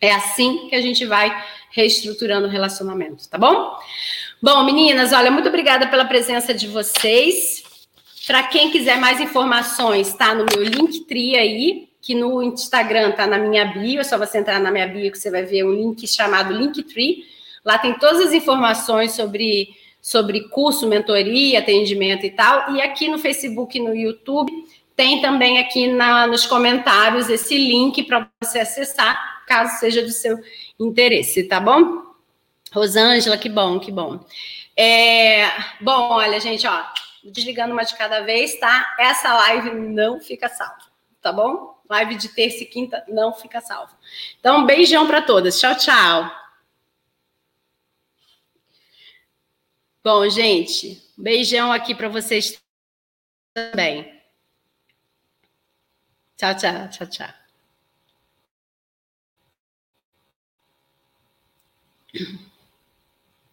É 0.00 0.12
assim 0.12 0.68
que 0.68 0.74
a 0.74 0.80
gente 0.80 1.04
vai 1.04 1.30
reestruturando 1.70 2.46
o 2.46 2.50
relacionamento, 2.50 3.28
tá 3.28 3.36
bom? 3.36 3.78
Bom, 4.40 4.64
meninas, 4.64 5.12
olha, 5.12 5.30
muito 5.30 5.48
obrigada 5.48 5.86
pela 5.86 6.06
presença 6.06 6.54
de 6.54 6.66
vocês. 6.66 7.67
Para 8.28 8.42
quem 8.42 8.70
quiser 8.70 8.98
mais 8.98 9.22
informações, 9.22 10.08
está 10.08 10.34
no 10.34 10.44
meu 10.44 10.62
Linktree 10.62 11.34
aí, 11.34 11.88
que 11.98 12.14
no 12.14 12.42
Instagram 12.42 13.08
está 13.08 13.26
na 13.26 13.38
minha 13.38 13.64
bio, 13.64 14.02
é 14.02 14.04
só 14.04 14.18
você 14.18 14.36
entrar 14.36 14.60
na 14.60 14.70
minha 14.70 14.86
bio 14.86 15.10
que 15.10 15.18
você 15.18 15.30
vai 15.30 15.44
ver 15.44 15.64
um 15.64 15.72
link 15.72 16.06
chamado 16.06 16.52
Linktree. 16.52 17.24
Lá 17.64 17.78
tem 17.78 17.94
todas 17.94 18.26
as 18.26 18.34
informações 18.34 19.12
sobre, 19.12 19.70
sobre 20.02 20.46
curso, 20.50 20.86
mentoria, 20.86 21.60
atendimento 21.60 22.26
e 22.26 22.30
tal. 22.30 22.74
E 22.74 22.82
aqui 22.82 23.08
no 23.08 23.18
Facebook 23.18 23.78
e 23.78 23.80
no 23.80 23.96
YouTube 23.96 24.52
tem 24.94 25.22
também 25.22 25.58
aqui 25.58 25.86
na, 25.86 26.26
nos 26.26 26.44
comentários 26.44 27.30
esse 27.30 27.56
link 27.56 28.02
para 28.02 28.28
você 28.44 28.58
acessar, 28.58 29.42
caso 29.46 29.80
seja 29.80 30.02
do 30.02 30.10
seu 30.10 30.38
interesse, 30.78 31.44
tá 31.44 31.58
bom? 31.58 32.02
Rosângela, 32.74 33.38
que 33.38 33.48
bom, 33.48 33.80
que 33.80 33.90
bom. 33.90 34.20
É, 34.76 35.46
bom, 35.80 36.10
olha, 36.10 36.38
gente, 36.38 36.66
ó, 36.66 36.84
desligando 37.24 37.72
uma 37.72 37.84
de 37.84 37.96
cada 37.96 38.20
vez, 38.20 38.58
tá? 38.58 38.96
Essa 38.98 39.32
live 39.34 39.70
não 39.70 40.20
fica 40.20 40.48
salva, 40.48 40.84
tá 41.20 41.32
bom? 41.32 41.80
Live 41.88 42.16
de 42.16 42.28
terça 42.28 42.62
e 42.62 42.66
quinta 42.66 43.04
não 43.08 43.32
fica 43.32 43.60
salva. 43.60 43.96
Então, 44.38 44.60
um 44.60 44.66
beijão 44.66 45.06
para 45.06 45.22
todas. 45.22 45.58
Tchau, 45.58 45.74
tchau. 45.76 46.30
Bom, 50.04 50.28
gente, 50.28 51.02
beijão 51.16 51.72
aqui 51.72 51.94
para 51.94 52.08
vocês 52.08 52.60
também. 53.52 54.18
Tchau, 56.36 56.54
tchau, 56.56 56.88
tchau, 56.88 57.06
tchau. 57.06 57.28